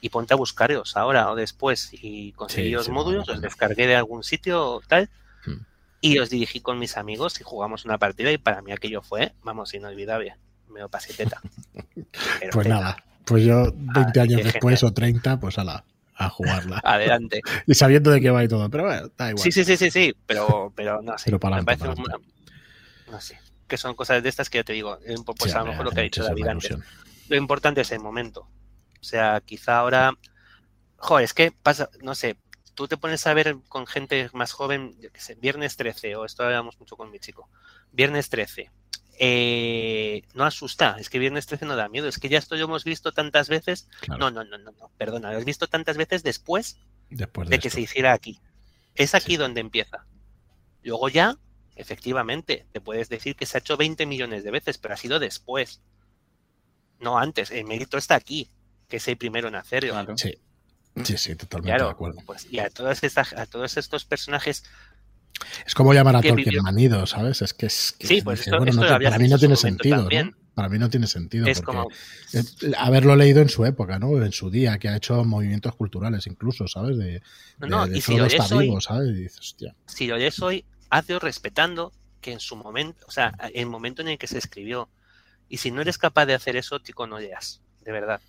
[0.00, 3.96] y ponte a buscarlos ahora o después y conseguí los sí, módulos, los descargué de
[3.96, 5.10] algún sitio o tal
[5.46, 5.64] hmm.
[6.00, 9.32] y los dirigí con mis amigos y jugamos una partida y para mí aquello fue,
[9.42, 10.36] vamos, inolvidable.
[10.68, 11.40] Me lo pasé teta.
[11.94, 12.68] Pero pues teta.
[12.68, 14.92] nada, pues yo 20 ah, años después genial.
[14.92, 15.84] o 30, pues a la
[16.20, 16.80] a jugarla.
[16.84, 17.40] Adelante.
[17.66, 19.42] y sabiendo de qué va y todo, pero bueno, da igual.
[19.42, 21.24] Sí, sí, sí, sí, sí, pero, pero no sé.
[21.24, 22.16] Pero para me parece para una,
[23.10, 25.66] no sé, que son cosas de estas que yo te digo, pues sí, a lo
[25.66, 26.76] mejor lo que ha dicho David antes.
[27.28, 28.46] Lo importante es el momento.
[29.00, 30.12] O sea, quizá ahora,
[30.96, 32.36] joder, es que pasa, no sé,
[32.74, 36.24] tú te pones a ver con gente más joven, yo qué sé, viernes 13, o
[36.24, 37.48] esto hablábamos mucho con mi chico,
[37.92, 38.70] viernes 13.
[39.22, 42.64] Eh, no asusta, es que viernes 13 no da miedo, es que ya esto lo
[42.64, 43.88] hemos visto tantas veces.
[44.00, 44.18] Claro.
[44.18, 46.78] No, no, no, no, no, perdona, lo has visto tantas veces después,
[47.10, 48.40] después de, de que se hiciera aquí.
[48.94, 49.36] Es aquí sí.
[49.36, 50.06] donde empieza.
[50.82, 51.36] Luego ya
[51.80, 55.18] efectivamente, te puedes decir que se ha hecho 20 millones de veces, pero ha sido
[55.18, 55.80] después.
[56.98, 57.50] No antes.
[57.50, 58.50] El mérito está aquí,
[58.90, 59.92] que es el primero en hacerlo.
[59.92, 60.18] Claro.
[60.18, 60.34] Sí.
[61.04, 62.18] Sí, sí, totalmente de acuerdo.
[62.26, 64.64] Pues, y a, todas estas, a todos estos personajes
[65.64, 67.42] es como llamar a Tolkien manido, ¿sabes?
[67.42, 67.94] Es que es.
[67.98, 70.08] Que sí, pues esto, para mí no tiene sentido.
[70.08, 70.32] ¿no?
[70.54, 71.46] Para mí no tiene sentido.
[71.46, 71.88] Es como...
[72.76, 74.22] Haberlo leído en su época, ¿no?
[74.22, 76.98] En su día, que ha hecho movimientos culturales incluso, ¿sabes?
[76.98, 77.22] De,
[77.58, 79.10] no, no, y si lo está vivo, ¿sabes?
[79.10, 79.74] Y dices, hostia.
[79.86, 84.08] Si lo lees hoy, hazlo respetando que en su momento, o sea, el momento en
[84.08, 84.90] el que se escribió.
[85.48, 88.20] Y si no eres capaz de hacer eso, tico, no leas, de verdad.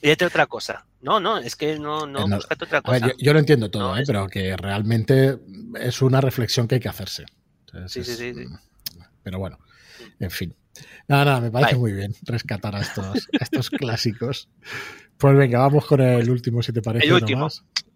[0.00, 0.84] Fíjate otra cosa.
[1.00, 3.12] No, no, es que no, no, no otra cosa.
[3.18, 4.04] yo, lo entiendo todo, ¿eh?
[4.06, 5.38] pero que realmente
[5.80, 7.24] es una reflexión que hay que hacerse.
[7.86, 8.32] sí, sí, sí,
[9.22, 9.58] Pero bueno,
[10.18, 10.54] en fin.
[11.06, 14.48] Nada, nada, me parece muy bien rescatar a estos, estos clásicos.
[15.18, 17.06] Pues venga, vamos con el último, si te parece.
[17.06, 17.48] El último.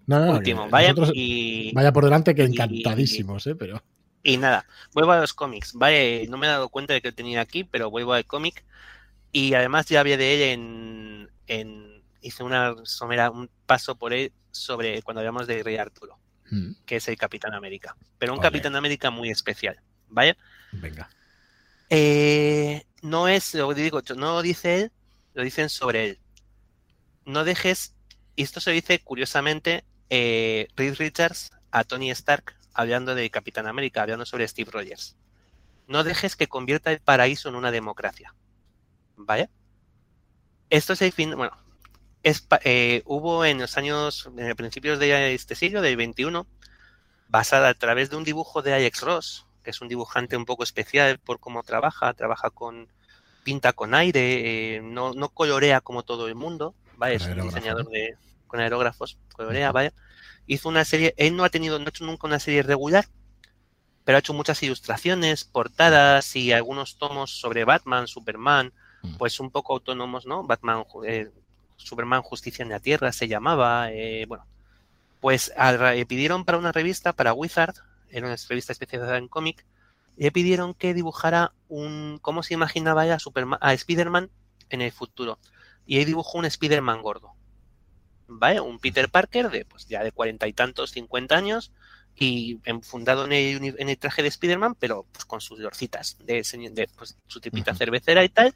[0.06, 0.68] No, no, último.
[0.70, 3.54] Vaya, y, vaya por delante que encantadísimos, ¿eh?
[3.54, 3.82] Pero...
[4.22, 4.64] Y nada,
[4.94, 5.74] vuelvo a los cómics.
[5.74, 8.64] Vale, no me he dado cuenta de que tenía aquí, pero vuelvo al cómic.
[9.32, 14.32] Y además ya había de él en, en hice una somera, un paso por él
[14.50, 16.18] sobre cuando hablamos de Rey Arturo,
[16.50, 16.72] mm.
[16.86, 17.96] que es el Capitán América.
[18.18, 19.80] Pero un Capitán América muy especial.
[20.08, 20.36] ¿Vale?
[20.72, 21.10] Venga.
[21.90, 24.92] Eh, no es, lo digo, no lo dice él,
[25.34, 26.18] lo dicen sobre él.
[27.24, 27.94] No dejes,
[28.36, 34.02] y esto se dice curiosamente, eh, Reed Richards a Tony Stark hablando de Capitán América,
[34.02, 35.16] hablando sobre Steve Rogers.
[35.86, 38.34] No dejes que convierta el paraíso en una democracia.
[39.16, 39.50] ¿Vale?
[40.70, 41.56] Esto es el fin, bueno,
[42.22, 46.46] es, eh, hubo en los años, en principios de este siglo, del 21,
[47.28, 50.64] basada a través de un dibujo de Alex Ross, que es un dibujante un poco
[50.64, 52.88] especial por cómo trabaja, trabaja con
[53.44, 57.14] pinta con aire, eh, no, no, colorea como todo el mundo, ¿vale?
[57.14, 58.16] Es un diseñador de,
[58.46, 59.94] con aerógrafos, colorea, ¿vale?
[60.46, 63.06] Hizo una serie, él no ha tenido, no ha hecho nunca una serie regular,
[64.04, 68.72] pero ha hecho muchas ilustraciones, portadas y algunos tomos sobre Batman, Superman,
[69.18, 70.44] pues un poco autónomos, ¿no?
[70.44, 71.30] Batman, eh,
[71.76, 74.46] Superman Justicia en la Tierra se llamaba, eh, bueno,
[75.20, 77.74] pues al, pidieron para una revista, para Wizard,
[78.10, 79.64] era una revista especializada en cómic,
[80.16, 84.30] le pidieron que dibujara un, cómo se imaginaba a, Superman, a Spider-Man
[84.70, 85.38] en el futuro.
[85.86, 87.32] Y ahí dibujó un Spider-Man gordo.
[88.26, 88.60] ¿Vale?
[88.60, 91.72] Un Peter Parker de, pues ya de cuarenta y tantos, cincuenta años,
[92.20, 96.42] y fundado en el, traje de Spider-Man, pero pues con sus dorcitas, de,
[96.72, 98.54] de pues, su tipita cervecera y tal.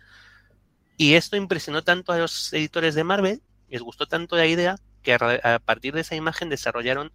[1.03, 5.15] Y esto impresionó tanto a los editores de Marvel, les gustó tanto la idea, que
[5.15, 7.11] a partir de esa imagen desarrollaron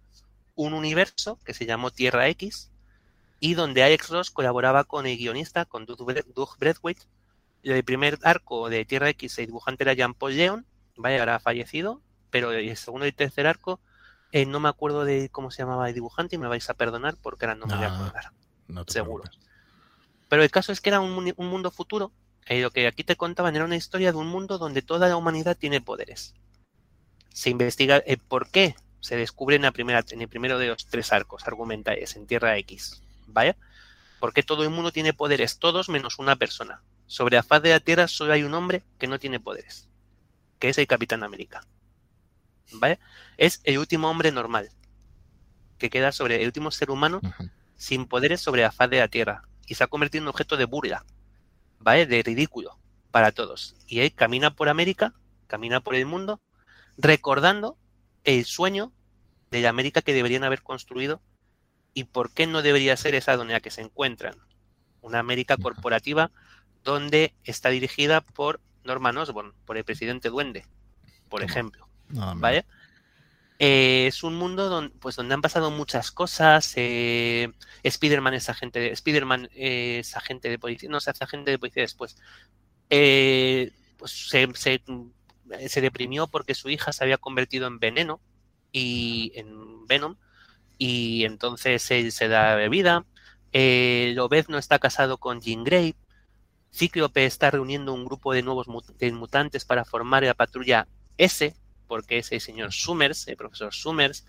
[0.56, 2.70] un universo que se llamó Tierra X
[3.40, 6.04] y donde Alex Ross colaboraba con el guionista, con Doug
[6.58, 7.06] Breathwaite.
[7.62, 10.66] El primer arco de Tierra X, el dibujante era Jean Paul Leon,
[10.98, 13.80] vaya, ahora ha fallecido, pero el segundo y tercer arco,
[14.32, 17.16] eh, no me acuerdo de cómo se llamaba el dibujante y me vais a perdonar
[17.22, 18.32] porque ahora no me voy a acordar.
[18.86, 19.24] seguro.
[20.28, 22.12] Pero el caso es que era un, mundo futuro,
[22.48, 25.16] y lo que aquí te contaban era una historia de un mundo donde toda la
[25.16, 26.34] humanidad tiene poderes.
[27.32, 30.86] Se investiga el por qué se descubre en, la primera, en el primero de los
[30.86, 33.02] tres arcos, argumenta es en Tierra X.
[33.26, 33.56] ¿Vaya?
[34.18, 36.82] Porque todo el mundo tiene poderes, todos menos una persona.
[37.06, 39.88] Sobre la faz de la Tierra solo hay un hombre que no tiene poderes,
[40.58, 41.64] que es el Capitán América.
[42.72, 42.98] ¿Vale?
[43.36, 44.70] Es el último hombre normal,
[45.78, 47.20] que queda sobre el último ser humano
[47.76, 50.56] sin poderes sobre la faz de la Tierra y se ha convertido en un objeto
[50.56, 51.04] de burla,
[51.80, 52.06] ¿vale?
[52.06, 52.78] De ridículo
[53.10, 53.76] para todos.
[53.86, 55.14] Y él camina por América,
[55.46, 56.40] camina por el mundo,
[56.96, 57.76] recordando
[58.24, 58.92] el sueño
[59.50, 61.22] de la América que deberían haber construido
[61.94, 64.34] y por qué no debería ser esa donde la que se encuentran.
[65.00, 66.30] Una América corporativa
[66.84, 70.66] donde está dirigida por Norman Osborn, por el presidente Duende,
[71.28, 71.88] por ejemplo.
[72.10, 72.64] ¿Vale?
[73.58, 76.72] Eh, es un mundo donde, pues, donde han pasado muchas cosas.
[76.76, 77.50] Eh,
[77.82, 81.82] Spider-Man es agente de, Spider-Man es agente de policía, no se hace agente de policía
[81.82, 82.16] después.
[82.90, 84.48] Eh, pues se,
[85.68, 88.20] se deprimió porque su hija se había convertido en veneno
[88.72, 90.16] y en Venom
[90.78, 93.04] y entonces él se da bebida.
[93.52, 95.96] Eh, Lobez no está casado con Jean Grey.
[96.72, 100.86] Cíclope está reuniendo un grupo de nuevos mutantes para formar la patrulla
[101.16, 101.54] S,
[101.88, 104.24] porque es el señor Summers, el profesor Summers.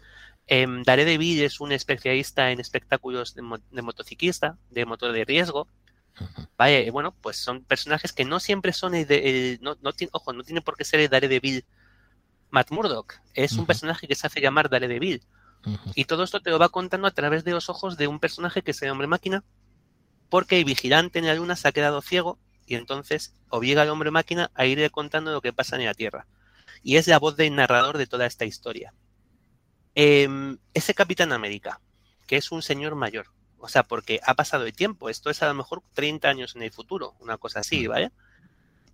[0.47, 3.43] Eh, Daredevil es un especialista en espectáculos de,
[3.83, 5.67] motociclista, de motor de riesgo.
[6.57, 10.43] Vaya, bueno, pues son personajes que no siempre son el de, no, no ojo, no
[10.43, 11.63] tiene por qué ser el Daredevil
[12.49, 15.21] Matt Murdock, es un personaje que se hace llamar Daredevil.
[15.93, 18.61] Y todo esto te lo va contando a través de los ojos de un personaje
[18.61, 19.43] que es el hombre máquina,
[20.29, 24.11] porque el vigilante en la luna se ha quedado ciego y entonces obliga al hombre
[24.11, 26.27] máquina a irle contando lo que pasa en la Tierra.
[26.83, 28.93] Y es la voz del narrador de toda esta historia.
[29.95, 31.81] Em, ese Capitán América,
[32.27, 33.27] que es un señor mayor,
[33.61, 35.09] O sea, porque ha pasado el tiempo.
[35.09, 38.11] Esto es a lo mejor 30 años en el futuro, una cosa así, ¿vale?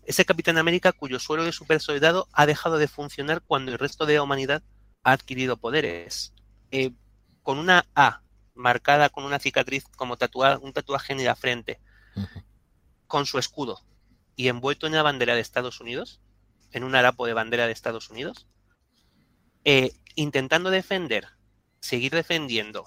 [0.05, 4.07] Ese Capitán América cuyo suelo de super soldado ha dejado de funcionar cuando el resto
[4.07, 4.63] de la humanidad
[5.03, 6.33] ha adquirido poderes.
[6.71, 6.93] Eh,
[7.43, 8.21] con una A
[8.55, 11.79] marcada con una cicatriz como tatuada, un tatuaje en la frente,
[13.05, 13.81] con su escudo
[14.35, 16.21] y envuelto en la bandera de Estados Unidos,
[16.76, 18.47] en un harapo de bandera de Estados Unidos,
[19.64, 21.30] eh, intentando defender,
[21.80, 22.85] seguir defendiendo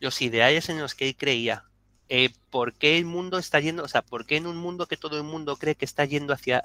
[0.00, 1.64] los ideales en los que él creía.
[2.08, 4.96] Eh, ¿Por qué el mundo está yendo, o sea, por qué en un mundo que
[4.96, 6.64] todo el mundo cree que está yendo hacia,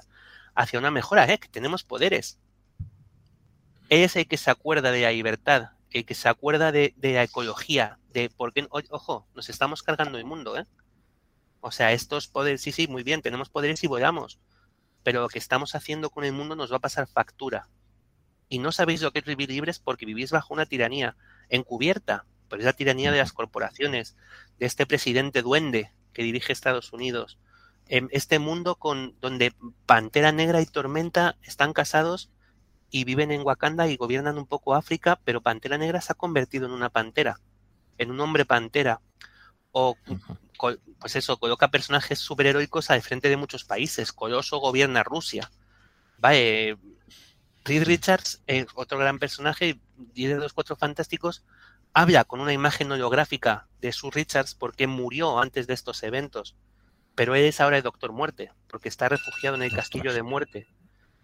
[0.54, 2.38] hacia una mejora, eh, que tenemos poderes?
[3.90, 7.24] Él es el que se acuerda de la libertad, el que se acuerda de, la
[7.24, 10.64] ecología, de por qué, ojo, nos estamos cargando el mundo, ¿eh?
[11.60, 14.38] O sea, estos poderes, sí, sí, muy bien, tenemos poderes y volamos,
[15.04, 17.68] pero lo que estamos haciendo con el mundo nos va a pasar factura.
[18.48, 21.16] Y no sabéis lo que es vivir libres porque vivís bajo una tiranía
[21.48, 24.16] encubierta, pero es la tiranía de las corporaciones,
[24.58, 27.38] de este presidente duende que dirige Estados Unidos.
[27.86, 29.54] En este mundo con donde
[29.86, 32.30] Pantera Negra y Tormenta están casados
[32.90, 36.66] y viven en Wakanda y gobiernan un poco África, pero Pantera Negra se ha convertido
[36.66, 37.40] en una pantera,
[37.98, 39.00] en un hombre pantera.
[39.76, 39.98] O,
[41.00, 44.12] pues eso, coloca personajes superheroicos al frente de muchos países.
[44.12, 45.50] Coloso gobierna Rusia.
[46.18, 46.78] Vale,
[47.64, 48.40] Reed Richards,
[48.76, 49.80] otro gran personaje,
[50.14, 51.44] líder de los Cuatro Fantásticos,
[51.92, 56.54] habla con una imagen holográfica de su Richards porque murió antes de estos eventos.
[57.16, 60.68] Pero él es ahora el Doctor Muerte, porque está refugiado en el Castillo de Muerte.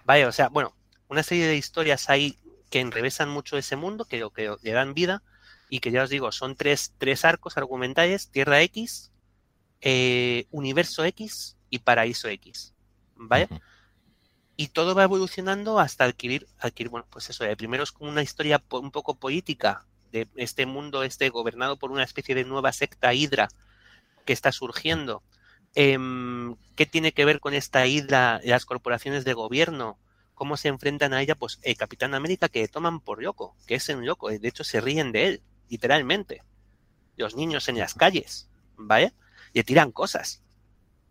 [0.04, 0.74] Vaya, o sea, bueno,
[1.08, 2.36] una serie de historias ahí
[2.68, 5.22] que enrevesan mucho ese mundo, que, que le dan vida,
[5.70, 9.12] y que ya os digo, son tres, tres arcos argumentales, Tierra X,
[9.80, 12.74] eh, Universo X y Paraíso X.
[13.14, 13.48] ¿Vale?
[14.56, 18.62] Y todo va evolucionando hasta adquirir, adquirir, bueno, pues eso, primero es como una historia
[18.72, 23.48] un poco política de este mundo este gobernado por una especie de nueva secta hidra
[24.26, 25.22] que está surgiendo.
[25.74, 29.98] Em, ¿Qué tiene que ver con esta hidra las corporaciones de gobierno?
[30.34, 31.36] ¿Cómo se enfrentan a ella?
[31.36, 34.80] Pues el Capitán América que toman por loco, que es un loco, de hecho se
[34.80, 36.42] ríen de él, literalmente.
[37.16, 39.14] Los niños en las calles, ¿vale?
[39.54, 40.42] Le tiran cosas.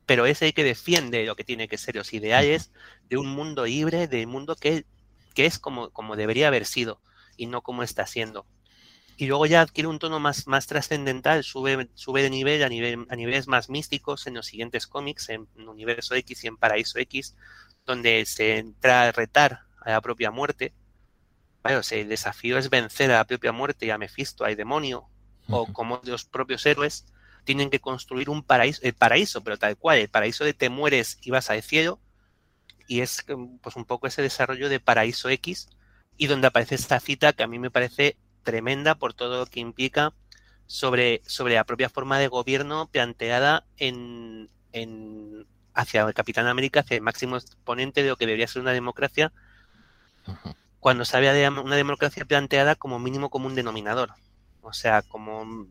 [0.06, 2.72] Pero es el que defiende lo que tiene que ser los ideales
[3.10, 4.86] de un mundo libre, de un mundo que,
[5.34, 7.02] que es como, como debería haber sido
[7.38, 8.46] y no como está siendo
[9.20, 13.06] y luego ya adquiere un tono más, más trascendental, sube, sube de nivel a, nivel
[13.10, 17.36] a niveles más místicos en los siguientes cómics, en Universo X y en Paraíso X,
[17.86, 20.74] donde se entra a retar a la propia muerte.
[21.64, 25.10] Bueno, el desafío es vencer a la propia muerte y a Mephisto, al demonio,
[25.50, 27.06] o como los propios héroes
[27.44, 31.18] tienen que construir un paraíso, el paraíso, pero tal cual, el paraíso de te mueres
[31.22, 32.00] y vas al cielo,
[32.88, 33.26] y es
[33.62, 35.70] pues un poco ese desarrollo de Paraíso X,
[36.18, 39.60] y donde aparece esta cita que a mí me parece tremenda por todo lo que
[39.60, 40.14] implica
[40.66, 46.96] sobre, sobre la propia forma de gobierno planteada en, en hacia el Capitán América, hacia
[46.96, 49.32] el máximo exponente de lo que debería ser una democracia,
[50.80, 54.12] cuando se habla de una democracia planteada como mínimo común denominador.
[54.62, 55.68] O sea, como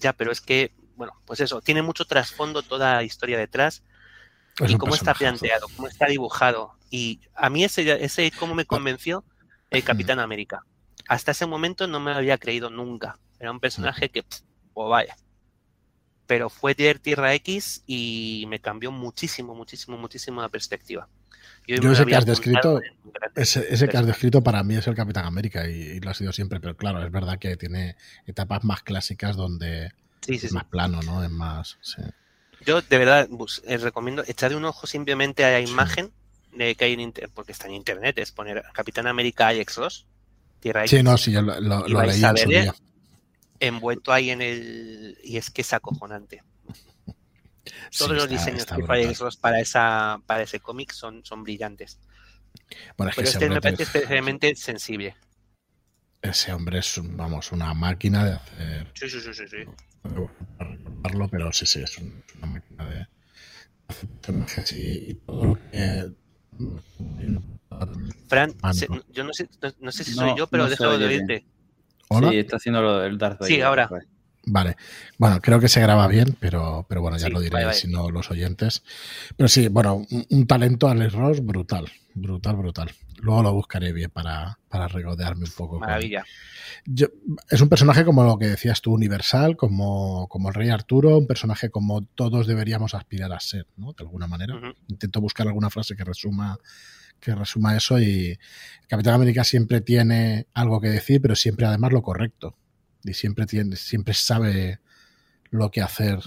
[0.00, 3.82] ya, pero es que, bueno, pues eso, tiene mucho trasfondo toda la historia detrás
[4.66, 6.74] y cómo está planteado, cómo está dibujado.
[6.90, 9.24] Y a mí ese, ese cómo me convenció
[9.70, 10.62] el Capitán América
[11.08, 13.18] hasta ese momento no me había creído nunca.
[13.38, 14.24] Era un personaje que,
[14.74, 15.16] o vaya.
[16.26, 21.08] Pero fue Tierra X y me cambió muchísimo, muchísimo, muchísimo la perspectiva.
[21.66, 22.80] Yo, ese que has descrito,
[23.34, 26.60] ese, que has descrito para mí es el Capitán América y, lo ha sido siempre,
[26.60, 29.90] pero claro, es verdad que tiene etapas más clásicas donde
[30.28, 31.24] es más plano, ¿no?
[31.24, 31.78] Es más.
[32.64, 33.28] Yo de verdad
[33.64, 36.10] eh, recomiendo echar un ojo simplemente a la imagen
[36.52, 40.04] de que hay en internet, porque está en internet, es poner Capitán América X2
[40.86, 42.74] Sí, no, sí, yo lo, leí en su día.
[43.60, 45.18] Envuelto ahí en el.
[45.22, 46.42] Y es que es acojonante.
[47.96, 48.82] Todos los diseños que hay
[49.40, 51.98] para, esa, para ese cómic son, son brillantes.
[52.96, 55.16] Bueno, es Pero este me parece especialmente sensible.
[56.22, 58.90] Ese hombre es, vamos, una máquina de hacer.
[58.94, 59.44] Sí, sí, sí, sí.
[59.48, 59.58] sí.
[61.30, 63.06] pero sí, sí, es, una máquina de
[63.88, 64.08] hacer
[64.72, 66.10] y todo lo que
[68.28, 68.54] Fran,
[69.10, 69.48] yo no sé,
[69.80, 71.46] no, sé si soy yo, pero dejo de oírte.
[72.08, 73.88] Sí, está haciendo lo del Darth Sí, ahora.
[73.88, 74.06] Vale.
[75.18, 78.30] Bueno, creo que se graba bien, pero, pero bueno, ya lo diré si no los
[78.30, 78.84] oyentes.
[79.36, 82.90] Pero sí, bueno, un, talento Alex Ross brutal, brutal, brutal.
[83.18, 85.80] Luego lo buscaré bien para, para regodearme un poco.
[85.80, 86.24] Maravilla.
[87.50, 91.26] es un personaje como lo que decías tú, universal, como, como el Rey Arturo, un
[91.26, 93.94] personaje como todos deberíamos aspirar a ser, ¿no?
[93.94, 94.54] De alguna manera.
[94.86, 96.58] Intento buscar alguna frase que resuma
[97.18, 98.38] que resuma eso y
[98.88, 102.54] Capitán América siempre tiene algo que decir, pero siempre además lo correcto.
[103.06, 104.80] Y siempre tiene, siempre sabe
[105.50, 106.20] lo que hacer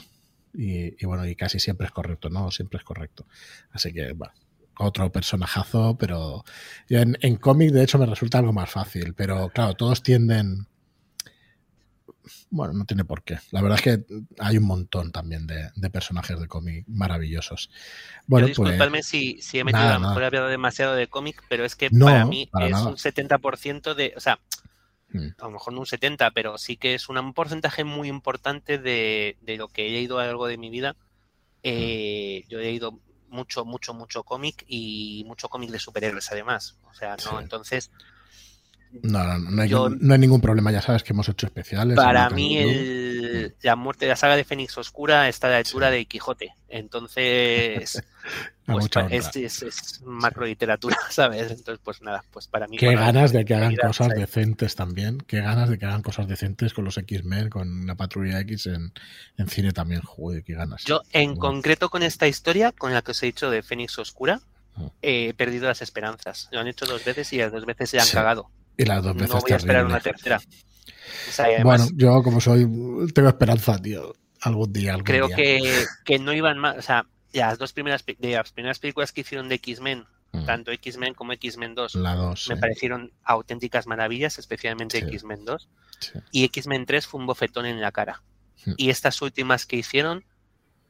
[0.53, 2.51] y, bueno, y casi siempre es correcto, ¿no?
[2.51, 3.25] Siempre es correcto.
[3.71, 4.33] Así que, bueno,
[4.79, 6.43] otro personajazo, pero
[6.89, 10.67] en, en cómic de hecho me resulta algo más fácil, pero claro, todos tienden...
[12.51, 13.39] Bueno, no tiene por qué.
[13.51, 14.05] La verdad es que
[14.37, 17.71] hay un montón también de, personajes de cómic maravillosos.
[18.27, 21.43] Bueno, Yo disculpadme si, si, he metido a lo mejor he hablado demasiado de cómic,
[21.49, 24.13] pero es que para mí es un 70% de.
[24.15, 24.39] O sea.
[25.13, 29.37] A lo mejor no un 70, pero sí que es un porcentaje muy importante de,
[29.41, 30.95] de lo que he leído a lo largo de mi vida.
[31.63, 32.99] Eh, Yo he leído
[33.29, 36.77] mucho, mucho, mucho cómic y mucho cómic de superhéroes además.
[36.89, 37.91] O sea, no, entonces...
[39.03, 41.95] No, no, no, hay, no, hay, ningún problema, ya sabes que hemos hecho especiales.
[41.95, 45.91] Para mí el, la muerte de la saga de Fénix Oscura está a la altura
[45.91, 48.01] de Quijote, entonces
[48.73, 51.51] pues, es, es, macro literatura, ¿sabes?
[51.51, 52.77] Entonces, pues nada, pues para mí...
[52.77, 56.73] Qué ganas de que hagan cosas decentes también, qué ganas de que hagan cosas decentes
[56.73, 58.91] con los X-Men, con la Patrulla X en,
[59.47, 60.83] cine también, joder, qué ganas.
[60.85, 64.41] Yo en concreto con esta historia, con la que os he dicho de Fénix Oscura,
[64.75, 64.89] ah.
[65.01, 66.49] he perdido las esperanzas.
[66.51, 68.49] Lo han hecho dos veces y las dos veces se han cagado.
[68.77, 70.39] Y las dos veces No voy a esperar una tercera.
[71.63, 72.67] bueno, yo como soy,
[73.13, 74.13] tengo esperanza, tío.
[74.41, 75.35] Algún día, algún Creo día.
[75.35, 79.21] Que, que no iban más, o sea, las dos primeras, de las primeras películas que
[79.21, 80.45] hicieron de X-Men, mm.
[80.45, 81.95] tanto X-Men como X-Men 2,
[82.49, 85.69] me parecieron auténticas maravillas, especialmente X-Men 2.
[86.31, 88.23] Y X-Men 3 fue un bofetón en la cara.
[88.65, 88.73] Mm.
[88.77, 90.25] Y estas últimas que hicieron,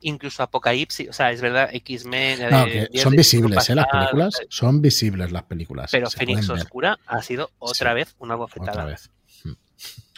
[0.01, 2.89] incluso Apocalipsis, o sea, es verdad, X-Men.
[2.95, 3.75] son visibles, ¿eh?
[3.75, 5.91] Las películas son visibles las películas.
[5.91, 8.71] Pero Fénix Oscura ha sido otra vez una bofetada.
[8.71, 9.11] Otra vez.
[9.43, 9.51] Mm.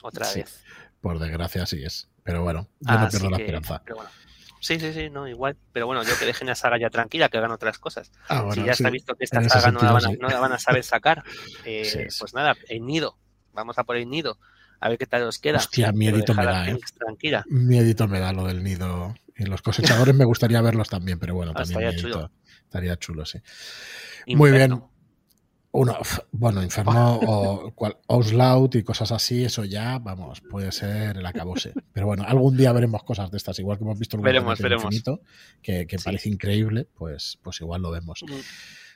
[0.03, 0.63] Otra vez.
[1.01, 2.07] Por desgracia, sí es.
[2.23, 3.83] Pero bueno, yo no pierdo la esperanza.
[4.61, 5.57] Sí, sí, sí, no, igual.
[5.73, 8.11] Pero bueno, yo que dejen la saga ya tranquila, que hagan otras cosas.
[8.29, 10.53] Ah, si ya está visto que esta saga no la, van a, no la, van
[10.53, 11.23] a, saber sacar,
[11.65, 13.17] eh, pues nada, el nido.
[13.53, 14.37] Vamos a por el nido.
[14.79, 15.57] A ver qué tal os queda.
[15.57, 16.77] Hostia, miedito me da, ¿eh?
[16.97, 17.43] Tranquila.
[17.49, 19.15] Miedito me da lo del nido.
[19.35, 22.31] Y los cosechadores me gustaría verlos también, pero bueno, ah, también estaría chulo.
[22.63, 23.39] Estaría chulo, sí.
[24.27, 24.79] Muy bien.
[25.73, 25.97] Uno,
[26.31, 27.73] bueno, Inferno o
[28.07, 31.73] Oslout y cosas así, eso ya, vamos, puede ser el acabose.
[31.93, 34.85] Pero bueno, algún día veremos cosas de estas, igual que hemos visto el veremos, veremos.
[34.85, 35.21] Infinito,
[35.61, 38.23] que, parece increíble, pues, pues igual lo vemos.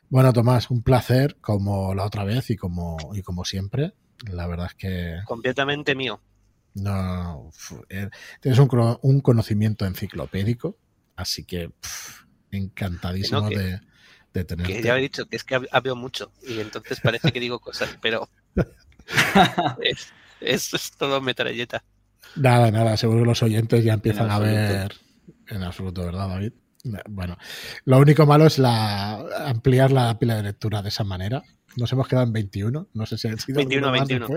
[0.09, 3.93] Bueno, Tomás, un placer como la otra vez y como, y como siempre.
[4.31, 5.19] La verdad es que...
[5.25, 6.21] Completamente mío.
[6.73, 7.51] No,
[7.89, 8.09] eh,
[8.41, 10.77] tienes un, un, conocimiento enciclopédico,
[11.15, 11.71] así que
[12.51, 13.79] encantadísimo de
[14.43, 17.97] que ya he dicho que es que hablo mucho y entonces parece que digo cosas,
[18.01, 18.29] pero
[19.81, 21.83] es, es, todo metralleta.
[22.35, 24.93] Nada, nada, seguro que los oyentes ya empiezan a ver
[25.47, 26.53] en absoluto, ¿verdad, David?
[27.09, 27.37] Bueno,
[27.85, 29.15] lo único malo es la
[29.47, 31.43] ampliar la pila de lectura de esa manera.
[31.77, 34.27] Nos hemos quedado en 21, no sé si ha sido 21, 21.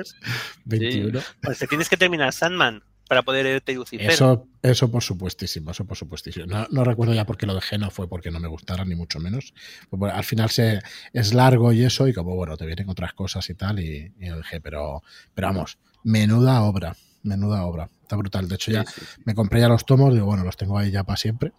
[0.65, 1.21] 21.
[1.43, 4.11] Pues te tienes que terminar Sandman para poder irte Lucifer.
[4.11, 6.47] Eso, eso por supuestísimo, eso por supuestísimo.
[6.71, 9.19] No, recuerdo ya por qué lo dejé, no fue porque no me gustara, ni mucho
[9.19, 9.55] menos.
[9.89, 10.81] Pues al final se,
[11.15, 14.37] es largo y eso, y como bueno, te vienen otras cosas y tal, y, lo
[14.37, 15.03] dejé, pero,
[15.35, 17.91] pero vamos, menuda obra, menuda obra.
[18.03, 18.47] Está brutal.
[18.47, 18.85] De hecho, ya
[19.25, 21.53] me compré ya los tomos, digo, bueno, los tengo ahí ya para siempre.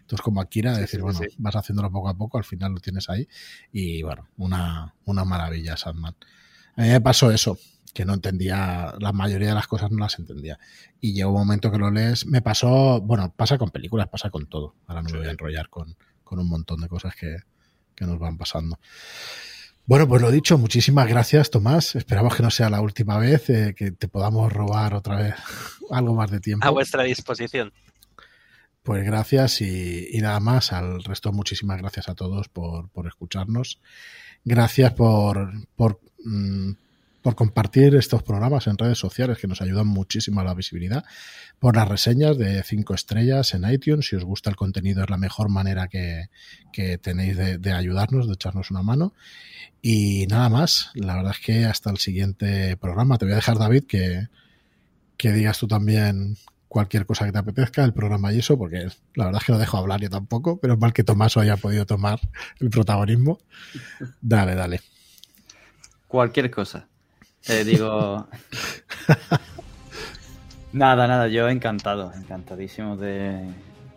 [0.00, 3.26] Entonces, como Akira, decir, bueno, vas haciéndolo poco a poco, al final lo tienes ahí.
[3.72, 6.16] Y bueno, una, una maravilla, Sandman.
[6.76, 7.58] A mí me pasó eso
[7.92, 10.58] que no entendía, la mayoría de las cosas no las entendía.
[11.00, 14.46] Y llegó un momento que lo lees, me pasó, bueno, pasa con películas, pasa con
[14.46, 14.74] todo.
[14.86, 15.96] Ahora no me voy a enrollar con,
[16.30, 17.36] un montón de cosas que,
[18.00, 18.80] nos van pasando.
[19.86, 21.94] Bueno, pues lo dicho, muchísimas gracias, Tomás.
[21.94, 25.34] Esperamos que no sea la última vez, eh, que te podamos robar otra vez
[25.90, 26.66] algo más de tiempo.
[26.66, 27.72] A vuestra disposición.
[28.82, 30.72] Pues gracias y, nada más.
[30.72, 33.80] Al resto, muchísimas gracias a todos por, escucharnos.
[34.44, 36.72] Gracias por, por mm,
[37.22, 41.04] por compartir estos programas en redes sociales que nos ayudan muchísimo a la visibilidad,
[41.58, 44.08] por las reseñas de cinco estrellas en iTunes.
[44.08, 46.28] Si os gusta el contenido es la mejor manera que,
[47.00, 49.14] tenéis de, ayudarnos, de echarnos una mano.
[49.80, 53.18] Y nada más, la verdad es que hasta el siguiente programa.
[53.18, 54.28] Te voy a dejar, David, que,
[55.16, 56.36] que digas tú también
[56.66, 59.58] cualquier cosa que te apetezca, el programa y eso, porque la verdad es que no
[59.58, 62.18] dejo hablar yo tampoco, pero es mal que Tomás haya podido tomar
[62.60, 63.38] el protagonismo.
[64.22, 64.80] Dale, dale.
[66.08, 66.88] Cualquier cosa.
[67.48, 68.26] Eh, digo.
[70.72, 73.48] nada, nada, yo encantado, encantadísimo de,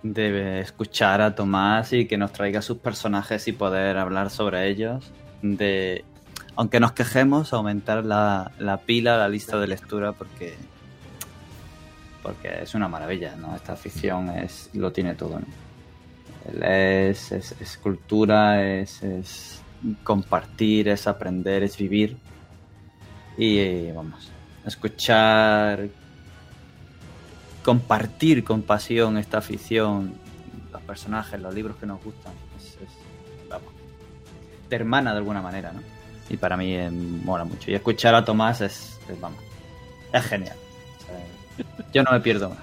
[0.02, 5.12] de escuchar a Tomás y que nos traiga sus personajes y poder hablar sobre ellos.
[5.42, 6.04] De,
[6.56, 10.56] aunque nos quejemos, aumentar la, la pila, la lista de lectura, porque
[12.24, 13.56] porque es una maravilla, ¿no?
[13.56, 15.40] Esta afición es, lo tiene todo,
[16.60, 19.62] Es, es, es, cultura, es
[20.04, 22.18] compartir, es aprender, es vivir
[23.38, 24.32] y vamos,
[24.66, 25.88] escuchar
[27.64, 30.14] compartir con pasión esta afición,
[30.72, 32.78] los personajes, los libros que nos gustan, es,
[33.50, 33.74] vamos,
[34.70, 35.82] te hermana de alguna manera, ¿no?
[36.30, 37.72] Y para mí eh, mola mucho.
[37.72, 39.40] Y escuchar a Tomás es, vamos,
[40.14, 40.56] es genial.
[41.94, 42.60] yo no me pierdo más.